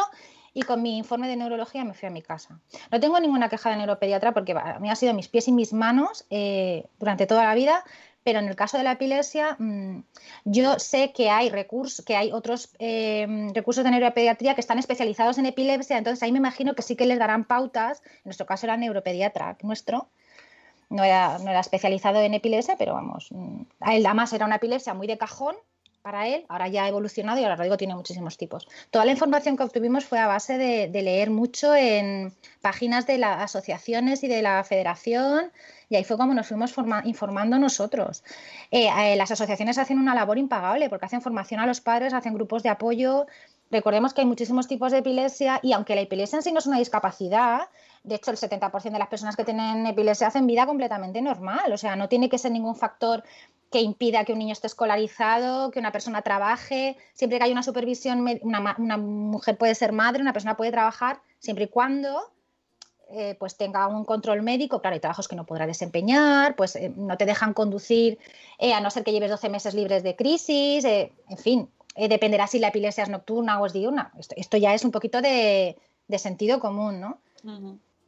y 0.53 0.61
con 0.63 0.81
mi 0.81 0.97
informe 0.97 1.27
de 1.27 1.35
neurología 1.35 1.83
me 1.83 1.93
fui 1.93 2.07
a 2.07 2.11
mi 2.11 2.21
casa. 2.21 2.59
No 2.91 2.99
tengo 2.99 3.19
ninguna 3.19 3.49
queja 3.49 3.69
de 3.69 3.77
neuropediatra 3.77 4.33
porque 4.33 4.51
a 4.53 4.79
mí 4.79 4.89
ha 4.89 4.95
sido 4.95 5.13
mis 5.13 5.29
pies 5.29 5.47
y 5.47 5.51
mis 5.51 5.73
manos 5.73 6.25
eh, 6.29 6.85
durante 6.99 7.25
toda 7.25 7.45
la 7.45 7.55
vida, 7.55 7.83
Pero 8.23 8.39
en 8.39 8.47
el 8.47 8.55
caso 8.55 8.77
de 8.77 8.83
la 8.83 8.93
epilepsia, 8.93 9.55
mm, 9.57 10.03
yo 10.45 10.77
sé 10.79 11.11
que 11.11 11.29
hay 11.29 11.49
recursos, 11.49 12.05
que 12.05 12.15
hay 12.15 12.31
otros 12.31 12.69
eh, 12.79 13.25
recursos 13.53 13.83
de 13.83 13.91
neuropediatría 13.91 14.53
que 14.53 14.61
están 14.61 14.77
especializados 14.77 15.37
en 15.37 15.47
epilepsia, 15.47 15.97
entonces 15.97 16.21
ahí 16.21 16.31
me 16.31 16.37
imagino 16.37 16.75
que 16.75 16.83
sí 16.83 16.95
que 16.95 17.05
les 17.05 17.19
darán 17.19 17.45
pautas. 17.45 18.01
En 18.05 18.21
nuestro 18.25 18.45
caso 18.45 18.65
era 18.65 18.77
neuropediatra 18.77 19.57
nuestro, 19.63 20.09
no 20.89 21.03
era, 21.03 21.39
no 21.39 21.49
era 21.49 21.61
especializado 21.61 22.19
en 22.19 22.33
epilepsia, 22.33 22.75
pero 22.77 22.93
vamos, 22.93 23.27
mm, 23.31 23.61
él 23.91 24.05
además 24.05 24.33
era 24.33 24.45
una 24.45 24.57
epilepsia 24.57 24.93
muy 24.93 25.07
de 25.07 25.17
cajón 25.17 25.55
para 26.01 26.27
él, 26.27 26.45
ahora 26.49 26.67
ya 26.67 26.85
ha 26.85 26.87
evolucionado 26.87 27.39
y 27.39 27.43
ahora 27.43 27.55
Rodrigo 27.55 27.77
tiene 27.77 27.95
muchísimos 27.95 28.37
tipos. 28.37 28.67
Toda 28.89 29.05
la 29.05 29.11
información 29.11 29.55
que 29.55 29.63
obtuvimos 29.63 30.05
fue 30.05 30.19
a 30.19 30.27
base 30.27 30.57
de, 30.57 31.01
leer 31.01 31.29
mucho 31.29 31.75
en 31.75 32.33
páginas 32.61 33.07
de 33.07 33.17
las 33.17 33.41
asociaciones 33.41 34.23
y 34.23 34.27
de 34.27 34.41
la 34.41 34.63
federación 34.63 35.51
y 35.89 35.95
ahí 35.95 36.03
fue 36.03 36.17
como 36.17 36.33
nos 36.33 36.47
fuimos 36.47 36.73
forma- 36.73 37.01
informando 37.05 37.57
nosotros. 37.59 38.23
Eh, 38.71 38.87
eh, 38.87 39.15
las 39.15 39.31
asociaciones 39.31 39.77
hacen 39.77 39.99
una 39.99 40.15
labor 40.15 40.37
impagable 40.37 40.89
porque 40.89 41.05
hacen 41.05 41.21
formación 41.21 41.59
a 41.59 41.65
los 41.65 41.81
padres, 41.81 42.13
hacen 42.13 42.33
grupos 42.33 42.63
de 42.63 42.69
apoyo. 42.69 43.25
Recordemos 43.69 44.13
que 44.13 44.21
hay 44.21 44.27
muchísimos 44.27 44.67
tipos 44.67 44.91
de 44.91 44.99
epilepsia 44.99 45.59
y 45.63 45.73
aunque 45.73 45.95
la 45.95 46.01
epilepsia 46.01 46.37
en 46.37 46.43
sí 46.43 46.51
no 46.51 46.59
es 46.59 46.65
una 46.65 46.77
discapacidad, 46.77 47.61
de 48.03 48.15
hecho 48.15 48.31
el 48.31 48.37
70% 48.37 48.91
de 48.91 48.99
las 48.99 49.07
personas 49.07 49.35
que 49.35 49.45
tienen 49.45 49.85
epilepsia 49.85 50.27
hacen 50.27 50.47
vida 50.47 50.65
completamente 50.65 51.21
normal, 51.21 51.71
o 51.71 51.77
sea, 51.77 51.95
no 51.95 52.09
tiene 52.09 52.29
que 52.29 52.37
ser 52.37 52.51
ningún 52.51 52.75
factor 52.75 53.23
que 53.71 53.81
impida 53.81 54.25
que 54.25 54.33
un 54.33 54.39
niño 54.39 54.53
esté 54.53 54.67
escolarizado, 54.67 55.71
que 55.71 55.79
una 55.79 55.91
persona 55.91 56.21
trabaje, 56.21 56.97
siempre 57.13 57.37
que 57.37 57.45
hay 57.45 57.51
una 57.51 57.63
supervisión, 57.63 58.25
una, 58.41 58.97
mujer 58.97 59.57
puede 59.57 59.75
ser 59.75 59.93
madre, 59.93 60.21
una 60.21 60.33
persona 60.33 60.57
puede 60.57 60.71
trabajar, 60.71 61.21
siempre 61.39 61.65
y 61.65 61.67
cuando 61.69 62.31
eh, 63.11 63.35
pues 63.39 63.55
tenga 63.55 63.87
un 63.87 64.03
control 64.03 64.41
médico, 64.41 64.81
claro, 64.81 64.95
hay 64.95 64.99
trabajos 64.99 65.27
que 65.27 65.35
no 65.35 65.45
podrá 65.45 65.67
desempeñar, 65.67 66.55
pues 66.55 66.75
eh, 66.75 66.91
no 66.95 67.17
te 67.17 67.25
dejan 67.25 67.53
conducir 67.53 68.19
eh, 68.59 68.73
a 68.73 68.81
no 68.81 68.89
ser 68.89 69.03
que 69.03 69.11
lleves 69.11 69.31
12 69.31 69.49
meses 69.49 69.73
libres 69.73 70.03
de 70.03 70.15
crisis, 70.15 70.83
en 70.83 71.37
fin, 71.37 71.69
dependerá 71.95 72.47
si 72.47 72.59
la 72.59 72.69
epilepsia 72.69 73.03
es 73.03 73.09
nocturna 73.09 73.59
o 73.61 73.65
es 73.65 73.73
diurna. 73.73 74.11
Esto, 74.19 74.35
esto 74.37 74.57
ya 74.57 74.73
es 74.73 74.83
un 74.83 74.91
poquito 74.91 75.21
de, 75.21 75.77
de 76.11 76.19
sentido 76.19 76.59
común, 76.59 76.99
¿no? 76.99 77.19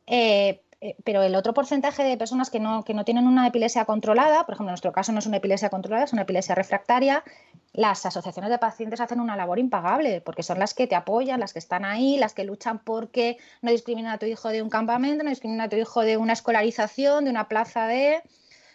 Eh, 0.07 0.61
eh, 0.83 0.97
pero 1.05 1.23
el 1.23 1.33
otro 1.35 1.53
porcentaje 1.53 2.03
de 2.03 2.17
personas 2.17 2.49
que 2.49 2.59
no, 2.59 2.83
que 2.83 2.93
no 2.93 3.05
tienen 3.05 3.25
una 3.25 3.47
epilepsia 3.47 3.85
controlada, 3.85 4.45
por 4.45 4.55
ejemplo, 4.55 4.69
en 4.69 4.73
nuestro 4.73 4.91
caso 4.91 5.13
no 5.13 5.19
es 5.19 5.25
una 5.25 5.37
epilepsia 5.37 5.69
controlada, 5.69 6.03
es 6.03 6.11
una 6.11 6.23
epilepsia 6.23 6.55
refractaria, 6.55 7.23
las 7.71 8.05
asociaciones 8.05 8.51
de 8.51 8.57
pacientes 8.57 8.99
hacen 8.99 9.21
una 9.21 9.37
labor 9.37 9.59
impagable, 9.59 10.19
porque 10.19 10.43
son 10.43 10.59
las 10.59 10.73
que 10.73 10.85
te 10.85 10.95
apoyan, 10.95 11.39
las 11.39 11.53
que 11.53 11.59
están 11.59 11.85
ahí, 11.85 12.17
las 12.17 12.33
que 12.33 12.43
luchan 12.43 12.79
porque 12.79 13.37
no 13.61 13.71
discriminen 13.71 14.11
a 14.11 14.17
tu 14.17 14.25
hijo 14.25 14.49
de 14.49 14.61
un 14.61 14.69
campamento, 14.69 15.23
no 15.23 15.29
discriminen 15.29 15.61
a 15.61 15.69
tu 15.69 15.77
hijo 15.77 16.01
de 16.01 16.17
una 16.17 16.33
escolarización, 16.33 17.23
de 17.23 17.29
una 17.29 17.47
plaza 17.47 17.87
de, 17.87 18.21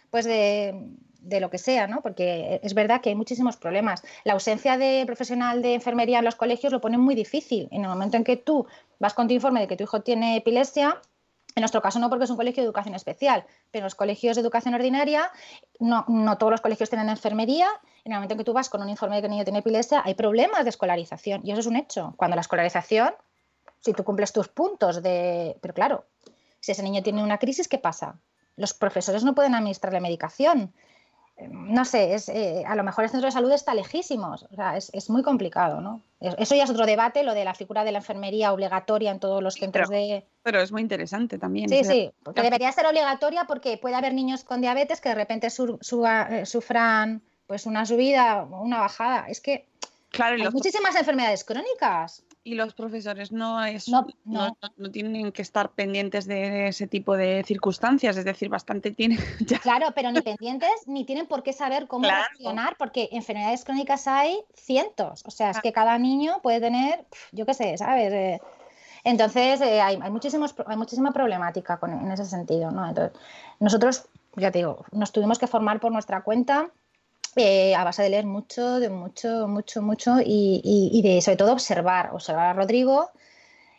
pues 0.09 0.25
de, 0.25 0.89
de 1.21 1.39
lo 1.39 1.51
que 1.51 1.59
sea, 1.59 1.85
¿no? 1.85 2.01
Porque 2.01 2.59
es 2.63 2.73
verdad 2.73 3.01
que 3.01 3.09
hay 3.09 3.15
muchísimos 3.15 3.55
problemas. 3.55 4.01
La 4.23 4.33
ausencia 4.33 4.79
de 4.79 5.03
profesional 5.05 5.61
de 5.61 5.75
enfermería 5.75 6.17
en 6.17 6.25
los 6.25 6.35
colegios 6.35 6.73
lo 6.73 6.81
pone 6.81 6.97
muy 6.97 7.13
difícil. 7.13 7.67
En 7.69 7.83
el 7.83 7.89
momento 7.89 8.17
en 8.17 8.23
que 8.23 8.35
tú 8.35 8.65
vas 8.97 9.13
con 9.13 9.27
tu 9.27 9.35
informe 9.35 9.59
de 9.59 9.67
que 9.67 9.77
tu 9.77 9.83
hijo 9.83 10.01
tiene 10.01 10.37
epilepsia, 10.37 10.99
en 11.55 11.61
nuestro 11.61 11.81
caso 11.81 11.99
no 11.99 12.09
porque 12.09 12.25
es 12.25 12.29
un 12.29 12.37
colegio 12.37 12.61
de 12.61 12.67
educación 12.67 12.95
especial, 12.95 13.45
pero 13.71 13.81
en 13.81 13.85
los 13.85 13.95
colegios 13.95 14.35
de 14.35 14.41
educación 14.41 14.73
ordinaria, 14.75 15.31
no, 15.79 16.05
no 16.07 16.37
todos 16.37 16.51
los 16.51 16.61
colegios 16.61 16.89
tienen 16.89 17.09
enfermería. 17.09 17.67
En 18.03 18.11
el 18.11 18.17
momento 18.17 18.33
en 18.33 18.37
que 18.37 18.43
tú 18.43 18.53
vas 18.53 18.69
con 18.69 18.81
un 18.81 18.89
informe 18.89 19.15
de 19.15 19.21
que 19.21 19.25
el 19.27 19.31
niño 19.31 19.43
tiene 19.43 19.59
epilepsia, 19.59 20.01
hay 20.05 20.13
problemas 20.13 20.63
de 20.63 20.69
escolarización. 20.69 21.41
Y 21.43 21.51
eso 21.51 21.59
es 21.61 21.65
un 21.65 21.75
hecho. 21.75 22.13
Cuando 22.17 22.35
la 22.35 22.41
escolarización, 22.41 23.13
si 23.81 23.93
tú 23.93 24.03
cumples 24.03 24.31
tus 24.31 24.47
puntos 24.47 25.01
de... 25.01 25.57
Pero 25.61 25.73
claro, 25.73 26.05
si 26.59 26.71
ese 26.71 26.83
niño 26.83 27.03
tiene 27.03 27.23
una 27.23 27.37
crisis, 27.37 27.67
¿qué 27.67 27.77
pasa? 27.77 28.19
Los 28.55 28.73
profesores 28.73 29.23
no 29.23 29.35
pueden 29.35 29.55
administrarle 29.55 30.01
medicación. 30.01 30.73
No 31.49 31.85
sé, 31.85 32.13
es, 32.15 32.27
eh, 32.29 32.63
a 32.67 32.75
lo 32.75 32.83
mejor 32.83 33.05
el 33.05 33.09
centro 33.09 33.27
de 33.27 33.31
salud 33.31 33.51
está 33.51 33.73
lejísimos. 33.73 34.43
O 34.51 34.55
sea, 34.55 34.75
es, 34.75 34.89
es 34.93 35.09
muy 35.09 35.21
complicado, 35.23 35.79
¿no? 35.79 36.01
Es- 36.19 36.35
Eso 36.37 36.55
ya 36.55 36.63
es 36.65 36.69
otro 36.69 36.85
debate, 36.85 37.23
lo 37.23 37.33
de 37.33 37.45
la 37.45 37.53
figura 37.53 37.83
de 37.83 37.91
la 37.93 37.99
enfermería 37.99 38.51
obligatoria 38.51 39.11
en 39.11 39.19
todos 39.19 39.41
los 39.41 39.53
centros 39.53 39.87
pero- 39.89 39.99
de... 39.99 40.25
Pero 40.43 40.61
es 40.61 40.71
muy 40.71 40.81
interesante 40.81 41.37
también. 41.37 41.69
Sí, 41.69 41.79
o 41.79 41.83
sea, 41.83 41.93
sí, 41.93 42.11
porque 42.23 42.41
debería 42.41 42.71
ser 42.71 42.85
obligatoria 42.87 43.45
porque 43.45 43.77
puede 43.77 43.95
haber 43.95 44.13
niños 44.13 44.43
con 44.43 44.61
diabetes 44.61 44.99
que 45.01 45.09
de 45.09 45.15
repente 45.15 45.47
eh, 45.47 46.45
sufran 46.45 47.21
pues 47.47 47.65
una 47.65 47.85
subida 47.85 48.43
o 48.43 48.61
una 48.61 48.79
bajada. 48.79 49.25
Es 49.27 49.39
que 49.41 49.67
Claro, 50.11 50.35
hay 50.35 50.41
los, 50.43 50.53
muchísimas 50.53 50.95
enfermedades 50.95 51.43
crónicas. 51.43 52.23
Y 52.49 52.55
los 52.55 52.73
profesores 52.73 53.31
no, 53.31 53.63
es, 53.63 53.87
No, 53.87 54.05
no. 54.25 54.47
no. 54.47 54.57
no 54.77 54.91
tienen 54.91 55.31
que 55.31 55.41
estar 55.41 55.69
pendientes 55.71 56.25
de 56.25 56.67
ese 56.69 56.87
tipo 56.87 57.15
de 57.15 57.43
circunstancias, 57.45 58.17
es 58.17 58.25
decir, 58.25 58.49
bastante 58.49 58.91
tienen 58.91 59.19
ya. 59.39 59.59
Claro, 59.59 59.87
pero 59.95 60.11
ni 60.11 60.21
pendientes 60.21 60.69
ni 60.87 61.05
tienen 61.05 61.27
por 61.27 61.43
qué 61.43 61.53
saber 61.53 61.87
cómo 61.87 62.03
Claro. 62.07 62.23
reaccionar 62.29 62.75
porque 62.77 63.09
enfermedades 63.11 63.63
crónicas 63.63 64.07
hay 64.07 64.39
cientos. 64.55 65.23
O 65.25 65.31
sea, 65.31 65.51
es 65.51 65.59
que 65.61 65.71
cada 65.71 65.97
niño 65.97 66.39
puede 66.41 66.59
tener, 66.59 67.05
yo 67.31 67.45
qué 67.45 67.53
sé, 67.53 67.77
¿sabes? 67.77 68.11
Eh, 68.13 68.41
entonces, 69.03 69.61
eh, 69.61 69.79
hay, 69.81 69.97
hay, 70.01 70.11
muchísimos, 70.11 70.55
hay 70.65 70.75
muchísima 70.77 71.11
problemática 71.11 71.77
con- 71.77 71.91
en 71.93 72.11
ese 72.11 72.25
sentido, 72.25 72.71
¿no? 72.71 72.87
Entonces, 72.87 73.17
nosotros, 73.59 74.05
ya 74.35 74.51
te 74.51 74.59
digo, 74.59 74.85
nos 74.91 75.11
tuvimos 75.11 75.39
que 75.39 75.47
formar 75.47 75.79
por 75.79 75.91
nuestra 75.91 76.21
cuenta 76.21 76.69
eh, 77.35 77.75
a 77.75 77.83
base 77.83 78.03
de 78.03 78.09
leer 78.09 78.25
mucho, 78.25 78.79
de 78.79 78.89
mucho, 78.89 79.47
mucho, 79.47 79.81
mucho 79.81 80.19
y, 80.21 80.61
y- 80.63 80.89
y 80.93 81.01
de 81.01 81.21
sobre 81.21 81.37
todo 81.37 81.53
observar, 81.53 82.11
observar 82.13 82.47
a 82.47 82.53
Rodrigo. 82.53 83.09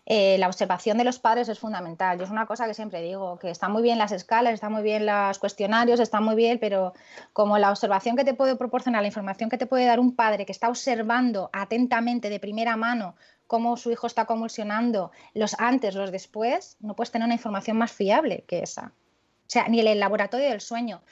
Eh, 0.06 0.38
la 0.38 0.48
observación 0.48 0.98
de 0.98 1.04
los 1.04 1.20
padres 1.20 1.48
es 1.48 1.58
fundamental. 1.60 2.18
Yo 2.18 2.24
es 2.24 2.30
una 2.30 2.46
cosa 2.46 2.66
que 2.66 2.74
siempre 2.74 3.00
digo, 3.00 3.38
que 3.38 3.50
están 3.50 3.70
muy 3.70 3.82
bien 3.82 3.96
las 3.98 4.10
escalas, 4.10 4.54
están 4.54 4.72
muy 4.72 4.82
bien 4.82 5.06
los 5.06 5.38
cuestionarios, 5.38 6.00
están 6.00 6.24
muy 6.24 6.34
bien, 6.34 6.58
pero 6.58 6.94
como 7.32 7.58
la 7.58 7.70
observación 7.70 8.16
que 8.16 8.24
te 8.24 8.34
puede 8.34 8.56
proporcionar, 8.56 9.02
la 9.02 9.08
información 9.08 9.50
que 9.50 9.58
te 9.58 9.66
puede 9.66 9.84
dar 9.84 10.00
un 10.00 10.16
padre 10.16 10.46
que 10.46 10.52
está 10.52 10.68
observando 10.68 11.48
atentamente 11.52 12.28
de 12.28 12.40
primera 12.40 12.76
mano 12.76 13.14
cómo 13.46 13.76
su 13.76 13.90
hijo 13.92 14.06
está 14.08 14.24
convulsionando, 14.26 15.12
los 15.34 15.54
antes, 15.60 15.94
los 15.94 16.10
después, 16.10 16.76
no 16.80 16.96
puedes 16.96 17.10
tener 17.12 17.26
una 17.26 17.34
información 17.34 17.76
más 17.76 17.92
fiable 17.92 18.44
que 18.48 18.60
esa. 18.64 18.92
O 19.46 19.52
sea, 19.52 19.68
ni 19.68 19.80
el 19.80 19.98
laboratorio 20.00 20.48
del 20.48 20.60
sueño. 20.60 21.02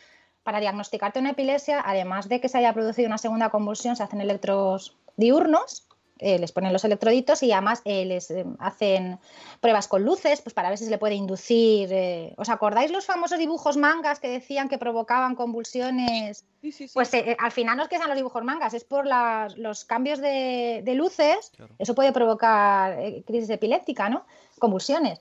Para 0.49 0.61
diagnosticarte 0.61 1.19
una 1.21 1.33
epilepsia, 1.33 1.83
además 1.85 2.27
de 2.27 2.41
que 2.41 2.49
se 2.49 2.57
haya 2.57 2.73
producido 2.73 3.07
una 3.07 3.19
segunda 3.19 3.51
convulsión, 3.51 3.97
se 3.97 4.03
hacen 4.03 4.23
electros 4.23 4.97
diurnos, 5.19 5.87
eh, 6.21 6.39
les 6.39 6.53
ponen 6.53 6.73
los 6.73 6.87
electroditos 6.87 7.43
y 7.43 7.53
además 7.53 7.83
eh, 7.85 8.07
les 8.07 8.31
eh, 8.31 8.47
hacen 8.59 9.19
pruebas 9.61 9.89
con 9.89 10.05
luces, 10.05 10.41
pues 10.41 10.55
para 10.55 10.71
ver 10.71 10.79
si 10.79 10.87
se 10.87 10.91
le 10.91 10.97
puede 10.97 11.17
inducir. 11.17 11.91
¿Os 12.39 12.49
acordáis 12.49 12.91
los 12.91 13.05
famosos 13.05 13.39
dibujos 13.39 13.77
mangas 13.77 14.21
que 14.21 14.31
decían 14.31 14.71
que 14.71 14.79
provocaban 14.79 15.35
convulsiones? 15.35 16.47
Sí, 16.63 16.73
sí, 16.73 16.89
sí. 16.89 16.95
Pues 16.95 17.11
al 17.13 17.53
final 17.53 17.77
no 17.77 17.83
es 17.83 17.91
que 17.91 17.99
sean 17.99 18.09
los 18.09 18.17
dibujos 18.17 18.43
mangas, 18.43 18.73
es 18.73 18.85
por 18.85 19.05
los 19.07 19.85
cambios 19.85 20.19
de, 20.19 20.81
de 20.83 20.95
luces, 20.95 21.53
eso 21.79 21.95
puede 21.95 22.13
provocar 22.13 22.97
crisis 23.27 23.51
epiléptica, 23.51 24.09
¿no? 24.09 24.25
Convulsiones. 24.59 25.21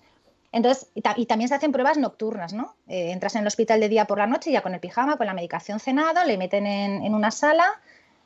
Entonces, 0.52 0.88
y, 0.96 1.02
ta- 1.02 1.16
y 1.18 1.26
también 1.26 1.50
se 1.50 1.56
hacen 1.56 1.72
pruebas 1.72 1.98
nocturnas, 1.98 2.54
¿no? 2.54 2.76
Eh, 2.88 3.12
entras 3.12 3.36
en 3.36 3.42
el 3.42 3.48
hospital 3.48 3.80
de 3.80 3.90
día 3.90 4.06
por 4.06 4.18
la 4.18 4.28
noche, 4.28 4.52
ya 4.52 4.62
con 4.62 4.74
el 4.74 4.80
pijama, 4.80 5.18
con 5.18 5.28
la 5.28 5.34
medicación 5.34 5.80
cenado, 5.80 6.24
le 6.24 6.38
meten 6.38 6.66
en, 6.66 7.14
una 7.14 7.32
sala, 7.32 7.82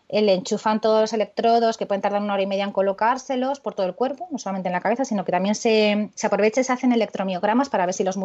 eh, 0.08 0.22
le 0.22 0.34
enchufan 0.36 0.82
todos 0.82 1.02
los 1.02 1.14
electrodos 1.14 1.78
que 1.78 1.86
pueden 1.86 2.02
tardar 2.02 2.22
una 2.22 2.34
hora 2.34 2.44
y 2.44 2.48
media 2.48 2.64
en 2.64 2.72
colocárselos 2.72 3.60
por 3.60 3.74
todo 3.74 3.88
el 3.88 3.96
cuerpo, 3.96 4.28
no 4.30 4.38
solamente 4.38 4.70
en 4.70 4.74
la 4.74 4.82
cabeza, 4.82 5.04
sino 5.04 5.26
que 5.26 5.32
también 5.32 5.56
se, 5.56 6.12
aprovecha 6.24 6.62
y 6.62 6.64
se 6.64 6.74
hacen 6.74 6.92
electromiogramas 6.94 7.70
para 7.70 7.86
ver 7.86 7.96
si 7.96 8.04
los, 8.04 8.18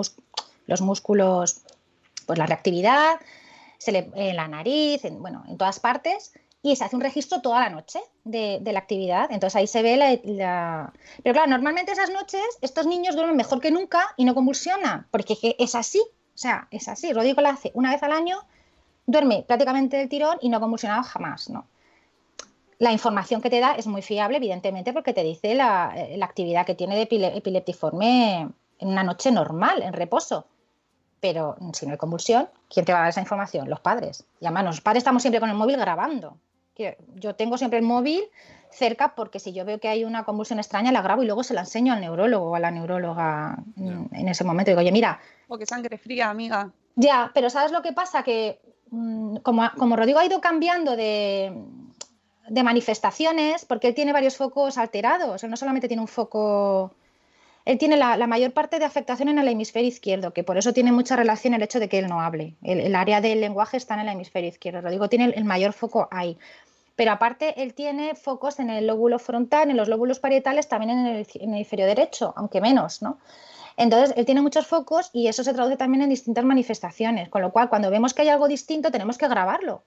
los 0.66 0.80
músculos, 0.82 1.62
pues 2.26 2.38
la 2.38 2.46
reactividad, 2.46 3.16
se 3.78 3.92
le, 3.92 4.10
en 4.14 4.36
la 4.36 4.46
nariz, 4.48 5.04
en, 5.04 5.22
bueno, 5.22 5.44
en 5.48 5.56
todas 5.56 5.80
partes, 5.80 6.32
y 6.72 6.74
se 6.74 6.84
hace 6.84 6.96
un 6.96 7.02
registro 7.02 7.40
toda 7.40 7.60
la 7.60 7.70
noche 7.70 8.00
de, 8.24 8.60
la 8.64 8.80
actividad. 8.80 9.30
Entonces 9.30 9.54
ahí 9.54 9.68
se 9.68 9.82
ve 9.82 9.96
la, 10.24 10.92
Pero 11.22 11.32
claro, 11.32 11.48
normalmente 11.48 11.92
esas 11.92 12.10
noches 12.10 12.42
estos 12.60 12.86
niños 12.86 13.14
duermen 13.14 13.36
mejor 13.36 13.60
que 13.60 13.70
nunca 13.70 14.02
y 14.16 14.24
no 14.24 14.34
convulsionan, 14.34 15.06
porque 15.12 15.36
es 15.58 15.74
así, 15.76 16.00
o 16.00 16.38
sea, 16.38 16.66
es 16.72 16.88
así. 16.88 17.12
Rodrigo 17.12 17.40
la 17.40 17.50
hace 17.50 17.70
una 17.74 17.92
vez 17.92 18.02
al 18.02 18.10
año, 18.10 18.38
duerme 19.06 19.44
prácticamente 19.46 19.96
del 19.96 20.08
tirón 20.08 20.38
y 20.40 20.48
no 20.48 20.56
ha 20.56 20.60
convulsionado 20.60 21.04
jamás, 21.04 21.48
¿no? 21.48 21.66
La 22.78 22.90
información 22.90 23.40
que 23.40 23.48
te 23.48 23.60
da 23.60 23.76
es 23.76 23.86
muy 23.86 24.02
fiable, 24.02 24.38
evidentemente, 24.38 24.92
porque 24.92 25.14
te 25.14 25.22
dice 25.22 25.54
la, 25.54 25.94
la 26.16 26.26
actividad 26.26 26.66
que 26.66 26.74
tiene 26.74 26.96
de 26.96 27.08
epile- 27.08 27.36
epileptiforme 27.36 28.48
en 28.78 28.88
una 28.88 29.04
noche 29.04 29.30
normal, 29.30 29.82
en 29.82 29.92
reposo. 29.92 30.46
Pero 31.20 31.56
si 31.72 31.86
no 31.86 31.92
hay 31.92 31.98
convulsión, 31.98 32.48
¿quién 32.68 32.84
te 32.84 32.92
va 32.92 32.98
a 32.98 33.02
dar 33.02 33.10
esa 33.10 33.20
información? 33.20 33.70
Los 33.70 33.80
padres. 33.80 34.26
Y 34.40 34.46
además, 34.46 34.64
los 34.64 34.80
padres 34.80 35.00
estamos 35.00 35.22
siempre 35.22 35.40
con 35.40 35.48
el 35.48 35.56
móvil 35.56 35.78
grabando. 35.78 36.36
Que 36.76 36.98
Yo 37.14 37.34
tengo 37.34 37.56
siempre 37.58 37.78
el 37.78 37.84
móvil 37.84 38.22
cerca 38.70 39.14
porque 39.14 39.40
si 39.40 39.52
yo 39.54 39.64
veo 39.64 39.80
que 39.80 39.88
hay 39.88 40.04
una 40.04 40.24
convulsión 40.24 40.58
extraña, 40.58 40.92
la 40.92 41.00
grabo 41.00 41.22
y 41.22 41.26
luego 41.26 41.42
se 41.42 41.54
la 41.54 41.60
enseño 41.62 41.94
al 41.94 42.00
neurólogo 42.02 42.50
o 42.50 42.54
a 42.54 42.60
la 42.60 42.70
neuróloga 42.70 43.56
en, 43.78 44.08
en 44.12 44.28
ese 44.28 44.44
momento. 44.44 44.70
Digo, 44.70 44.80
oye, 44.80 44.92
mira, 44.92 45.18
O 45.48 45.56
que 45.56 45.64
sangre 45.66 45.96
fría, 45.96 46.28
amiga. 46.28 46.70
ya, 46.94 47.30
pero 47.32 47.48
¿sabes 47.48 47.72
lo 47.72 47.80
que 47.80 47.92
pasa? 47.94 48.22
Que 48.22 48.60
mm, 48.90 49.36
como, 49.38 49.62
como 49.78 49.96
Rodrigo 49.96 50.18
ha 50.18 50.26
ido 50.26 50.40
cambiando 50.42 50.94
de, 50.96 51.52
de 52.48 52.62
manifestaciones, 52.62 53.64
porque 53.64 53.88
él 53.88 53.94
tiene 53.94 54.12
varios 54.12 54.36
focos 54.36 54.76
alterados, 54.76 55.42
él 55.42 55.50
no 55.50 55.56
solamente 55.56 55.88
tiene 55.88 56.02
un 56.02 56.08
foco 56.08 56.92
él 57.66 57.78
tiene 57.78 57.96
la, 57.96 58.16
mayor 58.28 58.52
parte 58.52 58.78
de 58.78 58.84
afectación 58.84 59.28
en 59.28 59.40
el 59.40 59.48
hemisferio 59.48 59.88
izquierdo, 59.88 60.32
que 60.32 60.44
por 60.44 60.56
eso 60.56 60.72
tiene 60.72 60.92
mucha 60.92 61.16
relación 61.16 61.52
el 61.52 61.62
hecho 61.62 61.80
de 61.80 61.88
que 61.88 61.98
él 61.98 62.06
no 62.06 62.20
hable. 62.20 62.54
El, 62.62 62.94
área 62.94 63.20
del 63.20 63.40
lenguaje 63.40 63.76
está 63.76 63.94
en 63.94 64.00
el 64.00 64.08
hemisferio 64.08 64.48
izquierdo. 64.48 64.80
Rodrigo 64.80 65.08
tiene 65.08 65.26
el, 65.26 65.34
el 65.34 65.44
mayor 65.44 65.72
foco 65.72 66.06
ahí. 66.12 66.38
Pero 66.94 67.10
aparte, 67.10 67.60
él 67.60 67.74
tiene 67.74 68.14
focos 68.14 68.60
en 68.60 68.70
el 68.70 68.86
lóbulo 68.86 69.18
frontal, 69.18 69.68
en 69.68 69.76
los 69.76 69.88
lóbulos 69.88 70.20
parietales, 70.20 70.68
también 70.68 70.92
en 70.92 71.06
el, 71.06 71.26
en 71.34 71.48
el 71.50 71.54
hemisferio 71.56 71.86
derecho, 71.86 72.32
aunque 72.36 72.60
menos, 72.60 73.02
¿no? 73.02 73.18
Entonces, 73.76 74.14
él 74.16 74.24
tiene 74.24 74.42
muchos 74.42 74.66
focos 74.68 75.10
y 75.12 75.26
eso 75.26 75.42
se 75.42 75.52
traduce 75.52 75.76
también 75.76 76.02
en 76.02 76.10
distintas 76.10 76.44
manifestaciones, 76.44 77.28
con 77.28 77.42
lo 77.42 77.50
cual 77.50 77.68
cuando 77.68 77.90
vemos 77.90 78.14
que 78.14 78.22
hay 78.22 78.28
algo 78.28 78.46
distinto 78.46 78.92
tenemos 78.92 79.18
que 79.18 79.26
grabarlo, 79.28 79.82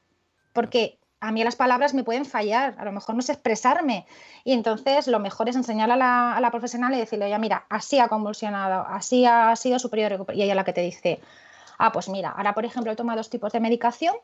porque 0.51 0.99
a 1.21 1.31
mí 1.31 1.43
las 1.43 1.55
palabras 1.55 1.93
me 1.93 2.03
pueden 2.03 2.25
fallar, 2.25 2.75
a 2.77 2.85
lo 2.85 2.91
mejor 2.91 3.15
no 3.15 3.21
sé 3.21 3.33
expresarme 3.33 4.05
y 4.43 4.53
entonces 4.53 5.07
lo 5.07 5.19
mejor 5.19 5.49
es 5.49 5.55
enseñarle 5.55 5.95
a 5.95 6.39
la, 6.39 6.51
profesional 6.51 6.93
y 6.93 6.97
decirle, 6.97 7.25
oye, 7.25 7.39
mira, 7.39 7.65
así 7.69 7.99
ha 7.99 8.07
convulsionado, 8.07 8.85
así 8.87 9.25
ha 9.25 9.55
sido 9.55 9.79
su 9.79 9.89
periodo 9.89 10.05
de 10.05 10.09
recuperación. 10.15 10.41
Y 10.41 10.43
ella 10.43 10.55
la 10.55 10.63
que 10.63 10.73
te 10.73 10.81
dice, 10.81 11.19
ah, 11.77 11.91
pues 11.91 12.09
mira, 12.09 12.29
ahora 12.29 12.53
por 12.53 12.65
ejemplo 12.65 12.91
he 12.91 12.95
tomado 12.95 13.17
dos 13.17 13.29
tipos 13.29 13.51
de 13.51 13.59
medicación, 13.59 14.15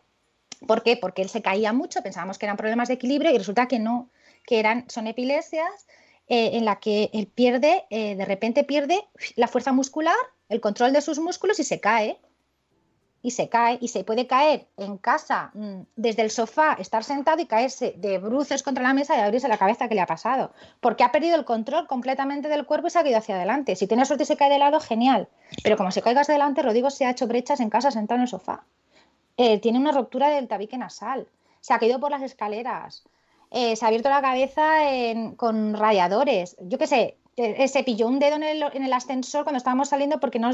¿por 0.65 0.83
qué? 0.83 0.97
Porque 0.97 1.21
él 1.21 1.29
se 1.29 1.41
caía 1.41 1.73
mucho, 1.73 2.01
pensábamos 2.01 2.37
que 2.37 2.45
eran 2.45 2.57
problemas 2.57 2.87
de 2.87 2.95
equilibrio 2.95 3.31
y 3.31 3.37
resulta 3.37 3.67
que 3.67 3.79
no, 3.79 4.09
que 4.45 4.59
eran, 4.59 4.89
son 4.89 5.07
epilesias 5.07 5.87
eh, 6.27 6.51
en 6.53 6.65
la 6.65 6.77
que 6.77 7.09
él 7.13 7.27
pierde, 7.27 7.85
eh, 7.89 8.15
de 8.15 8.25
repente 8.25 8.63
pierde 8.63 8.99
la 9.35 9.47
fuerza 9.47 9.73
muscular, 9.73 10.15
el 10.49 10.61
control 10.61 10.93
de 10.93 11.01
sus 11.01 11.19
músculos 11.19 11.59
y 11.59 11.63
se 11.63 11.79
cae. 11.79 12.19
Y 13.25 13.31
se 13.31 13.49
cae, 13.49 13.79
y 13.81 13.87
se 13.87 14.03
puede 14.03 14.27
caer 14.27 14.67
en 14.77 14.97
casa 14.97 15.49
mm, 15.55 15.81
desde 15.95 16.21
el 16.21 16.29
sofá, 16.29 16.73
estar 16.73 17.03
sentado 17.03 17.41
y 17.41 17.47
caerse 17.47 17.95
de 17.97 18.19
bruces 18.19 18.61
contra 18.61 18.83
la 18.83 18.93
mesa 18.93 19.17
y 19.17 19.19
abrirse 19.19 19.47
la 19.47 19.57
cabeza 19.57 19.87
que 19.87 19.95
le 19.95 20.01
ha 20.01 20.05
pasado. 20.05 20.51
Porque 20.79 21.03
ha 21.03 21.11
perdido 21.11 21.35
el 21.35 21.43
control 21.43 21.87
completamente 21.87 22.47
del 22.49 22.67
cuerpo 22.67 22.87
y 22.87 22.91
se 22.91 22.99
ha 22.99 23.07
ido 23.07 23.17
hacia 23.17 23.35
adelante. 23.35 23.75
Si 23.75 23.87
tiene 23.87 24.05
suerte 24.05 24.23
y 24.23 24.27
se 24.27 24.37
cae 24.37 24.51
de 24.51 24.59
lado, 24.59 24.79
genial. 24.79 25.27
Pero 25.63 25.75
como 25.75 25.89
se 25.91 26.03
caiga 26.03 26.21
hacia 26.21 26.33
adelante, 26.35 26.61
Rodrigo 26.61 26.91
se 26.91 27.05
ha 27.05 27.11
hecho 27.11 27.25
brechas 27.25 27.59
en 27.59 27.71
casa 27.71 27.89
sentado 27.89 28.17
en 28.17 28.23
el 28.23 28.27
sofá. 28.27 28.63
Eh, 29.37 29.59
tiene 29.59 29.79
una 29.79 29.91
ruptura 29.91 30.29
del 30.29 30.47
tabique 30.47 30.77
nasal. 30.77 31.27
Se 31.61 31.73
ha 31.73 31.79
caído 31.79 31.99
por 31.99 32.11
las 32.11 32.21
escaleras 32.21 33.03
eh, 33.51 33.75
se 33.75 33.85
ha 33.85 33.87
abierto 33.87 34.09
la 34.09 34.21
cabeza 34.21 34.81
con 35.37 35.75
radiadores. 35.75 36.57
Yo 36.59 36.77
qué 36.77 36.87
sé, 36.87 37.17
eh, 37.37 37.67
se 37.67 37.83
pilló 37.83 38.07
un 38.07 38.19
dedo 38.19 38.35
en 38.35 38.83
el 38.83 38.93
ascensor 38.93 39.43
cuando 39.43 39.57
estábamos 39.57 39.89
saliendo 39.89 40.19
porque 40.19 40.39
no. 40.39 40.51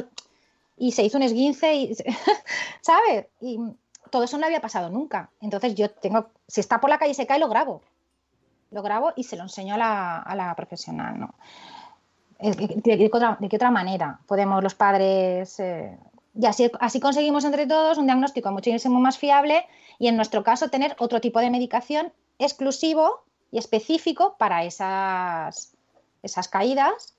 Y 0.81 0.93
se 0.93 1.03
hizo 1.03 1.17
un 1.17 1.23
esguince, 1.23 1.75
y, 1.75 1.95
¿sabes? 2.81 3.27
Y 3.39 3.59
todo 4.09 4.23
eso 4.23 4.37
no 4.39 4.45
había 4.47 4.61
pasado 4.61 4.89
nunca. 4.89 5.29
Entonces 5.39 5.75
yo 5.75 5.91
tengo. 5.91 6.29
Si 6.47 6.59
está 6.59 6.81
por 6.81 6.89
la 6.89 6.97
calle 6.97 7.11
y 7.11 7.15
se 7.15 7.27
cae, 7.27 7.37
lo 7.39 7.49
grabo. 7.49 7.81
Lo 8.71 8.81
grabo 8.81 9.13
y 9.15 9.23
se 9.25 9.35
lo 9.37 9.43
enseño 9.43 9.75
a 9.75 9.77
la, 9.77 10.17
a 10.19 10.35
la 10.35 10.55
profesional, 10.55 11.19
¿no? 11.19 11.35
Eh, 12.39 12.51
¿De, 12.55 12.67
de- 12.67 12.97
de 12.97 12.97
qué 12.97 13.09
otra, 13.13 13.37
de 13.39 13.47
qué 13.47 13.57
otra 13.57 13.69
manera 13.69 14.19
podemos 14.25 14.63
los 14.63 14.73
padres.? 14.73 15.59
eh, 15.59 15.97
y 16.33 16.45
así, 16.45 16.71
así 16.79 16.99
conseguimos 17.01 17.43
entre 17.43 17.67
todos 17.67 17.97
un 17.97 18.05
diagnóstico 18.07 18.51
muchísimo 18.51 18.99
más 19.01 19.17
fiable 19.17 19.65
y 19.99 20.07
en 20.07 20.15
nuestro 20.15 20.43
caso 20.43 20.69
tener 20.69 20.95
otro 20.97 21.19
tipo 21.19 21.39
de 21.41 21.49
medicación 21.51 22.11
exclusivo 22.39 23.23
y 23.51 23.57
específico 23.59 24.35
para 24.39 24.63
esas, 24.63 25.73
esas 26.23 26.47
caídas 26.47 27.13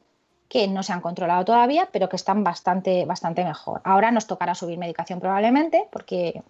que 0.53 0.69
no 0.69 0.83
se 0.83 0.93
han 0.93 1.01
controlado 1.01 1.47
todavía, 1.47 1.89
pero 1.91 2.11
que 2.11 2.17
están 2.17 2.45
bastante, 2.45 3.07
bastante 3.07 3.43
mejor. 3.43 3.81
Ahora 3.85 4.11
nos 4.11 4.27
tocará 4.27 4.55
subir 4.55 4.77
medicación 4.77 5.19
probablemente, 5.19 5.89
porque 5.91 6.43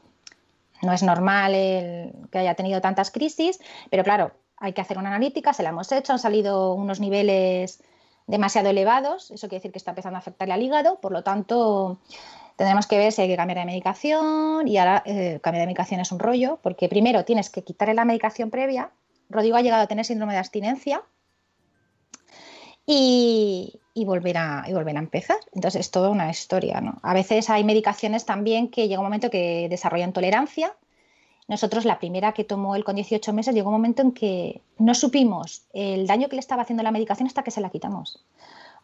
no 0.83 0.93
es 0.93 1.05
normal 1.05 1.53
que 1.53 2.39
haya 2.39 2.57
tenido 2.57 2.81
tantas 2.81 3.13
crisis, 3.13 3.61
pero 3.91 4.03
claro, 4.03 4.33
hay 4.57 4.73
que 4.73 4.81
hacer 4.81 4.99
una 4.99 5.11
analítica, 5.11 5.53
se 5.53 5.63
la 5.63 5.69
hemos 5.69 5.93
hecho, 5.93 6.13
han 6.13 6.19
salido 6.19 6.75
unos 6.75 6.99
niveles 6.99 7.81
demasiado 8.27 8.71
elevados, 8.71 9.31
eso 9.31 9.47
quiere 9.47 9.61
decir 9.61 9.71
que 9.71 9.79
está 9.79 9.93
empezando 9.93 10.17
a 10.17 10.19
afectarle 10.19 10.55
al 10.55 10.63
hígado, 10.63 10.99
por 11.01 11.13
lo 11.13 11.23
tanto 11.23 12.01
tendremos 12.57 12.89
que 12.89 12.99
ver 12.99 13.13
si 13.13 13.23
hay 13.23 13.29
que 13.29 13.37
cambiar 13.37 13.61
de 13.61 13.67
medicación 13.67 14.67
y 14.67 14.79
ahora 14.79 15.05
eh, 15.07 15.39
cambiar 15.45 15.63
de 15.63 15.67
medicación 15.67 16.01
es 16.01 16.11
un 16.11 16.19
rollo, 16.19 16.59
porque 16.61 16.89
primero 16.89 17.25
tienes 17.25 17.51
que 17.51 17.63
quitarle 17.63 17.95
la 17.95 18.05
medicación 18.05 18.51
previa, 18.51 18.91
Rodrigo 19.31 19.57
ha 19.57 19.63
llegado 19.63 19.85
a 19.85 19.87
tener 19.87 20.05
síndrome 20.05 20.33
de 20.33 20.41
abstinencia 20.41 21.05
y, 22.87 23.81
y 23.95 24.05
volver 24.05 24.39
a, 24.39 24.65
y 24.67 24.73
volver 24.73 24.97
a 24.97 25.01
empezar. 25.01 25.37
Entonces 25.55 25.81
es 25.81 25.91
toda 25.91 26.09
una 26.09 26.31
historia. 26.31 26.81
¿no? 26.81 26.99
A 27.03 27.15
veces 27.15 27.51
hay 27.51 27.65
medicaciones 27.65 28.25
también 28.25 28.69
que 28.69 28.89
llega 28.89 29.01
un 29.01 29.07
momento 29.07 29.31
que 29.31 29.69
desarrollan 29.69 30.13
tolerancia. 30.13 30.75
Nosotros, 31.49 31.85
la 31.85 31.99
primera 31.99 32.33
que 32.33 32.45
tomó 32.45 32.77
él 32.77 32.85
con 32.85 32.97
18 32.97 33.33
meses, 33.33 33.55
llegó 33.55 33.69
un 33.69 33.75
momento 33.75 34.03
en 34.03 34.13
que 34.13 34.63
no 34.79 34.95
supimos 34.95 35.65
el 35.73 36.07
daño 36.07 36.29
que 36.29 36.37
le 36.37 36.41
estaba 36.41 36.63
haciendo 36.63 36.83
la 36.83 36.93
medicación 36.93 37.27
hasta 37.27 37.43
que 37.43 37.51
se 37.51 37.61
la 37.61 37.71
quitamos. 37.71 38.25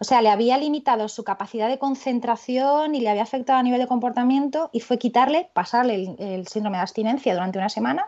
O 0.00 0.04
sea, 0.04 0.22
le 0.22 0.28
había 0.28 0.58
limitado 0.58 1.08
su 1.08 1.24
capacidad 1.24 1.68
de 1.68 1.78
concentración 1.78 2.94
y 2.94 3.00
le 3.00 3.08
había 3.08 3.22
afectado 3.22 3.58
a 3.58 3.62
nivel 3.62 3.80
de 3.80 3.86
comportamiento 3.86 4.70
y 4.72 4.80
fue 4.80 4.98
quitarle, 4.98 5.48
pasarle 5.52 5.94
el, 5.94 6.16
el 6.18 6.46
síndrome 6.46 6.76
de 6.76 6.82
abstinencia 6.82 7.32
durante 7.32 7.58
una 7.58 7.68
semana 7.68 8.06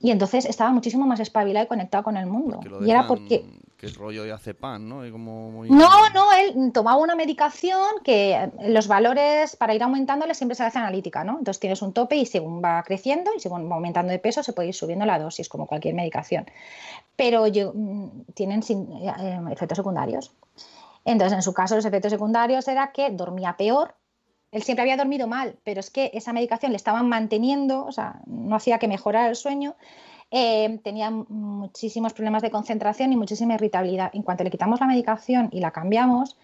y 0.00 0.10
entonces 0.10 0.44
estaba 0.44 0.70
muchísimo 0.70 1.06
más 1.06 1.20
espabilado 1.20 1.64
y 1.64 1.68
conectado 1.68 2.04
con 2.04 2.16
el 2.16 2.26
mundo. 2.26 2.60
Lo 2.62 2.84
Y 2.84 2.90
era 2.90 3.06
porque 3.06 3.44
Que 3.76 3.86
es 3.86 3.96
rollo 3.96 4.24
de 4.24 4.32
hace 4.32 4.54
pan, 4.54 4.88
¿no? 4.88 5.04
Y 5.06 5.12
como 5.12 5.50
muy... 5.50 5.68
no, 5.68 5.86
no, 6.14 6.32
él 6.32 6.72
tomaba 6.72 6.96
una 6.96 7.14
medicación 7.14 7.78
que 8.02 8.32
eh, 8.32 8.50
los 8.68 8.88
valores 8.88 9.54
para 9.56 9.74
ir 9.74 9.82
aumentándole 9.82 10.32
siempre 10.34 10.54
se 10.54 10.64
hace 10.64 10.78
analítica, 10.78 11.24
¿no? 11.24 11.32
Entonces 11.38 11.60
tienes 11.60 11.82
un 11.82 11.92
tope 11.92 12.16
y 12.16 12.24
según 12.24 12.62
va 12.64 12.82
creciendo 12.84 13.32
y 13.36 13.40
según 13.40 13.70
va 13.70 13.74
aumentando 13.74 14.12
de 14.12 14.18
peso 14.18 14.42
se 14.42 14.54
puede 14.54 14.68
ir 14.68 14.74
subiendo 14.74 15.04
la 15.04 15.18
dosis, 15.18 15.48
como 15.50 15.66
cualquier 15.66 15.94
medicación. 15.94 16.46
Pero 17.16 17.46
yo- 17.48 17.72
mm, 17.74 18.32
tienen 18.34 18.62
sin- 18.62 18.90
eh, 18.92 19.40
efectos 19.52 19.76
secundarios. 19.76 20.32
Entonces, 21.04 21.36
en 21.36 21.42
su 21.42 21.52
caso, 21.52 21.76
los 21.76 21.84
efectos 21.84 22.10
secundarios 22.12 22.66
era 22.68 22.92
que 22.92 23.10
dormía 23.10 23.56
peor. 23.58 23.94
Él 24.52 24.62
siempre 24.62 24.82
había 24.82 24.96
dormido 24.96 25.26
mal, 25.26 25.56
pero 25.64 25.80
es 25.80 25.90
que 25.90 26.10
esa 26.14 26.32
medicación 26.32 26.72
le 26.72 26.76
estaban 26.76 27.08
manteniendo, 27.10 27.84
o 27.84 27.92
sea, 27.92 28.20
no 28.26 28.56
hacía 28.56 28.78
que 28.78 28.88
mejorara 28.88 29.28
el 29.28 29.36
sueño. 29.36 29.74
Eh, 30.30 30.80
tenía 30.82 31.10
muchísimos 31.10 32.12
problemas 32.12 32.42
de 32.42 32.50
concentración 32.50 33.12
y 33.12 33.16
muchísima 33.16 33.54
irritabilidad. 33.54 34.10
En 34.12 34.22
cuanto 34.22 34.44
le 34.44 34.50
quitamos 34.50 34.80
la 34.80 34.86
medicación 34.86 35.48
y 35.52 35.60
la 35.60 35.70
cambiamos, 35.70 36.36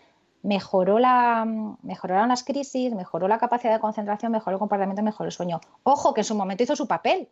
mejoró 0.43 0.99
la, 0.99 1.45
mejoraron 1.83 2.29
las 2.29 2.45
crisis, 2.45 2.95
mejoró 2.95 3.29
la 3.29 3.39
capacidad 3.39 3.73
de 3.73 3.81
concentración, 3.81 4.33
mejoró 4.33 4.57
el 4.57 4.61
comportamiento, 4.61 5.03
mejoró 5.03 5.27
el 5.27 5.33
sueño. 5.33 5.61
Ojo, 5.83 6.15
que 6.15 6.21
en 6.21 6.25
su 6.25 6.35
momento 6.35 6.63
hizo 6.63 6.77
su 6.77 6.87
papel. 6.87 7.29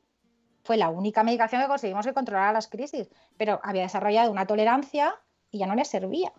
Fue 0.62 0.76
la 0.76 0.90
única 0.90 1.22
medicación 1.22 1.62
que 1.62 1.68
conseguimos 1.68 2.06
que 2.06 2.12
controlara 2.12 2.52
las 2.52 2.68
crisis, 2.68 3.08
pero 3.36 3.60
había 3.62 3.82
desarrollado 3.82 4.30
una 4.30 4.46
tolerancia 4.46 5.14
y 5.50 5.58
ya 5.58 5.66
no 5.66 5.74
le 5.74 5.84
servía. 5.84 6.32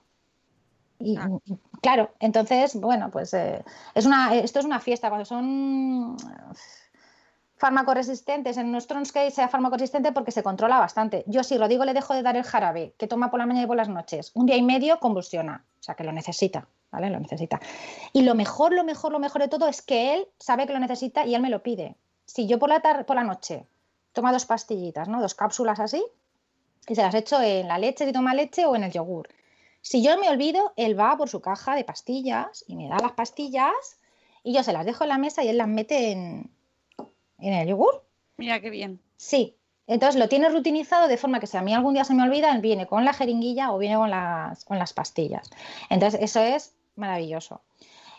Y, 1.00 1.18
y, 1.46 1.58
claro, 1.82 2.12
entonces, 2.20 2.80
bueno, 2.80 3.10
pues 3.10 3.34
eh, 3.34 3.64
es 3.96 4.06
una, 4.06 4.36
esto 4.36 4.60
es 4.60 4.66
una 4.66 4.80
fiesta. 4.80 5.10
Cuando 5.10 5.26
son 5.26 6.16
fármacoresistentes, 7.62 8.58
en 8.58 8.74
es 8.74 9.12
que 9.12 9.30
sea 9.30 9.48
fármacoresistente 9.48 10.12
porque 10.12 10.32
se 10.32 10.42
controla 10.42 10.80
bastante. 10.80 11.24
Yo 11.28 11.44
si 11.44 11.60
Rodrigo 11.60 11.86
le 11.86 11.94
dejo 11.94 12.16
de 12.16 12.24
dar 12.24 12.36
el 12.36 12.44
jarabe 12.44 12.96
que 12.98 13.06
toma 13.06 13.30
por 13.30 13.40
la 13.40 13.46
mañana 13.46 13.66
y 13.66 13.68
por 13.68 13.78
las 13.78 13.88
noches, 13.88 14.32
un 14.34 14.48
día 14.48 14.58
y 14.58 14.64
medio 14.64 15.00
convulsiona, 15.00 15.64
o 15.80 15.84
sea 15.84 15.94
que 15.94 16.04
lo 16.04 16.12
necesita, 16.12 16.68
¿vale? 16.90 17.12
Lo 17.12 17.20
necesita. 17.20 17.60
Y 18.14 18.24
lo 18.24 18.34
mejor, 18.34 18.74
lo 18.74 18.84
mejor, 18.84 19.12
lo 19.12 19.20
mejor 19.20 19.44
de 19.44 19.48
todo 19.48 19.68
es 19.68 19.84
que 19.84 20.16
él 20.16 20.28
sabe 20.40 20.66
que 20.66 20.74
lo 20.74 20.80
necesita 20.80 21.24
y 21.24 21.36
él 21.36 21.42
me 21.44 21.52
lo 21.52 21.62
pide. 21.62 21.96
Si 22.26 22.48
yo 22.48 22.58
por 22.58 22.68
la 22.68 22.80
tarde, 22.80 23.04
por 23.04 23.16
la 23.16 23.24
noche 23.24 23.68
toma 24.12 24.34
dos 24.34 24.48
pastillitas, 24.48 25.08
¿no? 25.08 25.22
Dos 25.22 25.36
cápsulas 25.36 25.80
así, 25.80 26.04
y 26.88 26.96
se 26.96 27.04
las 27.04 27.14
echo 27.14 27.40
en 27.44 27.68
la 27.68 27.78
leche 27.78 28.08
si 28.08 28.12
toma 28.12 28.34
leche 28.34 28.66
o 28.66 28.76
en 28.76 28.86
el 28.86 28.92
yogur. 28.92 29.30
Si 29.82 30.02
yo 30.02 30.18
me 30.18 30.30
olvido, 30.30 30.74
él 30.78 31.00
va 31.00 31.16
por 31.16 31.30
su 31.30 31.42
caja 31.42 31.76
de 31.76 31.84
pastillas 31.84 32.66
y 32.66 32.76
me 32.76 32.90
da 32.90 32.98
las 32.98 33.12
pastillas 33.12 34.00
y 34.44 34.52
yo 34.52 34.64
se 34.64 34.74
las 34.74 34.84
dejo 34.84 35.04
en 35.04 35.10
la 35.10 35.20
mesa 35.20 35.44
y 35.44 35.50
él 35.50 35.60
las 35.60 35.68
mete 35.68 36.12
en, 36.12 36.50
en 37.42 37.54
el 37.54 37.68
yogur. 37.68 38.04
Mira 38.38 38.60
qué 38.60 38.70
bien. 38.70 39.02
Sí. 39.18 39.58
Entonces 39.88 40.20
lo 40.20 40.30
tiene 40.30 40.48
rutinizado 40.50 41.08
de 41.08 41.18
forma 41.18 41.40
que 41.40 41.48
si 41.48 41.58
a 41.58 41.62
mí 41.62 41.74
algún 41.74 41.94
día 41.94 42.06
se 42.06 42.14
me 42.14 42.24
olvida, 42.24 42.52
él 42.52 42.62
viene 42.62 42.88
con 42.88 43.04
la 43.04 43.14
jeringuilla 43.14 43.72
o 43.72 43.78
viene 43.78 43.96
con 43.96 44.10
las, 44.10 44.64
con 44.64 44.80
las 44.80 44.94
pastillas. 44.94 45.50
Entonces 45.90 46.22
eso 46.22 46.40
es 46.40 46.74
maravilloso. 46.96 47.62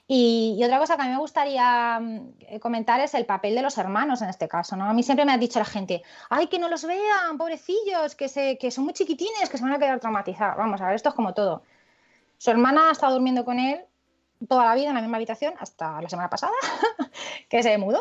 Y, 0.06 0.56
y, 0.58 0.64
otra 0.64 0.78
cosa 0.78 0.96
que 0.96 1.02
a 1.02 1.04
mí 1.06 1.12
me 1.12 1.18
gustaría 1.18 1.98
mm, 2.00 2.58
comentar 2.60 3.00
es 3.00 3.14
el 3.14 3.24
papel 3.24 3.54
de 3.54 3.62
los 3.62 3.78
hermanos 3.78 4.20
en 4.20 4.28
este 4.28 4.48
caso. 4.48 4.76
¿no? 4.76 4.84
A 4.84 4.92
mí 4.92 5.02
siempre 5.02 5.24
me 5.24 5.32
ha 5.32 5.38
dicho 5.38 5.60
la 5.60 5.64
gente, 5.64 6.02
ay, 6.28 6.48
que 6.48 6.58
no 6.58 6.68
los 6.68 6.84
vean, 6.84 7.38
pobrecillos, 7.38 8.16
que, 8.16 8.28
se, 8.28 8.58
que 8.58 8.70
son 8.70 8.84
muy 8.84 8.92
chiquitines, 8.92 9.48
que 9.48 9.56
se 9.56 9.62
van 9.62 9.72
a 9.72 9.78
quedar 9.78 10.00
traumatizados. 10.00 10.56
Vamos 10.58 10.80
a 10.80 10.86
ver, 10.86 10.96
esto 10.96 11.08
es 11.08 11.14
como 11.14 11.32
todo. 11.32 11.62
Su 12.36 12.50
hermana 12.50 12.88
ha 12.88 12.92
estado 12.92 13.14
durmiendo 13.14 13.44
con 13.44 13.58
él 13.58 13.80
toda 14.48 14.64
la 14.64 14.74
vida 14.74 14.88
en 14.88 14.94
la 14.94 15.00
misma 15.00 15.16
habitación, 15.16 15.54
hasta 15.58 16.02
la 16.02 16.08
semana 16.08 16.28
pasada, 16.28 16.52
que 17.48 17.62
se 17.62 17.78
mudó. 17.78 18.00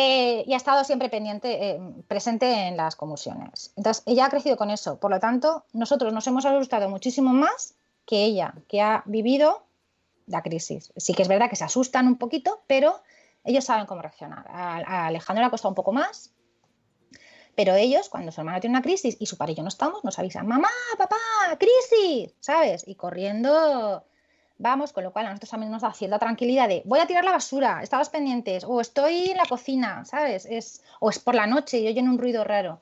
Eh, 0.00 0.44
y 0.46 0.54
ha 0.54 0.56
estado 0.56 0.84
siempre 0.84 1.08
pendiente, 1.08 1.70
eh, 1.70 1.80
presente 2.06 2.68
en 2.68 2.76
las 2.76 2.94
convulsiones. 2.94 3.72
Entonces, 3.76 4.04
ella 4.06 4.26
ha 4.26 4.30
crecido 4.30 4.56
con 4.56 4.70
eso. 4.70 5.00
Por 5.00 5.10
lo 5.10 5.18
tanto, 5.18 5.64
nosotros 5.72 6.12
nos 6.12 6.24
hemos 6.28 6.46
asustado 6.46 6.88
muchísimo 6.88 7.32
más 7.32 7.74
que 8.06 8.22
ella, 8.24 8.54
que 8.68 8.80
ha 8.80 9.02
vivido 9.06 9.64
la 10.26 10.44
crisis. 10.44 10.92
Sí 10.96 11.14
que 11.14 11.22
es 11.22 11.28
verdad 11.28 11.50
que 11.50 11.56
se 11.56 11.64
asustan 11.64 12.06
un 12.06 12.16
poquito, 12.16 12.62
pero 12.68 13.02
ellos 13.42 13.64
saben 13.64 13.86
cómo 13.86 14.00
reaccionar. 14.00 14.46
A, 14.48 15.06
Alejandro 15.08 15.42
le 15.42 15.48
ha 15.48 15.50
costado 15.50 15.70
un 15.70 15.74
poco 15.74 15.90
más, 15.90 16.30
Pero 17.56 17.74
ellos, 17.74 18.08
cuando 18.08 18.30
su 18.30 18.40
hermano 18.40 18.60
tiene 18.60 18.76
una 18.76 18.82
crisis 18.82 19.16
y 19.18 19.26
su 19.26 19.36
padre 19.36 19.54
y 19.54 19.56
yo 19.56 19.64
no 19.64 19.68
estamos, 19.68 20.04
nos 20.04 20.16
avisan, 20.20 20.46
mamá, 20.46 20.70
papá, 20.96 21.16
crisis, 21.58 22.36
¿sabes? 22.38 22.86
Y 22.86 22.94
corriendo 22.94 24.04
vamos, 24.58 24.92
con 24.92 25.04
lo 25.04 25.12
cual 25.12 25.26
a 25.26 25.30
nosotros 25.30 25.50
también 25.50 25.72
nos 25.72 25.82
da 25.82 25.92
cierta 25.92 26.18
tranquilidad 26.18 26.68
de 26.68 26.82
voy 26.84 26.98
a 27.00 27.06
tirar 27.06 27.24
la 27.24 27.32
basura, 27.32 27.80
estabas 27.82 28.10
pendientes, 28.10 28.64
o 28.64 28.80
estoy 28.80 29.30
en 29.30 29.36
la 29.36 29.46
cocina, 29.46 30.04
¿sabes? 30.04 30.46
Es, 30.46 30.82
o 31.00 31.10
es 31.10 31.18
por 31.18 31.34
la 31.34 31.46
noche 31.46 31.78
y 31.78 31.88
oyen 31.88 32.08
un 32.08 32.18
ruido 32.18 32.44
raro. 32.44 32.80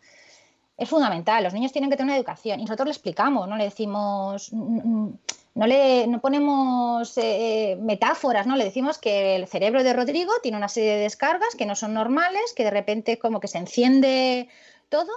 Es 0.76 0.88
fundamental, 0.88 1.44
los 1.44 1.54
niños 1.54 1.72
tienen 1.72 1.90
que 1.90 1.96
tener 1.96 2.10
una 2.10 2.16
educación 2.16 2.60
y 2.60 2.64
nosotros 2.64 2.86
le 2.86 2.92
explicamos, 2.92 3.48
no 3.48 3.56
le 3.56 3.64
decimos, 3.64 4.52
no 4.52 5.66
le 5.66 6.06
no 6.06 6.20
ponemos 6.20 7.16
eh, 7.16 7.78
metáforas, 7.80 8.46
¿no? 8.46 8.56
Le 8.56 8.64
decimos 8.64 8.98
que 8.98 9.36
el 9.36 9.46
cerebro 9.46 9.82
de 9.82 9.94
Rodrigo 9.94 10.32
tiene 10.42 10.58
una 10.58 10.68
serie 10.68 10.96
de 10.96 11.00
descargas 11.00 11.54
que 11.56 11.64
no 11.64 11.76
son 11.76 11.94
normales, 11.94 12.52
que 12.54 12.64
de 12.64 12.70
repente 12.70 13.18
como 13.18 13.40
que 13.40 13.48
se 13.48 13.58
enciende 13.58 14.48
todo 14.90 15.10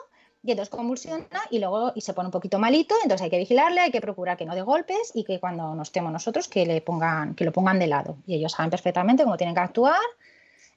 y 0.43 0.51
entonces 0.51 0.69
convulsiona 0.69 1.27
y 1.49 1.59
luego 1.59 1.91
y 1.95 2.01
se 2.01 2.13
pone 2.13 2.27
un 2.27 2.31
poquito 2.31 2.59
malito, 2.59 2.95
entonces 3.03 3.23
hay 3.23 3.29
que 3.29 3.37
vigilarle, 3.37 3.81
hay 3.81 3.91
que 3.91 4.01
procurar 4.01 4.37
que 4.37 4.45
no 4.45 4.55
dé 4.55 4.61
golpes 4.61 5.11
y 5.13 5.23
que 5.23 5.39
cuando 5.39 5.75
nos 5.75 5.89
estemos 5.89 6.11
nosotros 6.11 6.47
que 6.47 6.65
le 6.65 6.81
pongan 6.81 7.35
que 7.35 7.43
lo 7.45 7.51
pongan 7.51 7.79
de 7.79 7.87
lado 7.87 8.17
y 8.25 8.35
ellos 8.35 8.53
saben 8.53 8.69
perfectamente 8.69 9.23
cómo 9.23 9.37
tienen 9.37 9.55
que 9.55 9.61
actuar, 9.61 9.99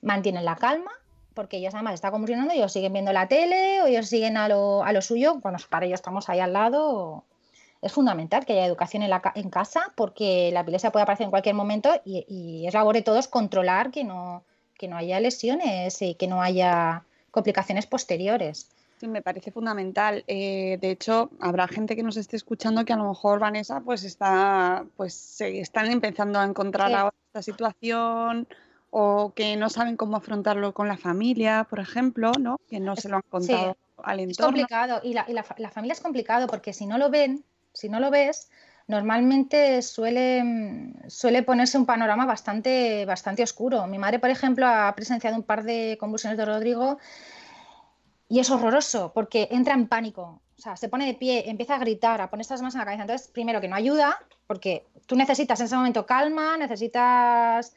mantienen 0.01 0.45
la 0.45 0.57
calma 0.57 0.91
porque 1.35 1.59
ellos 1.59 1.75
además 1.75 1.95
están 1.95 2.11
convulsionando, 2.11 2.53
ellos 2.53 2.73
siguen 2.73 2.93
viendo 2.93 3.13
la 3.13 3.29
tele 3.29 3.83
o 3.83 3.87
ellos 3.87 4.07
siguen 4.07 4.37
a 4.37 4.49
lo, 4.49 4.85
a 4.85 4.93
lo 4.93 5.01
suyo, 5.03 5.41
cuando 5.41 5.63
para 5.69 5.87
ellos 5.87 6.01
estamos 6.01 6.29
ahí 6.29 6.41
al 6.41 6.53
lado. 6.53 7.25
Es 7.81 7.93
fundamental 7.93 8.45
que 8.45 8.53
haya 8.53 8.67
educación 8.67 9.03
en, 9.03 9.11
la, 9.11 9.23
en 9.35 9.51
casa 9.51 9.93
porque 9.97 10.51
la 10.53 10.61
epilepsia 10.61 10.93
puede 10.93 11.03
aparecer 11.03 11.25
en 11.25 11.31
cualquier 11.31 11.55
momento 11.55 12.01
y, 12.05 12.25
y 12.29 12.67
es 12.67 12.75
labor 12.75 12.95
de 12.95 13.03
todos 13.03 13.27
controlar 13.27 13.91
que 13.91 14.05
no, 14.05 14.45
que 14.79 14.87
no 14.89 14.97
haya 14.97 15.19
lesiones 15.19 16.01
y 16.01 16.15
que 16.15 16.29
no 16.29 16.43
haya 16.43 17.05
complicaciones 17.33 17.87
posteriores. 17.87 18.69
Sí, 19.03 19.09
me 19.09 19.21
parece 19.21 19.51
fundamental. 19.51 20.23
Eh, 20.29 20.79
de 20.81 20.91
hecho, 20.93 21.33
habrá 21.41 21.67
gente 21.67 21.97
que 21.97 22.05
nos 22.05 22.17
esté 22.17 22.37
escuchando 22.37 22.85
que 22.85 22.93
a 22.93 22.97
lo 22.97 23.09
mejor 23.09 23.41
Vanessa 23.41 23.81
pues 23.81 24.05
está, 24.05 24.85
pues 24.97 25.13
se 25.13 25.59
están 25.59 25.91
empezando 25.91 26.39
a 26.39 26.45
encontrar 26.45 26.91
Sí. 26.91 26.95
ahora 26.95 27.17
esta 27.27 27.43
situación 27.43 28.47
o 28.91 29.33
que 29.35 29.57
no 29.57 29.71
saben 29.71 29.97
cómo 29.97 30.17
afrontarlo 30.19 30.73
con 30.73 30.87
la 30.87 30.97
familia, 30.97 31.67
por 31.69 31.81
ejemplo, 31.81 32.31
¿no? 32.39 32.61
Que 32.71 32.79
no 32.79 32.95
se 32.95 33.09
lo 33.09 33.17
han 33.17 33.25
contado 33.29 33.77
al 34.05 34.21
Es 34.21 34.29
entorno. 34.29 34.53
complicado 34.53 35.01
y, 35.03 35.15
la, 35.15 35.25
y 35.27 35.33
la 35.33 35.45
la 35.59 35.71
familia 35.73 35.95
es 35.95 36.01
complicado 36.01 36.47
porque 36.47 36.73
si 36.73 36.87
no 36.87 36.97
lo 36.97 37.11
ven, 37.11 37.43
si 37.73 37.89
no 37.89 37.99
lo 37.99 38.13
ves, 38.13 38.51
normalmente 38.87 39.83
suele, 39.83 40.93
suele 41.09 41.43
ponerse 41.43 41.77
un 41.77 41.87
panorama 41.87 42.25
bastante, 42.25 43.05
bastante 43.05 43.43
oscuro. 43.43 43.85
Mi 43.89 43.99
madre, 43.99 44.21
por 44.21 44.31
ejemplo, 44.31 44.65
ha 44.65 44.95
presenciado 44.95 45.35
un 45.35 45.43
par 45.43 45.65
de 45.65 45.97
convulsiones 45.99 46.39
de 46.39 46.45
Rodrigo 46.45 46.99
y 48.33 48.41
es 48.41 48.51
horroroso 48.51 49.13
porque 49.13 49.49
entra 49.51 49.75
en 49.75 49.89
pánico. 49.89 50.41
O 50.57 50.63
sea, 50.63 50.75
se 50.75 50.89
pone 50.89 51.05
de 51.05 51.13
pie, 51.13 51.51
empieza 51.51 51.75
a 51.75 51.79
gritar, 51.79 52.19
a 52.23 52.31
poner 52.31 52.41
estas 52.41 52.63
manos 52.63 52.75
en 52.75 52.79
la 52.79 52.87
cabeza. 52.87 53.03
Entonces, 53.03 53.29
primero 53.29 53.61
que 53.61 53.69
no 53.69 53.77
ayuda, 53.77 54.19
porque 54.47 54.87
tú 55.05 55.17
necesitas 55.17 55.61
en 55.61 55.67
ese 55.67 55.77
momento 55.77 56.07
calma, 56.07 56.57
necesitas 56.57 57.75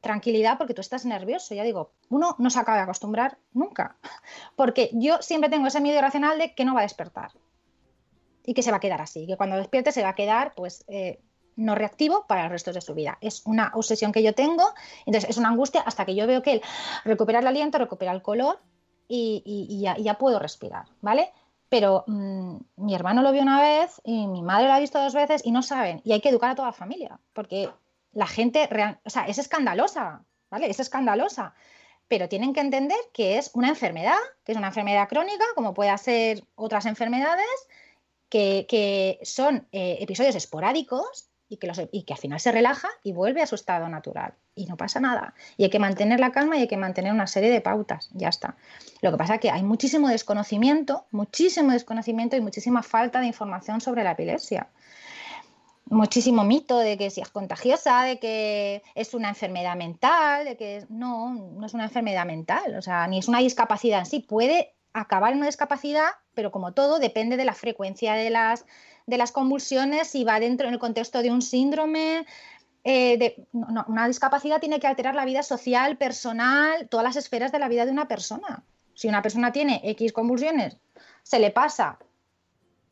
tranquilidad 0.00 0.56
porque 0.56 0.72
tú 0.72 0.80
estás 0.80 1.04
nervioso. 1.04 1.54
Ya 1.54 1.62
digo, 1.62 1.92
uno 2.08 2.36
no 2.38 2.48
se 2.48 2.58
acaba 2.58 2.78
de 2.78 2.84
acostumbrar 2.84 3.36
nunca. 3.52 3.96
Porque 4.56 4.88
yo 4.94 5.20
siempre 5.20 5.50
tengo 5.50 5.66
ese 5.66 5.82
miedo 5.82 5.98
irracional 5.98 6.38
de 6.38 6.54
que 6.54 6.64
no 6.64 6.72
va 6.72 6.80
a 6.80 6.84
despertar 6.84 7.32
y 8.46 8.54
que 8.54 8.62
se 8.62 8.70
va 8.70 8.78
a 8.78 8.80
quedar 8.80 9.02
así, 9.02 9.26
que 9.26 9.36
cuando 9.36 9.56
despierte 9.56 9.92
se 9.92 10.02
va 10.02 10.08
a 10.08 10.14
quedar 10.14 10.54
pues 10.54 10.86
eh, 10.88 11.20
no 11.56 11.74
reactivo 11.74 12.26
para 12.26 12.44
el 12.44 12.50
resto 12.50 12.72
de 12.72 12.80
su 12.80 12.94
vida. 12.94 13.18
Es 13.20 13.42
una 13.44 13.72
obsesión 13.74 14.10
que 14.10 14.22
yo 14.22 14.34
tengo, 14.34 14.72
entonces 15.04 15.28
es 15.28 15.36
una 15.36 15.50
angustia 15.50 15.82
hasta 15.82 16.06
que 16.06 16.14
yo 16.14 16.26
veo 16.26 16.40
que 16.40 16.52
él 16.54 16.62
recupera 17.04 17.40
el 17.40 17.46
aliento, 17.46 17.76
recupera 17.76 18.12
el 18.12 18.22
color 18.22 18.58
y, 19.10 19.82
ya 19.82 20.14
puedo 20.14 20.38
respirar, 20.38 20.86
¿vale? 21.00 21.32
Pero 21.68 22.04
mm, 22.06 22.56
mi 22.76 22.94
hermano 22.94 23.22
lo 23.22 23.32
vio 23.32 23.42
una 23.42 23.60
vez 23.60 24.00
y 24.04 24.26
mi 24.26 24.42
madre 24.42 24.66
lo 24.66 24.74
ha 24.74 24.80
visto 24.80 25.00
dos 25.00 25.14
veces 25.14 25.42
y 25.44 25.52
no 25.52 25.62
saben. 25.62 26.00
Y 26.04 26.12
hay 26.12 26.20
que 26.20 26.28
educar 26.28 26.50
a 26.50 26.54
toda 26.54 26.68
la 26.68 26.72
familia, 26.72 27.18
porque 27.32 27.70
la 28.12 28.26
gente, 28.26 28.66
real- 28.66 28.98
o 29.04 29.10
sea, 29.10 29.26
es 29.26 29.38
escandalosa, 29.38 30.24
¿vale? 30.50 30.68
Es 30.68 30.80
escandalosa. 30.80 31.54
Pero 32.08 32.28
tienen 32.28 32.52
que 32.52 32.60
entender 32.60 32.98
que 33.12 33.38
es 33.38 33.52
una 33.54 33.68
enfermedad, 33.68 34.18
que 34.44 34.52
es 34.52 34.58
una 34.58 34.66
enfermedad 34.68 35.08
crónica, 35.08 35.44
como 35.54 35.74
puede 35.74 35.96
ser 35.98 36.42
otras 36.56 36.86
enfermedades, 36.86 37.46
que, 38.28 38.66
que 38.68 39.20
son 39.22 39.68
eh, 39.72 39.98
episodios 40.00 40.34
esporádicos 40.34 41.29
y 41.50 41.56
que, 41.56 41.66
los, 41.66 41.82
y 41.90 42.04
que 42.04 42.14
al 42.14 42.18
final 42.18 42.38
se 42.38 42.52
relaja 42.52 42.88
y 43.02 43.12
vuelve 43.12 43.42
a 43.42 43.46
su 43.46 43.56
estado 43.56 43.88
natural. 43.88 44.34
Y 44.54 44.66
no 44.66 44.76
pasa 44.76 45.00
nada. 45.00 45.34
Y 45.56 45.64
hay 45.64 45.70
que 45.70 45.80
mantener 45.80 46.20
la 46.20 46.30
calma 46.30 46.56
y 46.56 46.60
hay 46.60 46.68
que 46.68 46.76
mantener 46.76 47.12
una 47.12 47.26
serie 47.26 47.50
de 47.50 47.60
pautas. 47.60 48.08
Ya 48.14 48.28
está. 48.28 48.56
Lo 49.02 49.10
que 49.10 49.16
pasa 49.18 49.34
es 49.34 49.40
que 49.40 49.50
hay 49.50 49.64
muchísimo 49.64 50.08
desconocimiento, 50.08 51.06
muchísimo 51.10 51.72
desconocimiento 51.72 52.36
y 52.36 52.40
muchísima 52.40 52.84
falta 52.84 53.18
de 53.18 53.26
información 53.26 53.80
sobre 53.80 54.04
la 54.04 54.12
epilepsia. 54.12 54.68
Muchísimo 55.86 56.44
mito 56.44 56.78
de 56.78 56.96
que 56.96 57.10
si 57.10 57.20
es 57.20 57.30
contagiosa, 57.30 58.04
de 58.04 58.20
que 58.20 58.84
es 58.94 59.12
una 59.12 59.30
enfermedad 59.30 59.74
mental, 59.74 60.44
de 60.44 60.56
que 60.56 60.86
no, 60.88 61.34
no 61.34 61.66
es 61.66 61.74
una 61.74 61.84
enfermedad 61.84 62.26
mental, 62.26 62.76
o 62.76 62.82
sea, 62.82 63.08
ni 63.08 63.18
es 63.18 63.26
una 63.26 63.40
discapacidad 63.40 63.98
en 63.98 64.06
sí. 64.06 64.20
Puede 64.20 64.72
acabar 64.92 65.32
en 65.32 65.38
una 65.38 65.46
discapacidad, 65.46 66.10
pero 66.34 66.52
como 66.52 66.74
todo 66.74 67.00
depende 67.00 67.36
de 67.36 67.44
la 67.44 67.54
frecuencia 67.54 68.14
de 68.14 68.30
las, 68.30 68.66
de 69.10 69.18
las 69.18 69.32
convulsiones, 69.32 70.08
si 70.08 70.24
va 70.24 70.40
dentro 70.40 70.66
en 70.68 70.72
el 70.74 70.78
contexto 70.80 71.20
de 71.22 71.30
un 71.30 71.42
síndrome. 71.42 72.24
eh, 72.82 73.18
de, 73.18 73.44
no, 73.52 73.84
una 73.88 74.08
discapacidad 74.08 74.58
tiene 74.60 74.80
que 74.80 74.86
alterar 74.86 75.14
la 75.14 75.26
vida 75.26 75.42
social, 75.42 75.98
personal, 75.98 76.88
todas 76.88 77.04
las 77.04 77.16
esferas 77.16 77.52
de 77.52 77.58
la 77.58 77.68
vida 77.68 77.84
de 77.84 77.92
una 77.92 78.08
persona. 78.08 78.62
Si 78.94 79.06
una 79.08 79.20
persona 79.20 79.52
tiene 79.52 79.82
X 79.84 80.12
convulsiones, 80.14 80.78
se 81.22 81.38
le 81.40 81.50
pasa, 81.50 81.98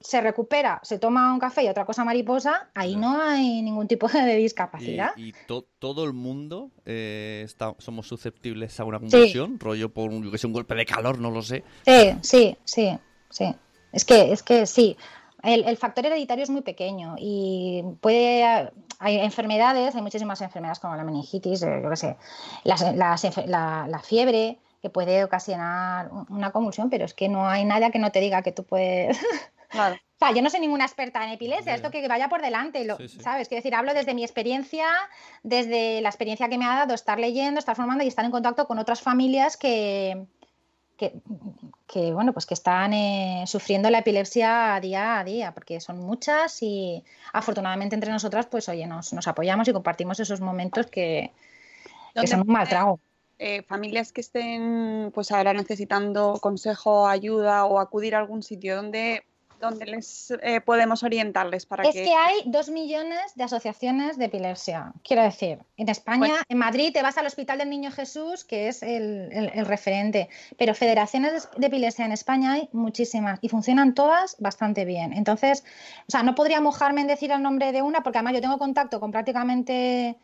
se 0.01 0.21
recupera, 0.21 0.79
se 0.83 0.99
toma 0.99 1.33
un 1.33 1.41
café 1.41 1.65
y 1.65 1.69
otra 1.69 1.85
cosa 1.87 2.05
mariposa, 2.05 2.69
ahí 2.75 2.97
no 2.97 3.21
hay 3.21 3.63
ningún 3.63 3.89
tipo 3.89 4.09
de 4.09 4.37
discapacidad. 4.37 5.11
Y, 5.17 5.29
y 5.31 5.35
to- 5.47 5.67
todo 5.79 6.05
el 6.05 6.13
mundo 6.13 6.71
eh, 6.85 7.43
está- 7.45 7.75
somos 7.79 8.07
susceptibles 8.07 8.79
a 8.79 8.85
una 8.85 9.01
convulsión, 9.01 9.59
rollo 9.59 9.89
por 9.93 10.11
un, 10.11 10.23
yo 10.23 10.31
que 10.31 10.39
sé, 10.39 10.47
un 10.47 10.53
golpe 10.53 10.75
de 10.75 10.85
calor, 10.87 11.19
no 11.19 11.31
lo 11.31 11.43
sé. 11.43 11.65
Sí, 11.85 12.13
sí, 12.23 12.57
sí, 12.65 12.99
sí. 13.31 13.55
Es 13.91 14.05
que, 14.05 14.33
es 14.33 14.43
que 14.43 14.67
sí. 14.67 14.97
El, 15.43 15.65
el 15.65 15.77
factor 15.77 16.05
hereditario 16.07 16.43
es 16.45 16.51
muy 16.51 16.63
pequeño 16.63 17.15
y 17.19 17.83
puede. 18.01 18.71
Hay 19.01 19.19
enfermedades, 19.21 19.95
hay 19.95 20.03
muchísimas 20.03 20.41
enfermedades 20.41 20.81
como 20.81 20.97
la 20.97 21.05
meningitis, 21.05 21.63
eh, 21.63 21.81
yo 21.83 21.91
qué 21.91 21.97
sé, 21.97 22.17
las- 22.65 22.95
las 22.97 23.47
la, 23.47 23.87
la 23.89 23.99
fiebre 24.01 24.59
que 24.83 24.91
puede 24.91 25.23
ocasionar 25.25 26.11
un- 26.11 26.27
una 26.31 26.51
convulsión, 26.51 26.91
pero 26.91 27.05
es 27.05 27.15
que 27.15 27.29
no 27.29 27.49
hay 27.49 27.65
nada 27.65 27.91
que 27.91 27.99
no 28.01 28.11
te 28.11 28.19
diga 28.21 28.43
que 28.43 28.53
tú 28.53 28.65
puedes. 28.65 29.19
Claro. 29.71 29.97
O 29.97 30.19
sea, 30.19 30.33
yo 30.33 30.41
no 30.41 30.49
soy 30.49 30.61
ninguna 30.61 30.87
experta 30.87 31.23
en 31.23 31.31
epilepsia, 31.33 31.75
esto 31.75 31.91
que 31.91 32.09
vaya 32.09 32.31
por 32.31 32.41
delante, 32.41 32.85
lo- 32.87 32.97
Sí, 32.97 33.07
sí. 33.07 33.21
¿sabes? 33.21 33.49
Quiero 33.49 33.59
decir, 33.59 33.75
hablo 33.75 33.93
desde 33.93 34.15
mi 34.15 34.25
experiencia, 34.25 34.87
desde 35.43 36.01
la 36.01 36.09
experiencia 36.09 36.49
que 36.49 36.57
me 36.57 36.65
ha 36.65 36.75
dado 36.75 36.95
estar 36.95 37.19
leyendo, 37.19 37.59
estar 37.59 37.77
formando 37.77 38.03
y 38.03 38.09
estar 38.09 38.25
en 38.25 38.31
contacto 38.31 38.67
con 38.67 38.79
otras 38.79 39.03
familias 39.03 39.59
que, 39.59 40.25
que, 40.99 41.15
que, 41.87 42.13
bueno, 42.13 42.33
pues 42.33 42.45
que 42.45 42.55
están 42.55 42.93
eh, 42.93 43.45
sufriendo 43.47 43.89
la 43.89 44.01
epilepsia 44.01 44.79
día 44.83 45.21
a 45.21 45.25
día, 45.25 45.55
porque 45.55 45.81
son 45.81 46.01
muchas 46.01 46.61
y 46.63 47.05
afortunadamente 47.33 47.95
entre 47.95 48.11
nosotras, 48.11 48.47
pues 48.47 48.69
oye, 48.69 48.87
nos, 48.87 49.13
nos 49.13 49.29
apoyamos 49.29 49.69
y 49.69 49.73
compartimos 49.73 50.19
esos 50.21 50.41
momentos 50.41 50.87
que, 50.89 51.31
que 52.21 52.27
¿Dónde 52.27 52.27
son 52.27 52.41
un 52.41 52.53
mal 52.53 52.69
trago. 52.69 53.01
eh, 53.39 53.63
familias 53.63 54.13
que 54.13 54.21
estén 54.21 55.13
pues 55.15 55.31
ahora 55.31 55.53
necesitando 55.53 56.39
consejo, 56.41 57.07
ayuda 57.07 57.65
o 57.65 57.79
acudir 57.79 58.17
a 58.17 58.19
algún 58.19 58.43
sitio 58.43 58.75
donde, 58.75 59.23
donde 59.61 59.87
les 59.87 60.31
eh, 60.43 60.61
podemos 60.61 61.03
orientarles 61.03 61.67
para 61.67 61.83
Es 61.85 61.95
que... 61.95 62.05
que 62.05 62.15
hay 62.15 62.43
dos 62.47 62.71
millones 62.71 63.35
de 63.35 63.45
asociaciones 63.45 64.17
de 64.19 64.27
epilepsia. 64.27 64.93
Quiero 65.03 65.23
decir, 65.23 65.59
en 65.77 65.89
España, 65.89 66.19
Bueno. 66.19 66.35
en 66.49 66.59
Madrid, 66.59 66.93
te 66.93 67.03
vas 67.03 67.19
al 67.19 67.27
Hospital 67.27 67.59
del 67.59 67.71
Niño 67.71 67.91
Jesús, 67.91 68.45
que 68.45 68.69
es 68.69 68.83
el, 68.83 69.31
el- 69.33 69.51
el 69.55 69.67
referente. 69.67 70.29
Pero 70.57 70.75
federaciones 70.75 71.49
de 71.57 71.67
epilepsia 71.67 72.05
en 72.05 72.13
España 72.13 72.53
hay 72.53 72.69
muchísimas 72.73 73.39
y 73.43 73.49
funcionan 73.49 73.95
todas 73.95 74.37
bastante 74.39 74.85
bien. 74.85 75.13
Entonces, 75.13 75.65
o 76.07 76.11
sea, 76.11 76.23
no 76.23 76.35
podría 76.35 76.61
mojarme 76.61 77.01
en 77.01 77.07
decir 77.07 77.31
el 77.33 77.43
nombre 77.43 77.73
de 77.73 77.83
una, 77.83 78.03
porque 78.03 78.19
además 78.19 78.35
yo 78.35 78.41
tengo 78.41 78.59
contacto 78.59 79.01
con 79.01 79.11
prácticamente 79.11 80.17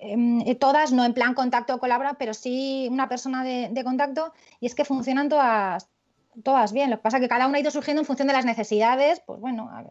em, 0.00 0.40
eh, 0.46 0.54
todas, 0.54 0.92
no 0.92 1.04
en 1.04 1.14
plan 1.14 1.34
contacto 1.34 1.74
o 1.74 1.78
colabora, 1.78 2.14
pero 2.14 2.34
sí 2.34 2.88
una 2.90 3.08
persona 3.08 3.42
de, 3.44 3.68
de 3.70 3.84
contacto, 3.84 4.32
y 4.60 4.66
es 4.66 4.74
que 4.74 4.84
funcionan 4.84 5.28
todas, 5.28 5.88
todas 6.42 6.72
bien. 6.72 6.90
Lo 6.90 6.96
que 6.96 7.02
pasa 7.02 7.16
es 7.18 7.22
que 7.22 7.28
cada 7.28 7.46
una 7.46 7.58
ha 7.58 7.60
ido 7.60 7.70
surgiendo 7.70 8.00
en 8.02 8.06
función 8.06 8.28
de 8.28 8.34
las 8.34 8.44
necesidades, 8.44 9.20
pues 9.26 9.40
bueno, 9.40 9.68
a, 9.70 9.84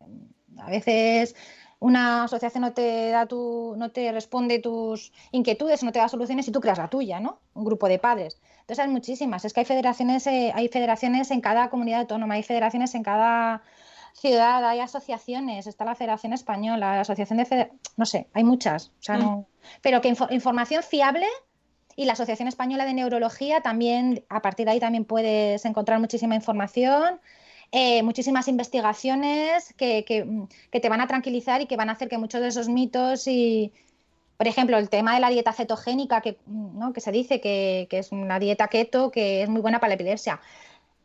a 0.63 0.69
veces 0.69 1.35
una 1.79 2.23
asociación 2.23 2.61
no 2.61 2.73
te 2.73 3.09
da 3.11 3.27
tu, 3.27 3.75
no 3.77 3.91
te 3.91 4.11
responde 4.11 4.57
tus 4.59 5.11
inquietudes, 5.31 5.83
no 5.83 5.91
te 5.91 5.99
da 5.99 6.09
soluciones 6.09 6.47
y 6.47 6.51
tú 6.51 6.59
creas 6.59 6.79
la 6.79 6.87
tuya, 6.89 7.19
¿no? 7.19 7.39
Un 7.53 7.65
grupo 7.65 7.87
de 7.87 7.99
padres. 7.99 8.41
Entonces 8.61 8.79
hay 8.83 8.89
muchísimas. 8.91 9.45
Es 9.45 9.53
que 9.53 9.59
hay 9.59 9.65
federaciones, 9.65 10.25
eh, 10.27 10.51
hay 10.55 10.67
federaciones 10.69 11.29
en 11.31 11.39
cada 11.41 11.69
comunidad 11.69 12.01
autónoma, 12.01 12.33
hay 12.33 12.43
federaciones 12.43 12.95
en 12.95 13.03
cada 13.03 13.61
ciudad, 14.13 14.65
hay 14.65 14.79
asociaciones, 14.79 15.67
está 15.67 15.85
la 15.85 15.93
Federación 15.93 16.33
Española, 16.33 16.95
la 16.95 17.01
Asociación 17.01 17.37
de 17.37 17.45
Fede- 17.45 17.71
no 17.97 18.05
sé, 18.07 18.27
hay 18.33 18.43
muchas, 18.43 18.87
o 18.99 19.03
sea, 19.03 19.15
Mm. 19.17 19.19
no, 19.19 19.45
pero 19.83 20.01
que 20.01 20.09
info- 20.09 20.27
información 20.31 20.81
fiable 20.81 21.27
Y 21.97 22.05
la 22.05 22.13
Asociación 22.13 22.47
Española 22.47 22.85
de 22.85 22.93
Neurología 22.93 23.61
también, 23.61 24.23
a 24.29 24.41
partir 24.41 24.65
de 24.67 24.71
ahí 24.73 24.79
también 24.79 25.03
puedes 25.05 25.65
encontrar 25.65 25.99
muchísima 25.99 26.35
información. 26.35 27.19
eh, 27.71 28.01
muchísimas 28.03 28.47
investigaciones 28.47 29.73
que, 29.75 30.05
que- 30.05 30.25
que 30.71 30.79
te 30.79 30.87
van 30.89 31.01
a 31.01 31.07
tranquilizar 31.07 31.59
y 31.61 31.65
que 31.67 31.75
van 31.75 31.89
a 31.89 31.93
hacer 31.93 32.07
que 32.09 32.17
muchos 32.17 32.39
de 32.41 32.47
esos 32.47 32.69
mitos 32.69 33.27
y, 33.27 33.73
por 34.37 34.47
ejemplo, 34.47 34.77
el 34.77 34.89
tema 34.89 35.13
de 35.15 35.21
la 35.21 35.29
dieta 35.29 35.53
cetogénica, 35.53 36.21
que, 36.21 36.37
¿no? 36.47 36.93
que 36.93 37.01
se 37.01 37.11
dice 37.11 37.41
que, 37.41 37.87
que 37.89 37.99
es 37.99 38.11
una 38.13 38.39
dieta 38.39 38.67
keto 38.69 39.11
que 39.11 39.43
es 39.43 39.49
muy 39.49 39.61
buena 39.61 39.79
para 39.79 39.89
la 39.89 39.95
epilepsia. 39.95 40.39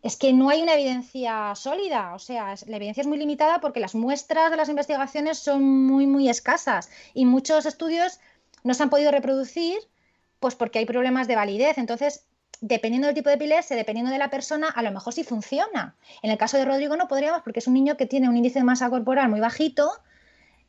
Es 0.02 0.16
que 0.16 0.32
no 0.32 0.50
hay 0.50 0.62
una 0.62 0.74
evidencia 0.74 1.54
sólida, 1.56 2.14
o 2.14 2.18
sea, 2.20 2.54
la 2.66 2.76
evidencia 2.76 3.02
es 3.02 3.06
muy 3.08 3.18
limitada 3.18 3.60
porque 3.60 3.80
las 3.80 3.94
muestras 3.94 4.50
de 4.50 4.56
las 4.56 4.68
investigaciones 4.68 5.38
son 5.38 5.62
muy, 5.86 6.06
muy 6.06 6.28
escasas 6.28 6.90
y 7.14 7.24
muchos 7.26 7.66
estudios 7.66 8.20
no 8.64 8.74
se 8.74 8.82
han 8.84 8.90
podido 8.90 9.10
reproducir 9.12 9.78
pues 10.42 10.54
porque 10.54 10.78
hay 10.80 10.84
problemas 10.84 11.26
de 11.26 11.36
validez. 11.36 11.78
Entonces, 11.78 12.26
dependiendo 12.60 13.06
del 13.06 13.14
tipo 13.14 13.30
de 13.30 13.36
epilepsia, 13.36 13.76
dependiendo 13.76 14.12
de 14.12 14.18
la 14.18 14.28
persona, 14.28 14.68
a 14.68 14.82
lo 14.82 14.90
mejor 14.90 15.14
sí 15.14 15.24
funciona. 15.24 15.94
En 16.20 16.30
el 16.30 16.36
caso 16.36 16.58
de 16.58 16.66
Rodrigo 16.66 16.96
no 16.96 17.08
podríamos 17.08 17.40
porque 17.42 17.60
es 17.60 17.66
un 17.66 17.74
niño 17.74 17.96
que 17.96 18.04
tiene 18.04 18.28
un 18.28 18.36
índice 18.36 18.58
de 18.58 18.64
masa 18.64 18.90
corporal 18.90 19.30
muy 19.30 19.40
bajito 19.40 19.90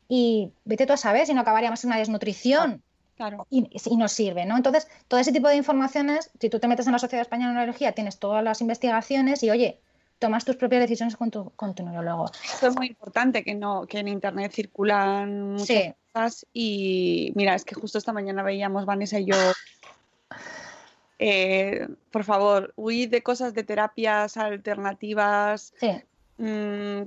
y 0.07 0.53
vete 0.63 0.86
tú 0.86 0.93
a 0.93 0.97
saber 0.97 1.26
si 1.26 1.34
no 1.34 1.41
acabaríamos 1.41 1.84
en 1.84 1.89
una 1.89 1.97
desnutrición. 1.97 2.82
Claro. 3.17 3.45
Y, 3.49 3.69
y 3.71 3.97
nos 3.97 4.11
sirve, 4.11 4.45
¿no? 4.45 4.55
Entonces, 4.55 4.88
todo 5.07 5.19
ese 5.19 5.32
tipo 5.32 5.47
de 5.47 5.55
informaciones, 5.55 6.32
si 6.39 6.49
tú 6.49 6.59
te 6.59 6.67
metes 6.67 6.88
en 6.88 6.93
la 6.93 6.99
Sociedad 6.99 7.21
Española 7.21 7.49
de 7.49 7.55
Neurología, 7.55 7.91
tienes 7.91 8.17
todas 8.17 8.43
las 8.43 8.61
investigaciones 8.61 9.43
y, 9.43 9.51
oye, 9.51 9.82
tomas 10.24 10.45
tus 10.45 10.55
propias 10.55 10.80
decisiones 10.80 11.17
con 11.17 11.30
tu, 11.30 11.51
con 11.57 11.76
tu 11.76 11.84
neurólogo. 11.84 12.32
Esto 12.45 12.67
es 12.67 12.76
muy 12.78 12.88
importante 12.88 13.43
que 13.43 13.55
no 13.55 13.86
que 13.86 13.99
en 13.99 14.07
internet 14.07 14.53
circulan 14.53 15.51
muchas 15.51 15.67
Sí. 15.67 15.93
cosas 16.13 16.45
y 16.53 17.34
mira, 17.36 17.55
es 17.55 17.65
que 17.65 17.76
justo 17.76 17.97
esta 17.97 18.13
mañana 18.13 18.41
veíamos 18.41 18.86
Vanessa 18.86 19.19
y 19.19 19.26
yo 19.26 19.36
eh, 21.19 21.89
por 22.09 22.24
favor, 22.24 22.74
huid 22.78 23.09
de 23.09 23.21
cosas 23.21 23.53
de 23.53 23.65
terapias 23.65 24.38
alternativas. 24.38 25.74
Sí. 25.78 25.91
Mm, 26.38 27.01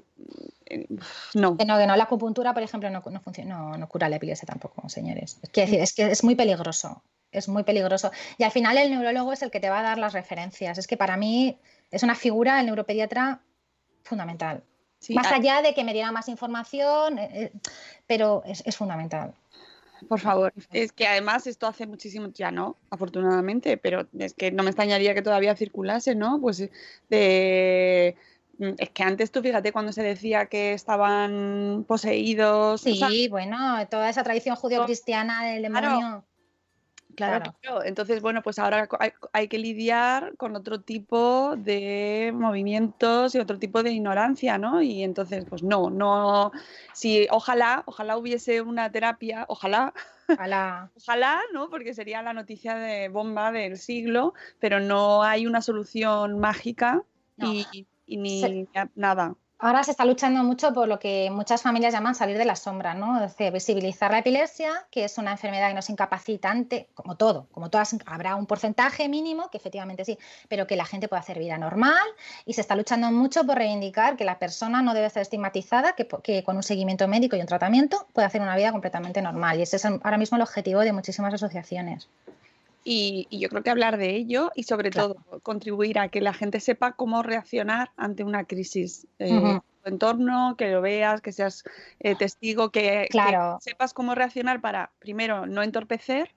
eh, 0.66 0.86
no. 1.34 1.56
Que 1.56 1.64
no, 1.64 1.78
que 1.78 1.86
no, 1.86 1.96
la 1.96 2.04
acupuntura, 2.04 2.52
por 2.52 2.62
ejemplo, 2.62 2.90
no, 2.90 3.02
no, 3.10 3.20
funciona, 3.20 3.56
no, 3.56 3.78
no 3.78 3.88
cura 3.88 4.10
la 4.10 4.16
epilepsia 4.16 4.46
tampoco, 4.46 4.86
señores. 4.90 5.38
Es 5.42 5.48
que, 5.48 5.62
decir, 5.62 5.80
es 5.80 5.94
que 5.94 6.10
es 6.10 6.22
muy 6.22 6.34
peligroso, 6.34 7.02
es 7.32 7.48
muy 7.48 7.64
peligroso. 7.64 8.10
Y 8.36 8.44
al 8.44 8.50
final 8.50 8.76
el 8.76 8.90
neurólogo 8.90 9.32
es 9.32 9.40
el 9.40 9.50
que 9.50 9.60
te 9.60 9.70
va 9.70 9.80
a 9.80 9.82
dar 9.82 9.96
las 9.96 10.12
referencias. 10.12 10.76
Es 10.76 10.86
que 10.86 10.98
para 10.98 11.16
mí 11.16 11.58
es 11.90 12.02
una 12.02 12.14
figura, 12.14 12.60
el 12.60 12.66
neuropediatra, 12.66 13.40
fundamental. 14.02 14.62
Sí, 14.98 15.14
más 15.14 15.26
a- 15.26 15.36
allá 15.36 15.62
de 15.62 15.74
que 15.74 15.84
me 15.84 15.92
diera 15.92 16.10
más 16.12 16.28
información, 16.28 17.18
eh, 17.18 17.28
eh, 17.32 17.52
pero 18.06 18.42
es, 18.46 18.62
es 18.66 18.76
fundamental. 18.76 19.34
Por 20.08 20.20
favor, 20.20 20.52
es 20.72 20.92
que 20.92 21.06
además 21.06 21.46
esto 21.46 21.66
hace 21.66 21.86
muchísimo, 21.86 22.28
ya 22.28 22.50
no, 22.50 22.76
afortunadamente, 22.90 23.76
pero 23.78 24.06
es 24.18 24.34
que 24.34 24.50
no 24.52 24.62
me 24.62 24.70
extrañaría 24.70 25.14
que 25.14 25.22
todavía 25.22 25.56
circulase, 25.56 26.14
¿no? 26.14 26.38
Pues 26.40 26.60
eh, 26.60 26.70
de... 27.08 28.16
mm, 28.58 28.74
Es 28.78 28.90
que 28.90 29.02
antes 29.02 29.30
tú 29.30 29.40
fíjate 29.42 29.72
cuando 29.72 29.92
se 29.92 30.02
decía 30.02 30.46
que 30.46 30.74
estaban 30.74 31.84
poseídos. 31.88 32.82
o 32.82 32.84
Sí, 32.84 32.96
sea, 32.98 33.08
bueno, 33.30 33.86
toda 33.88 34.10
esa 34.10 34.22
tradición 34.22 34.56
judío-cristiana 34.56 35.44
del 35.46 35.66
Claro. 35.66 35.88
demonio. 35.88 36.06
Claro, 36.08 36.24
Claro. 37.16 37.54
claro. 37.60 37.82
Entonces, 37.84 38.20
bueno, 38.22 38.42
pues 38.42 38.58
ahora 38.58 38.88
hay, 39.00 39.10
hay 39.32 39.48
que 39.48 39.58
lidiar 39.58 40.36
con 40.36 40.54
otro 40.54 40.80
tipo 40.80 41.54
de 41.56 42.32
movimientos 42.34 43.34
y 43.34 43.38
otro 43.38 43.58
tipo 43.58 43.82
de 43.82 43.92
ignorancia, 43.92 44.58
¿no? 44.58 44.82
Y 44.82 45.02
entonces, 45.02 45.44
pues 45.48 45.62
no, 45.62 45.90
no, 45.90 46.52
si 46.92 47.26
ojalá, 47.30 47.82
ojalá 47.86 48.16
hubiese 48.16 48.60
una 48.60 48.90
terapia, 48.92 49.46
ojalá, 49.48 49.92
Ojalá. 50.28 50.90
ojalá, 50.96 51.40
¿no? 51.52 51.70
Porque 51.70 51.94
sería 51.94 52.20
la 52.22 52.32
noticia 52.32 52.74
de 52.76 53.08
bomba 53.08 53.52
del 53.52 53.78
siglo, 53.78 54.34
pero 54.60 54.80
no 54.80 55.22
hay 55.22 55.46
una 55.46 55.62
solución 55.62 56.38
mágica 56.38 57.02
No. 57.36 57.52
y, 57.52 57.86
y 58.06 58.16
ni 58.16 58.40
Se- 58.40 58.68
nada. 58.94 59.34
Ahora 59.58 59.82
se 59.82 59.90
está 59.90 60.04
luchando 60.04 60.44
mucho 60.44 60.74
por 60.74 60.86
lo 60.86 60.98
que 60.98 61.30
muchas 61.30 61.62
familias 61.62 61.94
llaman 61.94 62.14
salir 62.14 62.36
de 62.36 62.44
la 62.44 62.56
sombra, 62.56 62.92
¿no? 62.92 63.26
Visibilizar 63.50 64.10
la 64.10 64.18
epilepsia, 64.18 64.86
que 64.90 65.04
es 65.04 65.16
una 65.16 65.32
enfermedad 65.32 65.68
que 65.68 65.74
no 65.74 65.80
es 65.80 65.88
incapacitante, 65.88 66.90
como 66.92 67.16
todo, 67.16 67.48
como 67.52 67.70
todas, 67.70 67.96
habrá 68.04 68.36
un 68.36 68.44
porcentaje 68.44 69.08
mínimo, 69.08 69.48
que 69.50 69.56
efectivamente 69.56 70.04
sí, 70.04 70.18
pero 70.48 70.66
que 70.66 70.76
la 70.76 70.84
gente 70.84 71.08
puede 71.08 71.20
hacer 71.20 71.38
vida 71.38 71.56
normal 71.56 72.04
y 72.44 72.52
se 72.52 72.60
está 72.60 72.76
luchando 72.76 73.10
mucho 73.10 73.46
por 73.46 73.56
reivindicar 73.56 74.18
que 74.18 74.26
la 74.26 74.38
persona 74.38 74.82
no 74.82 74.92
debe 74.92 75.08
ser 75.08 75.22
estigmatizada, 75.22 75.94
que, 75.94 76.06
que 76.22 76.44
con 76.44 76.56
un 76.56 76.62
seguimiento 76.62 77.08
médico 77.08 77.36
y 77.36 77.40
un 77.40 77.46
tratamiento 77.46 78.06
puede 78.12 78.26
hacer 78.26 78.42
una 78.42 78.56
vida 78.56 78.72
completamente 78.72 79.22
normal. 79.22 79.58
Y 79.58 79.62
ese 79.62 79.76
es 79.76 79.86
ahora 79.86 80.18
mismo 80.18 80.36
el 80.36 80.42
objetivo 80.42 80.80
de 80.80 80.92
muchísimas 80.92 81.32
asociaciones. 81.32 82.10
Y, 82.88 83.26
y 83.30 83.40
yo 83.40 83.48
creo 83.48 83.64
que 83.64 83.70
hablar 83.70 83.96
de 83.96 84.10
ello 84.14 84.52
y 84.54 84.62
sobre 84.62 84.90
Claro. 84.90 85.14
todo 85.26 85.40
contribuir 85.40 85.98
a 85.98 86.08
que 86.08 86.20
la 86.20 86.32
gente 86.32 86.60
sepa 86.60 86.92
cómo 86.92 87.24
reaccionar 87.24 87.90
ante 87.96 88.22
una 88.22 88.44
crisis. 88.44 89.08
eh, 89.18 89.36
Ujú. 89.36 89.46
en 89.48 89.60
tu 89.82 89.88
entorno, 89.88 90.54
que 90.56 90.70
lo 90.70 90.80
veas, 90.82 91.20
que 91.20 91.32
seas 91.32 91.64
eh, 91.98 92.14
testigo, 92.14 92.70
que, 92.70 93.02
que 93.02 93.08
Claro. 93.08 93.58
sepas 93.60 93.92
cómo 93.92 94.14
reaccionar 94.14 94.60
para, 94.60 94.92
primero, 95.00 95.46
no 95.46 95.64
entorpecer, 95.64 96.32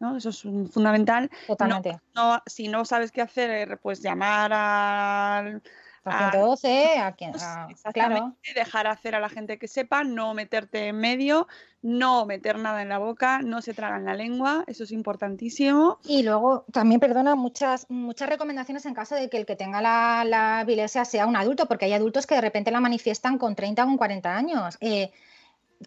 ¿no? 0.00 0.16
Eso 0.16 0.30
es 0.30 0.44
un- 0.46 0.66
fundamental. 0.70 1.28
No- 1.30 1.46
Totalmente. 1.48 1.98
no- 2.14 2.42
si 2.46 2.68
no 2.68 2.86
sabes 2.86 3.12
qué 3.12 3.20
hacer, 3.20 3.50
eh, 3.72 3.76
pues 3.76 4.00
llamar 4.00 4.50
al... 4.54 5.62
A- 6.04 6.30
112, 6.32 6.98
a 6.98 7.12
quien, 7.12 7.32
a- 7.36 7.68
claro. 7.94 8.36
dejar 8.54 8.86
hacer 8.86 9.14
a 9.14 9.20
la 9.20 9.28
gente 9.28 9.58
que 9.58 9.68
sepa, 9.68 10.04
no 10.04 10.34
meterte 10.34 10.88
en 10.88 10.98
medio, 10.98 11.46
no 11.80 12.26
meter 12.26 12.58
nada 12.58 12.82
en 12.82 12.88
la 12.88 12.98
boca, 12.98 13.40
no 13.42 13.62
se 13.62 13.74
traga 13.74 13.96
en 13.96 14.04
la 14.04 14.14
lengua, 14.14 14.64
eso 14.66 14.84
es 14.84 14.92
importantísimo. 14.92 15.98
Y 16.04 16.22
luego 16.22 16.64
también, 16.72 17.00
perdona, 17.00 17.34
muchas, 17.34 17.86
muchas 17.88 18.28
recomendaciones 18.28 18.84
en 18.86 18.94
caso 18.94 19.14
de 19.14 19.28
que 19.28 19.36
el 19.36 19.46
que 19.46 19.56
tenga 19.56 19.80
la, 19.80 20.24
la 20.24 20.62
epilepsia 20.62 21.04
sea 21.04 21.26
un 21.26 21.36
adulto, 21.36 21.66
porque 21.66 21.84
hay 21.84 21.92
adultos 21.92 22.26
que 22.26 22.34
de 22.34 22.40
repente 22.40 22.70
la 22.70 22.80
manifiestan 22.80 23.38
con 23.38 23.54
30 23.54 23.84
o 23.84 23.86
con 23.86 23.96
40 23.96 24.36
años. 24.36 24.78
Eh, 24.80 25.12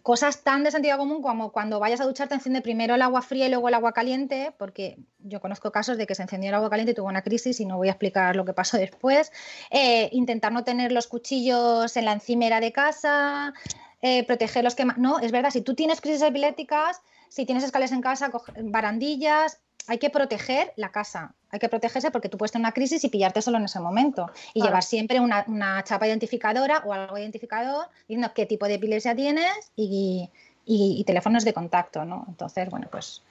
cosas 0.02 0.42
tan 0.42 0.64
de 0.64 0.70
sentido 0.70 0.98
común 0.98 1.22
como 1.22 1.52
cuando 1.52 1.80
vayas 1.80 2.00
a 2.00 2.04
ducharte 2.04 2.34
enciende 2.34 2.60
primero 2.60 2.94
el 2.94 3.02
agua 3.02 3.22
fría 3.22 3.46
y 3.46 3.50
luego 3.50 3.68
el 3.68 3.74
agua 3.74 3.92
caliente, 3.92 4.52
porque 4.58 4.98
yo 5.18 5.40
conozco 5.40 5.72
casos 5.72 5.98
de 5.98 6.06
que 6.06 6.14
se 6.14 6.22
encendió 6.22 6.50
el 6.50 6.54
agua 6.54 6.70
caliente 6.70 6.92
y 6.92 6.94
tuvo 6.94 7.08
una 7.08 7.22
crisis 7.22 7.60
y 7.60 7.66
no 7.66 7.76
voy 7.76 7.88
a 7.88 7.92
explicar 7.92 8.36
lo 8.36 8.44
que 8.44 8.52
pasó 8.52 8.76
después. 8.76 9.32
Eh, 9.70 10.08
intentar 10.12 10.52
no 10.52 10.64
tener 10.64 10.92
los 10.92 11.06
cuchillos 11.06 11.96
en 11.96 12.04
la 12.04 12.12
encimera 12.12 12.60
de 12.60 12.72
casa, 12.72 13.54
eh, 14.02 14.24
proteger 14.24 14.64
los 14.64 14.74
que... 14.74 14.84
No, 14.96 15.18
es 15.18 15.32
verdad, 15.32 15.50
si 15.50 15.62
tú 15.62 15.74
tienes 15.74 16.00
crisis 16.00 16.22
epilépticas, 16.22 17.00
si 17.28 17.44
tienes 17.44 17.64
escaleras 17.64 17.92
en 17.92 18.02
casa, 18.02 18.30
barandillas, 18.62 19.60
hay 19.88 19.98
que 19.98 20.10
proteger 20.10 20.72
la 20.76 20.90
casa, 20.90 21.34
hay 21.50 21.58
que 21.58 21.68
protegerse 21.68 22.10
porque 22.10 22.28
tú 22.28 22.38
puedes 22.38 22.52
tener 22.52 22.64
una 22.64 22.72
crisis 22.72 23.02
y 23.04 23.08
pillarte 23.08 23.40
solo 23.42 23.58
en 23.58 23.64
ese 23.64 23.80
momento. 23.80 24.30
Y 24.54 24.60
Claro. 24.60 24.66
llevar 24.68 24.82
siempre 24.82 25.20
una, 25.20 25.44
una 25.48 25.82
chapa 25.84 26.06
identificadora 26.08 26.82
o 26.84 26.92
algo 26.92 27.16
identificador 27.18 27.86
diciendo 28.08 28.32
qué 28.34 28.46
tipo 28.46 28.66
de 28.66 28.74
epilepsia 28.74 29.14
tienes 29.14 29.72
y, 29.76 30.30
y- 30.64 30.96
y 30.98 31.04
teléfonos 31.04 31.44
de 31.44 31.52
contacto, 31.54 32.04
¿no? 32.04 32.24
Entonces, 32.28 32.68
bueno, 32.70 32.88
pues 32.90 33.22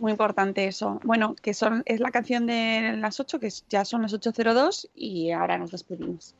Muy 0.00 0.10
importante 0.10 0.66
eso. 0.66 0.98
Bueno, 1.04 1.36
que 1.40 1.54
son, 1.54 1.84
es 1.86 2.00
la 2.00 2.10
canción 2.10 2.46
de 2.46 2.94
las 2.98 3.20
8, 3.20 3.38
que 3.38 3.46
es- 3.46 3.64
ya 3.68 3.84
son 3.84 4.02
las 4.02 4.12
8.02 4.12 4.88
y 4.92 5.30
ahora 5.30 5.56
nos 5.56 5.70
despedimos. 5.70 6.34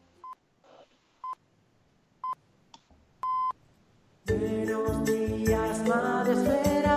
Buenos 4.26 5.04
días, 5.04 5.86
madre 5.86 6.32
esfera 6.32 6.96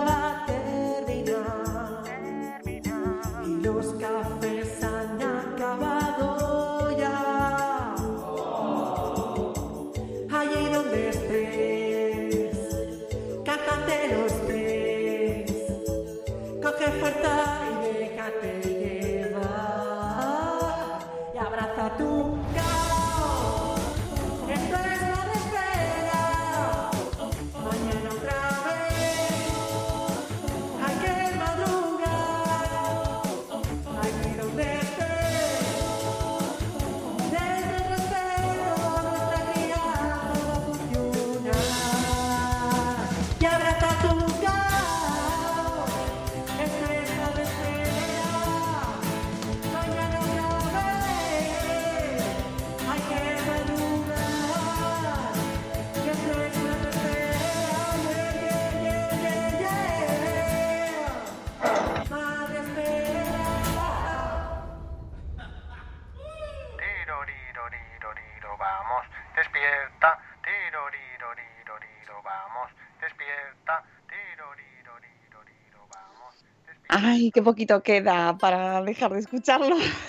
Ay, 76.88 77.30
qué 77.32 77.42
poquito 77.42 77.82
queda 77.82 78.38
para 78.38 78.82
dejar 78.82 79.12
de 79.12 79.20
escucharlo. 79.20 79.76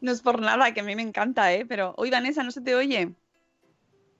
No 0.00 0.12
es 0.12 0.20
por 0.20 0.40
nada, 0.40 0.72
que 0.72 0.80
a 0.80 0.82
mí 0.84 0.94
me 0.94 1.02
encanta, 1.02 1.52
¿eh? 1.52 1.64
Pero, 1.66 1.94
hoy 1.96 2.10
Vanessa, 2.10 2.42
¿no 2.42 2.50
se 2.50 2.60
te 2.60 2.74
oye? 2.74 3.12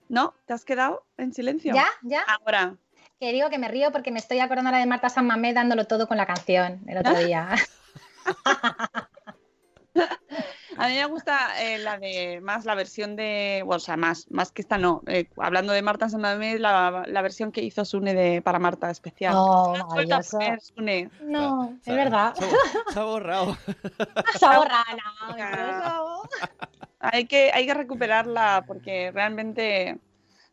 ¿No? 0.09 0.35
¿Te 0.47 0.53
has 0.53 0.65
quedado 0.65 1.05
en 1.17 1.33
silencio? 1.33 1.75
¿Ya? 1.75 1.87
¿Ya? 2.03 2.23
Ahora. 2.23 2.75
Que 3.21 3.33
digo 3.33 3.49
que 3.51 3.59
me 3.59 3.69
río 3.69 3.93
porque 3.93 4.11
me 4.11 4.19
estoy 4.19 4.41
acordando 4.41 4.69
ahora 4.69 4.81
de 4.81 4.87
Marta 4.87 5.09
San 5.09 5.27
Mamé 5.27 5.53
dándolo 5.53 5.87
todo 5.87 6.09
con 6.09 6.17
la 6.17 6.27
canción 6.27 6.83
el 6.87 6.99
otro 6.99 7.15
día. 7.25 7.55
A 10.79 10.89
mí 10.89 10.95
me 10.95 11.07
gusta 11.07 11.63
eh, 11.63 11.79
la 11.79 11.99
de 11.99 12.41
más 12.43 12.65
la 12.65 12.75
versión 12.75 13.17
de, 13.17 13.63
bueno, 13.65 13.77
o 13.77 13.81
sea, 13.81 13.97
más, 13.97 14.31
más 14.31 14.53
que 14.53 14.63
esta 14.63 14.79
no. 14.79 15.03
Eh, 15.07 15.29
hablando 15.37 15.73
de 15.73 15.83
Marta 15.83 16.09
Sanamé, 16.09 16.59
la, 16.59 17.05
la 17.07 17.23
versión 17.23 17.53
que 17.53 17.63
hizo 17.63 17.85
Sune 17.85 18.15
de 18.15 18.43
para 18.43 18.59
Marta 18.59 18.91
especial. 18.91 19.35
Oh, 19.37 19.75
No 19.77 20.23
Sune. 20.23 21.11
No, 21.23 21.79
es 21.85 21.95
verdad. 21.95 22.35
Se 22.93 22.99
ha 22.99 23.05
borrado. 23.05 23.57
Se 24.39 24.47
ha 24.47 24.59
borrado, 24.59 24.85
no. 25.85 26.23
Hay 26.99 27.27
que, 27.27 27.53
hay 27.53 27.67
que 27.67 27.75
recuperarla 27.75 28.65
porque 28.67 29.13
realmente 29.13 29.99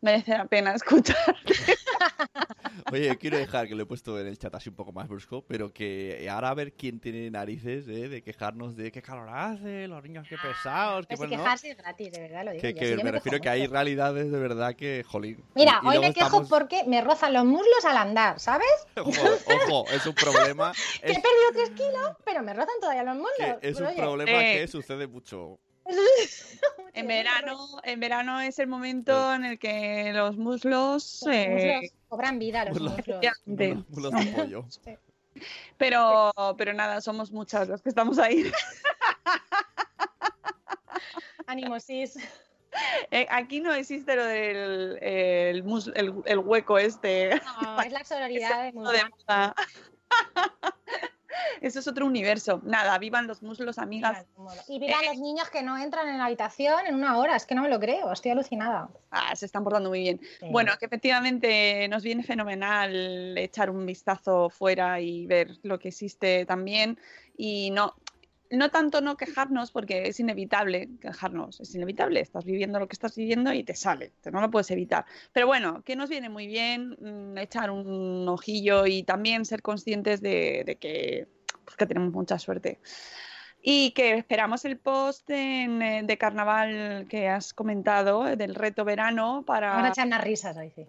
merece 0.04 0.38
la 0.38 0.46
pena 0.46 0.74
escuchar. 0.76 1.36
Oye, 2.92 3.18
quiero 3.18 3.38
dejar 3.38 3.68
que 3.68 3.76
lo 3.76 3.84
he 3.84 3.86
puesto 3.86 4.20
en 4.20 4.28
el 4.28 4.38
chat 4.38 4.54
así 4.54 4.70
un 4.70 4.76
poco 4.76 4.92
más 4.92 5.08
brusco, 5.08 5.44
pero 5.48 5.72
que 5.74 6.28
ahora 6.30 6.50
a 6.50 6.54
ver 6.54 6.74
quién 6.74 7.00
tiene 7.00 7.30
narices 7.32 7.88
¿eh? 7.88 8.10
de 8.10 8.22
quejarnos 8.22 8.76
de 8.76 8.92
qué 8.92 9.02
calor 9.02 9.30
hace, 9.30 9.88
los 9.88 10.04
niños 10.04 10.28
qué 10.28 10.36
pesados, 10.38 11.08
qué 11.08 11.16
Pero 11.16 11.18
si 11.18 11.28
bueno, 11.28 11.38
¿no? 11.38 11.44
quejarse 11.44 11.72
es 11.72 11.78
gratis, 11.78 12.12
de 12.12 12.20
verdad 12.20 12.46
lo 12.46 12.52
digo. 12.52 12.62
Que, 12.62 12.74
yo, 12.74 12.80
que 12.80 12.96
me 12.98 13.04
me 13.06 13.12
refiero 13.12 13.40
que 13.40 13.50
hay 13.50 13.66
realidades 13.68 14.32
de 14.32 14.40
verdad 14.40 14.76
que, 14.76 15.04
jolín. 15.08 15.44
Mira, 15.56 15.80
Y- 15.82 15.86
y 15.86 15.90
hoy 15.90 16.00
me 16.00 16.14
quejo 16.14 16.26
estamos- 16.28 16.50
porque 16.50 16.84
me 16.86 17.02
rozan 17.02 17.34
los 17.34 17.46
muslos 17.46 17.86
al 17.86 17.98
andar, 17.98 18.40
¿sabes? 18.40 18.68
Ojo, 18.98 19.12
ojo, 19.70 19.86
es 19.92 20.06
un 20.06 20.14
problema. 20.14 20.74
Que 21.02 21.12
Es, 21.12 21.18
he 21.18 21.22
perdido 21.22 21.52
tres 21.54 21.70
kilos, 21.72 22.12
pero 22.26 22.44
me 22.44 22.54
rozan 22.54 22.76
todavía 22.80 23.04
los 23.04 23.16
muslos. 23.16 23.60
que 23.62 23.70
es 23.70 23.78
un 23.80 23.86
oye, 23.88 23.96
problema 23.98 24.32
Eh. 24.32 24.60
que 24.60 24.68
sucede 24.68 25.08
mucho. 25.08 25.60
En 26.96 27.08
verano, 27.08 27.58
en 27.84 28.00
verano 28.00 28.40
es 28.40 28.60
el 28.60 28.68
momento 28.68 29.34
en 29.34 29.46
el 29.46 29.58
que 29.60 30.12
los 30.14 30.38
muslos, 30.38 31.24
los 31.26 31.36
eh, 31.36 31.76
muslos 31.80 31.92
cobran 32.08 32.38
vida, 32.40 32.66
los 32.66 32.80
Muslos. 32.80 33.02
muslos. 33.88 34.12
de 34.14 34.26
pollo. 34.36 34.66
Pero, 35.80 36.32
pero 36.58 36.74
nada, 36.74 37.02
somos 37.02 37.32
muchas 37.32 37.68
los 37.68 37.82
que 37.82 37.90
estamos 37.90 38.20
ahí. 38.20 38.44
Ánimo, 41.48 41.80
sis. 41.80 42.18
Eh, 43.12 43.26
aquí 43.30 43.60
no 43.60 43.74
existe 43.74 44.16
lo 44.16 44.24
del 44.26 44.98
el, 45.02 45.64
el- 45.96 46.14
el 46.26 46.40
hueco 46.40 46.78
este. 46.78 47.42
No, 47.62 47.82
es 47.82 47.92
la 47.92 48.04
sororidad 48.06 48.60
de 48.60 48.66
de 48.66 48.72
moda. 48.74 49.56
Eso 51.62 51.80
es 51.80 51.88
otro 51.88 52.06
universo. 52.06 52.62
Nada, 52.64 52.98
vivan 52.98 53.28
los 53.28 53.42
muslos, 53.42 53.78
amigas. 53.78 54.26
Y 54.68 54.80
vivan 54.80 55.06
los 55.06 55.18
niños 55.18 55.50
que 55.50 55.64
no 55.64 55.78
entran 55.78 56.08
en 56.10 56.18
la 56.18 56.26
habitación 56.26 56.86
en 56.86 56.96
una 56.96 57.18
hora, 57.18 57.36
es 57.36 57.46
que 57.46 57.56
no 57.56 57.62
me 57.62 57.70
lo 57.70 57.80
creo, 57.80 58.12
estoy 58.12 58.32
alucinada. 58.32 58.90
Ah, 59.12 59.36
se 59.36 59.46
están 59.46 59.64
portando 59.64 59.90
muy 59.90 60.00
bien. 60.00 60.22
Sí. 60.40 60.48
Bueno, 60.52 60.74
que 60.80 60.86
efectivamente 60.86 61.88
nos 61.88 62.04
viene 62.04 62.24
fenomenal 62.24 63.38
echar 63.38 63.70
un 63.70 63.86
vistazo 63.86 64.50
fuera 64.50 65.00
y 65.00 65.26
ver 65.26 65.58
lo 65.64 65.80
que 65.80 65.90
existe 65.90 66.46
también. 66.46 67.00
Y 67.36 67.72
no, 67.72 67.96
no 68.58 68.70
tanto 68.70 69.02
no 69.02 69.18
quejarnos, 69.18 69.72
porque 69.72 70.08
es 70.08 70.20
inevitable 70.20 70.90
quejarnos, 71.02 71.60
es 71.60 71.74
inevitable. 71.76 72.20
Estás 72.20 72.46
viviendo 72.46 72.80
lo 72.80 72.88
que 72.88 72.94
estás 72.94 73.16
viviendo 73.16 73.52
y 73.54 73.64
te 73.64 73.76
sale, 73.76 74.14
te- 74.22 74.32
no 74.32 74.42
lo 74.42 74.52
puedes 74.52 74.70
evitar. 74.72 75.06
Pero 75.32 75.48
bueno, 75.48 75.82
que 75.84 75.96
nos 75.96 76.10
viene 76.10 76.30
muy 76.30 76.48
bien 76.48 76.96
mm, 77.00 77.38
echar 77.40 77.72
un 77.72 78.28
ojillo 78.30 78.86
y 78.86 79.04
también 79.04 79.46
ser 79.46 79.62
conscientes 79.62 80.22
de, 80.22 80.64
de 80.66 80.76
que, 80.78 81.28
pues, 81.66 81.76
que 81.78 81.86
tenemos 81.86 82.12
mucha 82.14 82.38
suerte. 82.40 82.80
Y 83.66 83.92
que 83.92 84.16
esperamos 84.16 84.66
el 84.66 84.78
post 84.78 85.30
en, 85.30 85.82
eh, 85.82 86.02
de 86.04 86.18
carnaval 86.18 87.08
que 87.10 87.30
has 87.30 87.54
comentado, 87.54 88.28
eh, 88.28 88.36
del 88.36 88.56
reto 88.56 88.84
verano 88.84 89.44
para... 89.48 89.70
Vamos 89.72 89.86
a 89.86 89.90
echar 89.90 90.08
unas 90.08 90.22
risas 90.24 90.58
hoy, 90.58 90.70
sí. 90.72 90.86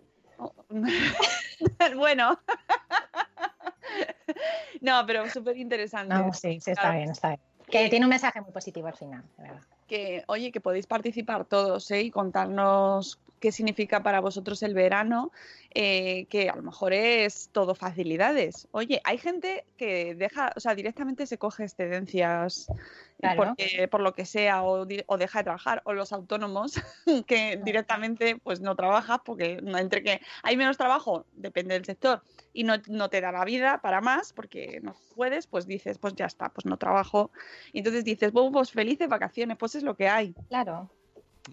bueno. 1.96 2.40
no, 4.80 5.04
pero 5.06 5.28
súper 5.30 5.56
interesante. 5.56 6.14
No, 6.14 6.32
sí, 6.32 6.60
sí, 6.60 6.72
está 6.72 6.96
bien, 6.96 7.10
está 7.10 7.28
bien. 7.28 7.40
Que 7.70 7.88
tiene 7.88 8.06
un 8.06 8.10
mensaje 8.10 8.40
muy 8.40 8.52
positivo 8.52 8.88
al 8.88 8.96
final, 8.96 9.22
de 9.36 9.42
verdad. 9.42 9.62
Que, 9.88 10.24
oye, 10.28 10.52
que 10.52 10.60
podéis 10.60 10.86
participar 10.86 11.44
todos 11.44 11.90
¿eh? 11.90 12.02
y 12.02 12.10
contarnos 12.10 13.18
qué 13.40 13.52
significa 13.52 14.02
para 14.02 14.20
vosotros 14.20 14.62
el 14.62 14.72
verano, 14.72 15.30
eh, 15.74 16.24
que 16.30 16.48
a 16.48 16.56
lo 16.56 16.62
mejor 16.62 16.94
es 16.94 17.50
todo 17.52 17.74
facilidades. 17.74 18.68
Oye, 18.70 19.02
hay 19.04 19.18
gente 19.18 19.66
que 19.76 20.14
deja, 20.14 20.52
o 20.56 20.60
sea, 20.60 20.74
directamente 20.74 21.26
se 21.26 21.36
coge 21.36 21.64
excedencias 21.64 22.68
Claro. 23.20 23.54
porque, 23.56 23.88
por 23.88 24.00
lo 24.00 24.12
que 24.12 24.26
sea 24.26 24.62
o, 24.62 24.86
o 25.06 25.16
deja 25.18 25.38
de 25.38 25.44
trabajar, 25.44 25.82
o 25.84 25.92
los 25.92 26.12
autónomos 26.12 26.74
que 27.26 27.60
directamente 27.64 28.36
pues 28.36 28.60
no 28.60 28.74
trabajas 28.76 29.20
porque 29.24 29.60
entre 29.62 30.02
que 30.02 30.20
hay 30.42 30.56
menos 30.56 30.76
trabajo, 30.76 31.24
depende 31.32 31.74
del 31.74 31.84
sector, 31.84 32.22
y 32.54 32.64
no, 32.64 32.76
no 32.86 33.10
te 33.10 33.20
da 33.20 33.32
la 33.32 33.44
vida 33.44 33.82
para 33.82 34.00
más 34.00 34.32
porque 34.32 34.80
no 34.82 34.96
puedes, 35.14 35.46
pues 35.46 35.66
dices, 35.66 35.98
pues 35.98 36.14
ya 36.14 36.24
está, 36.24 36.48
pues 36.48 36.64
no 36.64 36.78
trabajo. 36.78 37.30
Y 37.72 37.78
entonces 37.78 38.04
dices, 38.04 38.32
bueno, 38.32 38.52
pues 38.52 38.70
felices 38.70 39.08
vacaciones, 39.08 39.58
pues 39.58 39.74
es 39.74 39.82
lo 39.82 39.96
que 39.96 40.08
hay. 40.08 40.34
Claro. 40.48 40.88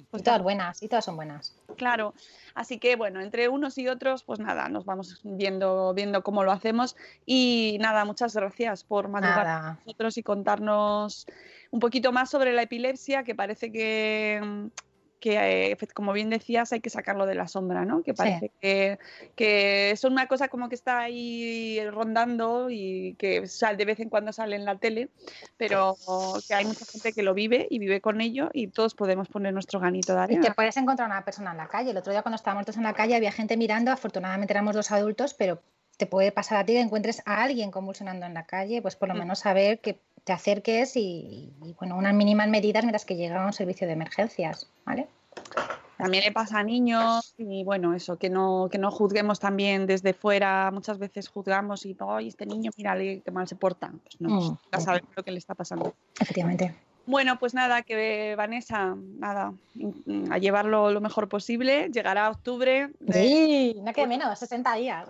Pues 0.10 0.22
y 0.22 0.24
todas 0.24 0.42
buenas, 0.42 0.82
y 0.82 0.88
todas 0.88 1.04
son 1.04 1.18
buenas. 1.18 1.54
Claro, 1.76 2.14
así 2.54 2.80
que 2.80 2.96
bueno, 2.96 3.20
entre 3.20 3.50
unos 3.50 3.78
y 3.78 3.90
otros, 3.90 4.24
pues 4.24 4.40
nada, 4.40 4.70
nos 4.70 4.86
vamos 4.86 5.20
viendo, 5.24 5.94
viendo 5.94 6.24
cómo 6.24 6.46
lo 6.46 6.52
hacemos. 6.54 6.96
Y 7.26 7.78
nada, 7.82 8.06
muchas 8.06 8.34
gracias 8.34 8.86
por 8.86 9.10
madrugar 9.10 9.46
Nada. 9.46 9.62
con 9.76 9.86
nosotros 9.86 10.18
y 10.18 10.24
contarnos 10.24 11.26
un 11.72 11.80
poquito 11.82 12.14
más 12.14 12.30
sobre 12.30 12.54
la 12.54 12.62
epilepsia, 12.62 13.24
que 13.24 13.36
parece 13.36 13.72
que, 13.72 14.40
mm, 14.42 14.68
que 15.22 15.36
eh, 15.38 15.78
efe- 15.78 15.94
como 15.94 16.12
bien 16.12 16.30
decías, 16.30 16.74
hay 16.74 16.82
que 16.82 16.90
sacarlo 16.90 17.26
de 17.26 17.36
la 17.36 17.48
sombra, 17.48 17.86
¿no? 17.86 18.04
Que 18.04 18.14
parece 18.14 18.52
que, 18.60 19.00
que 19.38 19.92
es 19.92 20.04
una 20.04 20.28
cosa 20.28 20.50
como 20.50 20.68
que 20.68 20.76
está 20.76 21.00
ahí 21.00 21.80
rondando 21.90 22.70
y 22.70 23.16
que 23.18 23.48
sal- 23.48 23.78
de 23.78 23.86
vez 23.86 24.02
en 24.02 24.10
cuando 24.10 24.34
sale 24.34 24.58
en 24.58 24.66
la 24.66 24.76
tele, 24.78 25.08
pero 25.56 25.96
que 26.48 26.54
hay 26.54 26.66
mucha 26.66 26.86
gente 26.86 27.14
que 27.14 27.24
lo 27.24 27.34
vive 27.34 27.68
y 27.70 27.80
vive 27.80 28.02
con 28.02 28.20
ello 28.20 28.50
y 28.52 28.68
todos 28.68 28.96
podemos 28.96 29.30
poner 29.30 29.54
nuestro 29.54 29.80
ganito 29.80 30.14
de 30.14 30.20
Y 30.20 30.24
arena. 30.24 30.42
te 30.42 30.52
puedes 30.54 30.76
encontrar 30.76 31.08
una 31.08 31.24
persona 31.24 31.52
en 31.52 31.58
la 31.58 31.68
calle. 31.68 31.92
El 31.92 31.98
otro 31.98 32.12
día 32.12 32.24
cuando 32.24 32.36
estábamos 32.36 32.66
todos 32.66 32.78
en 32.78 32.84
la 32.84 32.94
calle 32.94 33.16
había 33.16 33.32
gente 33.32 33.56
mirando, 33.56 33.92
afortunadamente 33.92 34.52
éramos 34.52 34.76
dos 34.76 34.92
adultos, 34.92 35.34
pero 35.34 35.62
te 35.98 36.08
puede 36.08 36.32
pasar 36.32 36.58
a 36.58 36.66
ti 36.66 36.74
que 36.74 36.82
encuentres 36.82 37.22
a 37.26 37.44
alguien 37.44 37.70
convulsionando 37.70 38.26
en 38.26 38.34
la 38.34 38.46
calle, 38.48 38.82
pues 38.82 38.96
por 38.96 39.08
lo 39.08 39.14
Mm. 39.16 39.20
menos 39.20 39.40
saber 39.40 39.80
que 39.80 40.00
te 40.24 40.34
acerques 40.34 40.96
y, 40.96 41.52
y, 41.64 41.74
bueno, 41.80 41.98
unas 41.98 42.14
mínimas 42.14 42.48
medidas 42.48 42.84
mientras 42.84 43.06
que 43.06 43.16
llega 43.16 43.46
un 43.46 43.54
servicio 43.54 43.88
de 43.88 43.94
emergencias, 43.94 44.68
¿vale? 44.86 45.08
También 45.98 46.24
le 46.24 46.32
pasa 46.32 46.60
a 46.60 46.64
niños 46.64 47.36
y 47.38 47.64
bueno, 47.64 47.94
eso, 47.94 48.18
que 48.18 48.30
no, 48.30 48.70
que 48.72 48.80
no 48.80 48.90
juzguemos 48.90 49.40
también 49.40 49.86
desde 49.86 50.14
fuera. 50.14 50.72
Muchas 50.72 50.98
veces 50.98 51.28
juzgamos 51.30 51.86
y, 51.86 51.96
ay, 52.00 52.28
este 52.28 52.46
niño, 52.48 52.72
mírale 52.76 53.22
qué 53.22 53.30
mal 53.32 53.48
se 53.48 53.56
porta. 53.56 53.92
Pues 54.04 54.20
no, 54.20 54.30
Mm, 54.30 54.58
ya 54.72 54.80
sabemos 54.80 55.10
lo 55.16 55.24
que 55.24 55.32
le 55.32 55.38
está 55.38 55.54
pasando. 55.54 55.94
Efectivamente. 56.20 56.74
Bueno, 57.06 57.38
pues 57.40 57.54
nada, 57.54 57.84
que 57.84 58.34
Vanessa, 58.36 58.96
nada, 58.96 59.54
mm, 59.76 60.32
a 60.32 60.38
llevarlo 60.40 60.92
lo 60.92 61.02
mejor 61.02 61.30
posible. 61.30 61.90
Llegará 61.92 62.30
octubre. 62.30 62.90
de- 63.00 63.14
Sí, 63.14 63.76
no 63.84 63.94
que 63.94 64.08
menos, 64.08 64.40
60 64.40 64.74
días. 64.76 65.08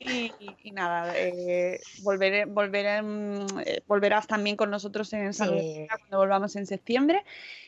Y, 0.00 0.32
y- 0.64 0.70
nada, 0.72 1.12
eh, 1.14 1.78
volveré, 2.02 2.46
volveré, 2.46 3.02
mm, 3.02 3.46
eh, 3.66 3.82
volverás 3.86 4.26
también 4.26 4.56
con 4.56 4.70
nosotros 4.70 5.12
en 5.12 5.34
San 5.34 5.60
Sí. 5.60 5.86
Cuando 5.88 6.18
volvamos 6.18 6.56
en 6.56 6.66
septiembre. 6.66 7.22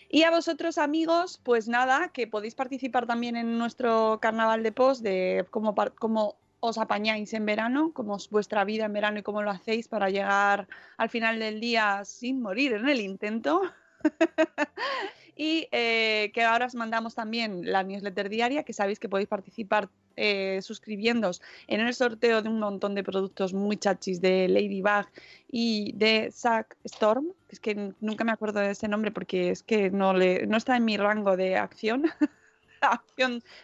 Y 0.09 0.23
a 0.23 0.31
vosotros, 0.31 0.79
amigos, 0.79 1.39
pues 1.43 1.69
nada, 1.69 2.09
que 2.09 2.27
podéis 2.27 2.55
participar 2.55 3.07
también 3.07 3.37
en 3.37 3.59
nuestro 3.59 4.19
carnaval 4.21 4.63
de 4.63 4.73
post 4.73 5.03
de 5.03 5.45
cómo, 5.51 5.75
cómo 5.99 6.37
os 6.61 6.79
apañáis 6.79 7.35
en 7.35 7.45
verano, 7.45 7.93
cómo 7.93 8.17
es 8.17 8.31
vuestra 8.31 8.65
vida 8.65 8.87
en 8.87 8.93
verano 8.95 9.19
y 9.19 9.23
cómo 9.23 9.43
lo 9.43 9.51
hacéis 9.51 9.89
para 9.89 10.09
llegar 10.09 10.69
al 10.97 11.11
final 11.11 11.39
del 11.39 11.61
día 11.61 12.03
sin 12.05 12.41
morir 12.41 12.73
en 12.75 12.89
el 12.89 13.01
intento. 13.01 13.63
y 15.37 15.69
eh, 15.73 16.31
que 16.35 16.43
ahora 16.43 16.67
os 16.67 16.75
mandamos 16.75 17.15
también 17.15 17.71
la 17.71 17.83
newsletter 17.83 18.29
diaria, 18.29 18.65
que 18.65 18.73
sabéis 18.73 18.99
que 18.99 19.09
podéis 19.09 19.29
participar 19.29 19.89
eh, 20.17 20.61
suscribiéndoos 20.63 21.41
en 21.69 21.81
el 21.81 21.95
sorteo 21.95 22.43
de 22.43 22.49
un 22.49 22.59
montón 22.59 22.95
de 22.95 23.03
productos 23.03 23.55
muy 23.55 23.77
chachis 23.79 24.21
de 24.21 24.47
Ladybug 24.49 25.07
y 25.51 25.93
de 25.93 26.31
Zack 26.31 26.77
Storm, 26.85 27.29
es 27.49 27.61
que 27.61 27.93
nunca 28.01 28.25
me 28.25 28.33
acuerdo 28.33 28.61
de 28.61 28.71
ese 28.71 28.89
nombre 28.89 29.11
porque 29.11 29.51
es 29.51 29.63
que 29.63 29.91
no, 29.91 30.13
le, 30.13 30.47
no 30.47 30.57
está 30.57 30.77
en 30.77 30.85
mi 30.85 30.97
rango 30.97 31.37
de 31.37 31.57
acción, 31.57 32.05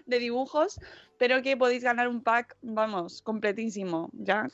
de 0.06 0.18
dibujos, 0.18 0.80
pero 1.18 1.42
que 1.42 1.56
podéis 1.56 1.82
ganar 1.82 2.08
un 2.08 2.22
pack, 2.22 2.56
vamos, 2.62 3.22
completísimo, 3.22 4.10
ya, 4.12 4.48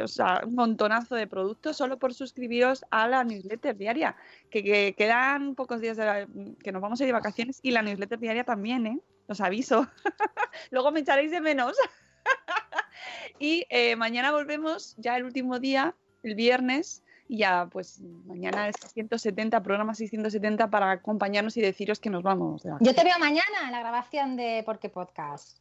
o 0.00 0.08
sea, 0.08 0.42
un 0.46 0.54
montonazo 0.54 1.14
de 1.16 1.26
productos 1.26 1.76
solo 1.76 1.98
por 1.98 2.14
suscribiros 2.14 2.84
a 2.90 3.08
la 3.08 3.24
newsletter 3.24 3.76
diaria, 3.76 4.16
que, 4.50 4.62
que 4.62 4.94
quedan 4.96 5.54
pocos 5.54 5.80
días 5.80 5.96
de 5.96 6.26
que 6.62 6.72
nos 6.72 6.82
vamos 6.82 7.00
a 7.00 7.04
ir 7.04 7.08
de 7.08 7.12
vacaciones 7.12 7.58
y 7.62 7.72
la 7.72 7.82
newsletter 7.82 8.18
diaria 8.18 8.44
también, 8.44 8.86
¿eh? 8.86 9.00
Os 9.26 9.40
aviso. 9.40 9.88
Luego 10.70 10.92
me 10.92 11.00
echaréis 11.00 11.30
de 11.30 11.40
menos. 11.40 11.76
Y 13.38 13.66
eh, 13.68 13.96
mañana 13.96 14.30
volvemos, 14.30 14.94
ya 14.96 15.16
el 15.16 15.24
último 15.24 15.58
día, 15.58 15.94
el 16.22 16.34
viernes, 16.34 17.03
y 17.28 17.38
ya 17.38 17.68
pues 17.70 18.00
mañana 18.26 18.68
es 18.68 18.76
670, 18.80 19.62
programa 19.62 19.94
670 19.94 20.68
para 20.70 20.90
acompañarnos 20.90 21.56
y 21.56 21.60
deciros 21.62 21.98
que 21.98 22.10
nos 22.10 22.22
vamos. 22.22 22.62
de 22.62 22.72
Yo 22.80 22.94
te 22.94 23.04
veo 23.04 23.18
mañana 23.18 23.64
en 23.64 23.72
la 23.72 23.80
grabación 23.80 24.36
de 24.36 24.62
Porque 24.66 24.88
Podcast. 24.88 25.58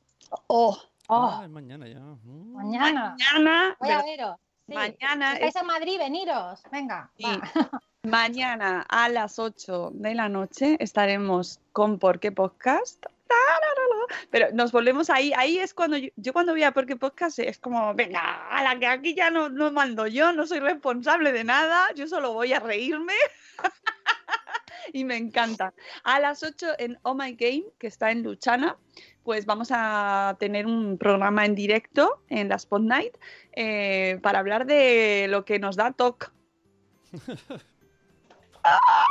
Oh, 0.48 0.78
Oh, 1.08 1.30
Ah, 1.30 1.42
es 1.44 1.50
mañana 1.50 1.86
ya. 1.88 2.00
Mm. 2.00 2.54
mañana. 2.54 3.16
mañana, 3.34 3.76
Voy 3.80 3.90
a 3.90 4.02
veros. 4.04 4.38
sí. 4.68 4.74
Mañana 4.74 5.32
Si 5.32 5.34
estáis 5.36 5.56
es- 5.56 5.62
en 5.62 5.68
Madrid, 5.68 5.98
veniros. 6.00 6.64
Venga. 6.72 7.12
Sí. 7.18 7.26
va. 7.26 7.42
Mañana 8.04 8.86
a 8.90 9.10
las 9.10 9.38
8 9.40 9.92
de 9.94 10.16
la 10.16 10.30
noche 10.30 10.78
estaremos 10.80 11.60
con 11.74 12.00
Por 12.00 12.20
qué 12.22 12.32
Podcast. 12.32 13.02
Tararara. 13.28 13.73
Pero 14.30 14.48
nos 14.54 14.72
volvemos 14.72 15.10
ahí. 15.10 15.34
Ahí 15.36 15.58
es 15.58 15.74
cuando 15.74 15.98
yo, 15.98 16.10
yo 16.16 16.34
cuando 16.34 16.54
voy 16.54 16.64
a 16.64 16.72
Por 16.72 16.86
qué 16.86 16.96
Podcast 16.96 17.40
es 17.40 17.60
como, 17.60 17.94
venga, 17.94 18.48
a 18.50 18.64
la 18.64 18.80
que 18.80 18.88
aquí 18.88 19.16
ya 19.16 19.30
no, 19.30 19.50
no 19.50 19.72
mando 19.72 20.08
yo, 20.08 20.32
no 20.32 20.46
soy 20.48 20.60
responsable 20.60 21.32
de 21.32 21.44
nada, 21.44 21.88
yo 21.96 22.08
solo 22.08 22.34
voy 22.34 22.54
a 22.54 22.60
reírme. 22.60 23.14
y 24.94 25.06
me 25.06 25.18
encanta. 25.18 25.74
A 26.04 26.20
las 26.20 26.44
8 26.44 26.74
en 26.80 27.00
Oh 27.04 27.16
My 27.16 27.34
Game, 27.34 27.66
que 27.78 27.88
está 27.88 28.12
en 28.12 28.24
Luchana, 28.24 28.78
pues 29.24 29.46
vamos 29.46 29.70
a 29.72 30.36
tener 30.40 30.66
un 30.66 30.98
programa 30.98 31.46
en 31.46 31.56
directo 31.56 32.22
en 32.30 32.50
la 32.50 32.56
Spot 32.56 32.82
Night 32.82 33.18
eh, 33.54 34.20
para 34.22 34.40
hablar 34.40 34.66
de 34.66 35.28
lo 35.30 35.46
que 35.46 35.60
nos 35.60 35.76
da 35.76 35.92
TOC. 35.92 36.32
¡Ah! 38.64 38.80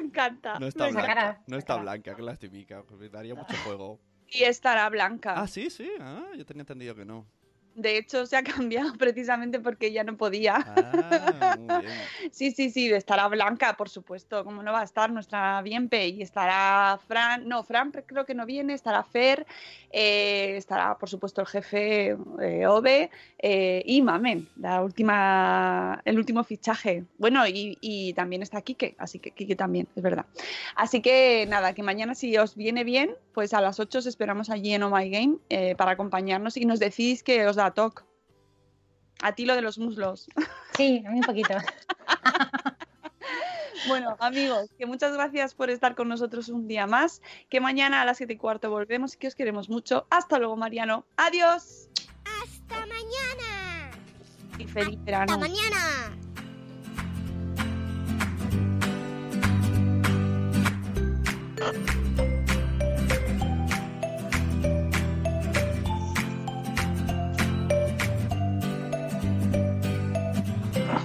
Me 0.00 0.06
encanta. 0.06 0.58
No 0.58 0.68
está 0.68 0.84
me 0.84 0.90
Esa 0.90 1.00
encanta. 1.00 1.22
blanca. 1.24 1.42
No 1.46 1.58
está 1.58 1.76
blanca, 1.76 2.14
que 2.14 2.22
lastimica. 2.22 2.82
Me 2.98 3.08
daría 3.10 3.34
mucho 3.34 3.54
juego. 3.64 4.00
Y 4.32 4.44
estará 4.44 4.88
blanca. 4.88 5.34
Ah, 5.36 5.46
sí, 5.46 5.68
sí. 5.70 5.90
Ah, 6.00 6.30
yo 6.36 6.44
tenía 6.46 6.62
entendido 6.62 6.94
que 6.94 7.04
no. 7.04 7.26
De 7.74 7.96
hecho, 7.96 8.26
se 8.26 8.36
ha 8.36 8.42
cambiado 8.42 8.92
precisamente 8.94 9.60
porque 9.60 9.86
ella 9.86 10.04
no 10.04 10.16
podía. 10.16 10.56
Ah, 10.56 11.56
muy 11.58 11.66
bien. 11.66 11.82
Sí, 12.30 12.50
sí, 12.50 12.70
sí, 12.70 12.90
estará 12.90 13.28
Blanca, 13.28 13.76
por 13.76 13.88
supuesto. 13.88 14.44
¿Cómo 14.44 14.62
no 14.62 14.72
va 14.72 14.80
a 14.80 14.84
estar 14.84 15.10
nuestra 15.10 15.60
Bienpe? 15.62 16.08
Y 16.08 16.22
estará 16.22 16.98
Fran, 17.06 17.46
no, 17.46 17.62
Fran 17.62 17.92
creo 18.06 18.24
que 18.24 18.34
no 18.34 18.46
viene, 18.46 18.72
estará 18.72 19.02
Fer, 19.02 19.46
eh, 19.90 20.54
estará, 20.56 20.96
por 20.96 21.08
supuesto, 21.08 21.40
el 21.42 21.46
jefe 21.46 22.16
eh, 22.40 22.66
Ove 22.66 23.10
eh, 23.38 23.82
y 23.84 24.00
Mamen, 24.02 24.48
la 24.56 24.82
última, 24.82 26.00
el 26.04 26.16
último 26.16 26.42
fichaje. 26.44 27.04
Bueno, 27.18 27.46
y, 27.46 27.76
y 27.80 28.14
también 28.14 28.42
está 28.42 28.62
Quique, 28.62 28.94
así 28.98 29.18
que 29.18 29.32
Quique 29.32 29.56
también, 29.56 29.88
es 29.94 30.02
verdad. 30.02 30.26
Así 30.74 31.02
que 31.02 31.46
nada, 31.48 31.74
que 31.74 31.82
mañana 31.82 32.14
si 32.14 32.36
os 32.38 32.56
viene 32.56 32.84
bien, 32.84 33.14
pues 33.34 33.54
a 33.54 33.60
las 33.60 33.80
8 33.80 33.98
os 33.98 34.06
esperamos 34.06 34.50
allí 34.50 34.74
en 34.74 34.82
Oh 34.82 34.90
My 34.90 35.08
Game 35.10 35.36
eh, 35.48 35.74
para 35.76 35.92
acompañarnos 35.92 36.56
y 36.56 36.64
nos 36.64 36.78
decís 36.78 37.22
que 37.22 37.46
os 37.46 37.56
da 37.56 37.61
da 37.62 37.70
TOC. 37.70 38.04
A 39.22 39.34
ti 39.34 39.46
lo 39.46 39.54
de 39.54 39.62
los 39.62 39.78
muslos. 39.78 40.26
Sí, 40.76 41.04
a 41.06 41.10
mí 41.10 41.18
un 41.18 41.24
poquito. 41.24 41.54
Bueno, 43.88 44.16
amigos, 44.20 44.70
que 44.78 44.86
muchas 44.86 45.12
gracias 45.12 45.54
por 45.54 45.68
estar 45.68 45.96
con 45.96 46.08
nosotros 46.08 46.48
un 46.48 46.68
día 46.68 46.86
más. 46.86 47.20
Que 47.48 47.60
mañana 47.60 48.00
a 48.00 48.04
las 48.04 48.18
7 48.18 48.34
y 48.34 48.36
cuarto 48.36 48.70
volvemos 48.70 49.14
y 49.14 49.18
que 49.18 49.26
os 49.26 49.34
queremos 49.34 49.68
mucho. 49.68 50.06
Hasta 50.08 50.38
luego, 50.38 50.56
Mariano. 50.56 51.04
Adiós. 51.16 51.88
Hasta 52.24 52.86
mañana. 52.86 53.90
Y 54.56 54.66
feliz 54.66 55.02
verano. 55.02 55.32
Hasta 55.32 55.38
mañana. 55.38 56.16
Ah. 61.60 62.01